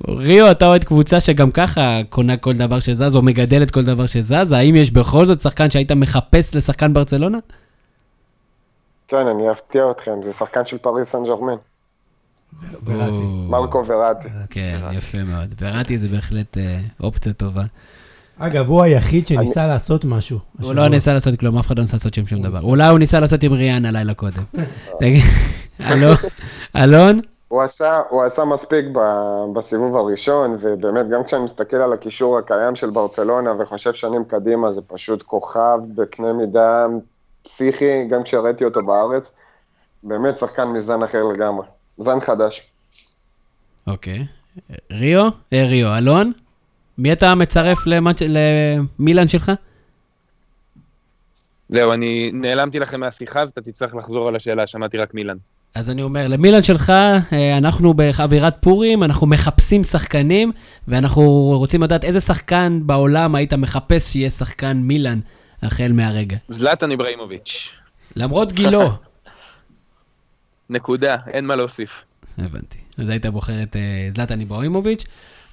ריו, 0.09 0.51
אתה 0.51 0.67
אוהד 0.67 0.85
קבוצה 0.85 1.21
שגם 1.21 1.51
ככה 1.51 2.01
קונה 2.09 2.37
כל 2.37 2.53
דבר 2.53 2.81
שזז, 2.81 3.17
או 3.17 3.23
מגדלת 3.23 3.71
כל 3.71 3.85
דבר 3.85 4.07
שזז, 4.07 4.53
האם 4.53 4.77
יש 4.77 4.91
בכל 4.91 5.27
זאת 5.27 5.41
שחקן 5.41 5.71
שהיית 5.71 5.93
מחפש 5.93 6.55
לשחקן 6.55 6.93
ברצלונה? 6.93 7.39
כן, 9.15 9.27
אני 9.27 9.51
אפתיע 9.51 9.91
אתכם, 9.91 10.23
זה 10.25 10.33
שחקן 10.33 10.67
של 10.67 10.79
פריס 10.79 11.09
סן 11.09 11.25
ג'רמן, 11.25 11.57
וראטי. 12.85 13.23
מרקו 13.49 13.83
וראטי. 13.87 14.29
כן, 14.51 14.79
יפה 14.93 15.19
מאוד. 15.25 15.55
וראטי 15.61 15.99
זה 15.99 16.09
בהחלט 16.09 16.59
אה, 16.59 16.81
אופציה 17.03 17.33
טובה. 17.33 17.63
אגב, 18.39 18.69
הוא 18.69 18.83
היחיד 18.83 19.27
שניסה 19.27 19.67
לעשות 19.67 20.05
משהו. 20.05 20.39
הוא. 20.61 20.75
לא 20.75 20.89
ניסה 20.89 21.15
לעשות 21.15 21.41
כלום, 21.41 21.59
אף 21.59 21.67
אחד 21.67 21.79
לא 21.79 21.83
ניסה 21.83 21.97
לעשות 21.97 22.15
שם 22.15 22.27
שום 22.27 22.43
דבר. 22.43 22.61
אולי 22.63 22.89
הוא 22.89 22.99
ניסה 22.99 23.21
לעשות 23.21 23.43
עם 23.43 23.53
ריאנה 23.53 23.91
לילה 23.91 24.15
קודם. 24.15 24.43
אלון? 25.91 26.17
אלון? 26.77 27.21
הוא 27.49 27.63
עשה, 27.63 28.01
הוא 28.11 28.23
עשה 28.23 28.45
מספיק 28.45 28.85
ב, 28.93 28.99
בסיבוב 29.55 29.97
הראשון, 29.97 30.57
ובאמת, 30.61 31.09
גם 31.09 31.25
כשאני 31.25 31.45
מסתכל 31.45 31.77
על 31.77 31.93
הקישור 31.93 32.39
הקיים 32.39 32.77
של 32.77 32.91
ברצלונה 32.91 33.53
וחושב 33.59 33.93
שנים 33.93 34.25
קדימה, 34.25 34.73
זה 34.73 34.81
פשוט 34.87 35.23
כוכב 35.23 35.79
בקנה 35.95 36.33
מידה 36.33 36.87
פסיכי, 37.45 38.05
גם 38.09 38.23
כשראיתי 38.23 38.65
אותו 38.65 38.83
בארץ. 38.83 39.33
באמת 40.03 40.39
שחקן 40.39 40.65
מזן 40.65 41.03
אחר 41.03 41.23
לגמרי, 41.25 41.67
זן 41.99 42.21
חדש. 42.21 42.63
אוקיי. 43.87 44.27
ריו? 44.93 45.29
אה, 45.53 45.67
ריו. 45.67 45.99
אלון? 45.99 46.33
מי 46.99 47.13
אתה 47.13 47.35
מצרף 47.35 47.79
למילאן 48.27 49.29
שלך? 49.29 49.53
זהו, 51.69 51.93
אני 51.93 52.31
נעלמתי 52.33 52.79
לכם 52.79 53.01
מהשיחה, 53.01 53.43
אז 53.43 53.51
אתה 53.51 53.61
תצטרך 53.61 53.95
לחזור 53.95 54.29
על 54.29 54.37
השאלה, 54.37 54.67
שמעתי 54.67 54.99
רק 54.99 55.15
מילן. 55.15 55.37
אז 55.75 55.91
אני 55.91 56.03
אומר, 56.03 56.29
למילאן 56.29 56.63
שלך, 56.63 56.91
אה, 56.91 57.59
אנחנו 57.59 57.95
באווירת 57.95 58.57
פורים, 58.61 59.03
אנחנו 59.05 59.27
מחפשים 59.27 59.85
שחקנים, 59.85 60.53
ואנחנו 60.89 61.23
רוצים 61.59 61.83
לדעת 61.83 62.05
איזה 62.05 62.21
שחקן 62.21 62.81
בעולם 62.83 63.35
היית 63.35 63.53
מחפש 63.53 64.13
שיהיה 64.13 64.31
שחקן 64.31 64.77
מילאן 64.77 65.21
החל 65.65 65.93
מהרגע. 65.93 66.37
זלאטן 66.49 66.91
איברהימוביץ'. 66.91 67.75
למרות 68.17 68.53
גילו. 68.53 68.91
נקודה, 70.71 71.17
אין 71.27 71.47
מה 71.47 71.57
להוסיף. 71.57 72.05
הבנתי. 72.39 72.79
אז 72.99 73.09
היית 73.09 73.27
בוחר 73.27 73.63
את 73.63 73.77
אה, 73.77 74.07
זלאטן 74.11 74.41
איברהימוביץ'. 74.41 75.05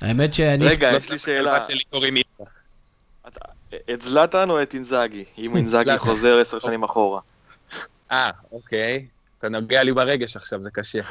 האמת 0.01 0.33
שאני... 0.33 0.65
רגע, 0.65 0.91
לא 0.91 0.97
יש 0.97 1.11
לי 1.11 1.17
שאלה. 1.17 1.59
את 3.93 4.01
זלאטן 4.01 4.49
או 4.49 4.61
את 4.61 4.73
אינזאגי? 4.73 5.23
אם 5.37 5.55
אינזאגי. 5.57 5.97
חוזר 5.97 6.39
עשר 6.39 6.59
שנים 6.59 6.83
אחורה. 6.83 7.19
אה, 8.11 8.31
אוקיי. 8.51 9.07
אתה 9.37 9.49
נוגע 9.49 9.83
לי 9.83 9.91
ברגש 9.91 10.35
עכשיו, 10.35 10.61
זה 10.61 10.69
קשה. 10.71 10.99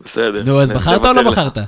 בסדר. 0.00 0.42
נו, 0.44 0.62
אז 0.62 0.70
בחרת 0.70 1.04
או 1.04 1.12
לא. 1.12 1.30
בחרת? 1.30 1.58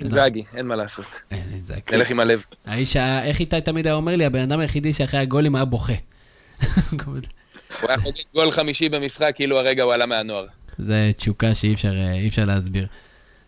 זאגי, 0.00 0.42
אין 0.56 0.66
מה 0.66 0.76
לעשות. 0.76 1.06
אין, 1.30 1.42
זה 1.62 1.74
נלך 1.92 2.10
עם 2.10 2.20
הלב. 2.20 2.44
האיש, 2.66 2.96
איך 2.96 3.40
איתי 3.40 3.60
תמיד 3.60 3.86
היה 3.86 3.94
אומר 3.94 4.16
לי, 4.16 4.24
הבן 4.24 4.40
אדם 4.40 4.60
היחידי 4.60 4.92
שאחרי 4.92 5.20
הגולים 5.20 5.54
היה 5.54 5.64
בוכה. 5.64 5.92
הוא 7.80 7.88
היה 7.88 7.98
חוגג 7.98 8.22
גול 8.34 8.50
חמישי 8.50 8.88
במשחק, 8.88 9.32
כאילו 9.34 9.58
הרגע 9.58 9.82
הוא 9.82 9.92
עלה 9.92 10.06
מהנוער. 10.06 10.46
זה 10.78 11.10
תשוקה 11.16 11.54
שאי 11.54 11.74
אפשר, 11.74 11.92
אה, 12.38 12.44
להסביר. 12.44 12.86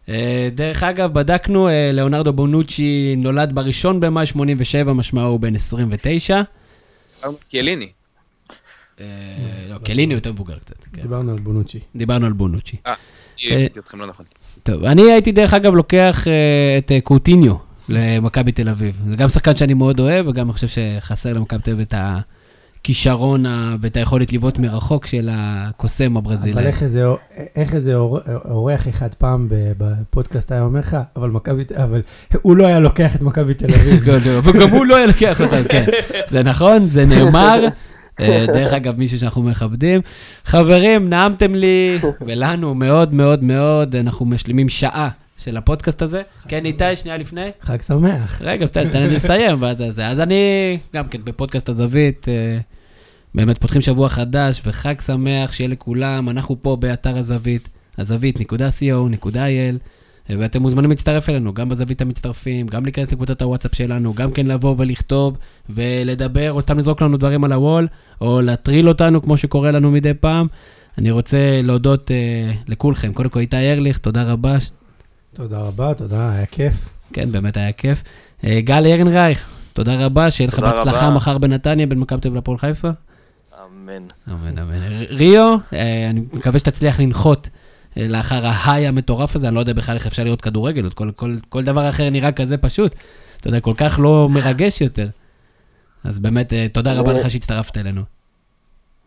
אה, 0.09 0.49
דרך 0.55 0.82
אגב, 0.82 1.12
בדקנו, 1.12 1.68
אה, 1.68 1.90
ליאונרדו 1.92 2.32
בונוצ'י 2.32 3.14
נולד 3.16 3.53
בראשון 3.53 4.01
במאי 4.01 4.26
87, 4.26 4.92
משמעו 4.92 5.26
הוא 5.26 5.40
בן 5.40 5.55
29. 5.55 6.42
קיאליני. 7.49 7.88
אה, 9.01 9.07
לא, 9.68 9.78
קליני 9.78 10.14
יותר 10.14 10.32
מבוגר 10.32 10.59
קצת. 10.59 10.84
כן. 10.92 11.03
דיברנו 11.03 11.32
על 11.32 11.38
בונוצ'י. 11.38 11.80
דיברנו 11.96 12.26
על 12.26 12.32
בונוצ'י. 12.32 12.76
אה, 13.47 13.57
הבנתי 13.57 13.78
אתכם 13.80 14.01
לא 14.01 14.07
נכון. 14.07 14.26
טוב, 14.62 14.84
אני 14.84 15.03
הייתי 15.12 15.32
דרך 15.32 15.55
אגב 15.55 15.74
לוקח 15.74 16.24
אה, 16.28 16.32
את 16.78 16.93
אה, 16.93 17.01
קוטיניו 17.01 17.55
למכבי 17.89 18.53
תל 18.53 18.68
אביב. 18.68 19.01
זה 19.11 19.16
גם 19.16 19.28
שחקן 19.28 19.57
שאני 19.57 19.74
מאוד 19.74 20.01
אוהב, 20.01 20.26
וגם 20.26 20.47
אני 20.47 20.53
חושב 20.53 20.68
שחסר 20.68 21.32
למכבי 21.32 21.62
תל 21.62 21.70
אביב 21.70 21.86
את 21.89 21.95
הכישרון 22.80 23.45
ואת 23.80 23.97
היכולת 23.97 24.32
לבעוט 24.32 24.59
מרחוק 24.59 25.07
של 25.07 25.28
הקוסם 25.32 26.16
הברזילאי. 26.16 26.59
אבל 26.62 26.66
איך 26.66 26.82
איזה, 26.82 27.05
איך 27.57 27.74
איזה 27.74 27.95
אור- 27.95 28.18
אורח 28.45 28.89
אחד 28.89 29.14
פעם 29.14 29.47
ב- 29.51 29.72
בפודקאסט 29.78 30.53
היה 30.53 30.62
אומר 30.62 30.80
לך, 30.80 30.97
אבל 31.16 31.30
מכבי, 31.30 31.62
אבל 31.76 32.03
הוא 32.43 32.57
לא 32.57 32.66
היה 32.66 32.80
לוקח 32.80 33.16
את 33.16 33.20
מכבי 33.20 33.55
תל 33.55 33.66
אביב. 33.74 34.03
וגם 34.45 34.68
הוא 34.70 34.86
לא 34.86 34.97
היה 34.97 35.07
לוקח 35.07 35.41
אותם, 35.41 35.62
כן. 35.68 35.84
זה 36.28 36.43
נכון, 36.43 36.78
זה 36.86 37.05
נאמר. 37.07 37.64
אה, 38.21 38.45
דרך 38.47 38.73
אגב, 38.73 38.99
מישהו 38.99 39.19
שאנחנו 39.19 39.43
מכבדים. 39.43 40.01
חברים, 40.45 41.09
נעמתם 41.09 41.55
לי 41.55 41.99
ולנו 42.21 42.75
מאוד 42.75 43.14
מאוד 43.14 43.43
מאוד, 43.43 43.97
אנחנו 43.97 44.27
משלימים 44.27 44.69
שעה 44.69 45.09
של 45.37 45.57
הפודקאסט 45.57 46.03
הזה. 46.03 46.23
כן, 46.49 46.64
איתי, 46.64 46.97
שנייה 46.97 47.16
לפני. 47.16 47.51
חג 47.61 47.81
שמח. 47.81 48.43
רגע, 48.43 48.66
תן 48.66 48.89
תן 48.89 49.03
לי 49.03 49.11
לסיים, 49.11 49.57
ואז 49.59 49.85
זה. 49.89 50.07
אז 50.09 50.21
אני, 50.21 50.79
גם 50.95 51.05
כן, 51.05 51.19
בפודקאסט 51.25 51.69
הזווית, 51.69 52.29
אה, 52.29 52.59
באמת 53.35 53.59
פותחים 53.59 53.81
שבוע 53.81 54.09
חדש, 54.09 54.62
וחג 54.66 55.01
שמח, 55.01 55.53
שיהיה 55.53 55.69
לכולם. 55.69 56.29
אנחנו 56.29 56.62
פה 56.62 56.77
באתר 56.77 57.19
הזווית, 57.19 57.69
הזווית.co.il, 57.99 59.79
ואתם 60.31 60.62
מוזמנים 60.62 60.91
להצטרף 60.91 61.29
אלינו, 61.29 61.55
גם 61.55 61.68
בזווית 61.68 62.01
המצטרפים, 62.01 62.66
גם 62.66 62.85
להיכנס 62.85 63.12
לקבוצת 63.12 63.43
הוואטסאפ 63.43 63.74
שלנו, 63.74 64.14
גם 64.14 64.33
כן 64.33 64.47
לבוא 64.47 64.74
ולכתוב 64.79 65.39
ולדבר, 65.70 66.53
או 66.53 66.62
סתם 66.62 66.79
לזרוק 66.79 67.03
לנו 67.03 67.16
דברים 67.16 67.45
על 67.45 67.53
הוול, 67.53 67.87
או 68.20 68.41
להטריל 68.41 68.89
אותנו, 68.89 69.22
כמו 69.22 69.37
שקורה 69.37 69.70
לנו 69.70 69.91
מדי 69.91 70.14
פעם. 70.14 70.47
אני 70.99 71.11
רוצה 71.11 71.61
להודות 71.62 72.11
אה, 72.11 72.53
לכולכם. 72.68 73.12
קודם 73.12 73.29
כל, 73.29 73.41
איתי 73.41 73.72
ארליך, 73.72 73.99
תודה 73.99 74.33
רבה. 74.33 74.57
תודה 75.35 75.59
רבה, 75.59 75.95
תודה, 75.95 76.33
היה 76.33 76.47
כיף. 76.47 76.89
כן, 77.12 77.33
באמת 77.33 77.57
היה 77.57 77.72
כיף. 77.72 78.03
אה, 78.45 78.61
גל 78.61 78.87
ארנרייך, 78.87 79.51
תודה 79.72 80.07
רבה, 80.07 80.31
שיהיה 80.31 80.49
לך 80.49 80.59
בהצלחה 80.59 81.07
רבה. 81.07 81.16
מחר 81.16 81.39
בנתניה, 81.39 81.87
בין 81.87 81.99
מכבי 81.99 82.20
תל 82.20 82.29
אביב 82.29 82.39
לפועל 82.39 82.59
חיפה. 82.59 82.91
אמן. 83.64 84.03
אמן, 84.29 84.59
אמן. 84.59 85.03
ריו, 85.11 85.57
אה, 85.72 86.11
אני 86.11 86.20
מקווה 86.33 86.59
שתצליח 86.59 87.01
לנחות 87.01 87.49
לאחר 88.09 88.46
ההיי 88.46 88.86
המטורף 88.86 89.36
הזה, 89.36 89.49
אני 89.49 89.55
לא 89.55 89.61
יודע 89.61 89.72
בכלל 89.72 89.94
איך 89.94 90.07
אפשר 90.07 90.24
לראות 90.24 90.40
כדורגל, 90.40 90.84
עוד 90.84 90.94
כל, 90.94 91.11
כל, 91.16 91.36
כל 91.49 91.64
דבר 91.64 91.88
אחר 91.88 92.11
נראה 92.11 92.32
כזה 92.32 92.57
פשוט. 92.57 92.94
אתה 93.40 93.49
יודע, 93.49 93.61
כל 93.61 93.74
כך 93.76 93.99
לא 94.03 94.28
מרגש 94.30 94.80
יותר. 94.80 95.09
אז 96.05 96.18
באמת, 96.18 96.53
אה, 96.53 96.66
תודה 96.72 96.92
רבה 96.92 97.12
לך 97.12 97.30
שהצטרפת 97.30 97.76
אלינו. 97.76 98.03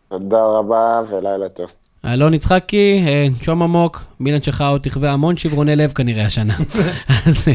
תודה 0.08 0.44
רבה 0.44 1.00
ולילה 1.10 1.48
טוב. 1.48 1.72
אלון 2.04 2.34
יצחקי, 2.34 3.04
אה, 3.06 3.26
נשום 3.40 3.62
עמוק, 3.62 4.04
מילן 4.20 4.42
שחאו 4.42 4.78
תחווה 4.78 5.12
המון 5.12 5.36
שברוני 5.36 5.76
לב 5.76 5.92
כנראה 5.92 6.26
השנה. 6.26 6.54
אז, 7.26 7.48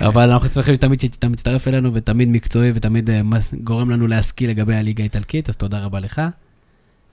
אבל 0.00 0.30
אנחנו 0.30 0.48
שמחים 0.48 0.74
שתמיד 0.74 1.00
שאתה 1.00 1.28
מצטרף 1.28 1.68
אלינו, 1.68 1.94
ותמיד 1.94 2.28
מקצועי, 2.28 2.72
ותמיד 2.74 3.10
אה, 3.10 3.20
גורם 3.64 3.90
לנו 3.90 4.06
להשכיל 4.06 4.50
לגבי 4.50 4.74
הליגה 4.74 5.02
האיטלקית, 5.02 5.48
אז 5.48 5.56
תודה 5.56 5.84
רבה 5.84 6.00
לך. 6.00 6.22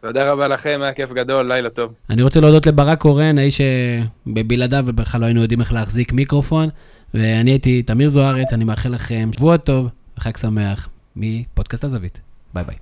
תודה 0.08 0.32
רבה 0.32 0.47
לכם, 0.47 0.80
היה 0.84 0.93
כיף 0.93 1.14
גדול, 1.14 1.47
לילה 1.47 1.70
טוב. 1.70 1.93
אני 2.10 2.24
רוצה 2.24 2.39
להודות 2.39 2.68
לברק 2.68 2.99
קורן, 3.01 3.38
האיש 3.38 3.62
שבלעדיו 3.62 4.84
ובכלל 4.88 5.22
לא 5.22 5.26
היינו 5.26 5.41
יודעים 5.41 5.62
איך 5.62 5.74
להחזיק 5.74 6.14
מיקרופון, 6.14 6.70
ואני 7.14 7.51
הייתי 7.51 7.84
תמיר 7.84 8.10
זוארץ, 8.10 8.53
אני 8.53 8.64
מאחל 8.64 8.89
לכם 8.89 9.30
שבוע 9.36 9.58
טוב 9.58 9.88
וחג 10.18 10.38
שמח 10.38 10.89
מפודקאסט 11.16 11.84
הזווית. 11.84 12.20
ביי 12.53 12.64
ביי. 12.64 12.74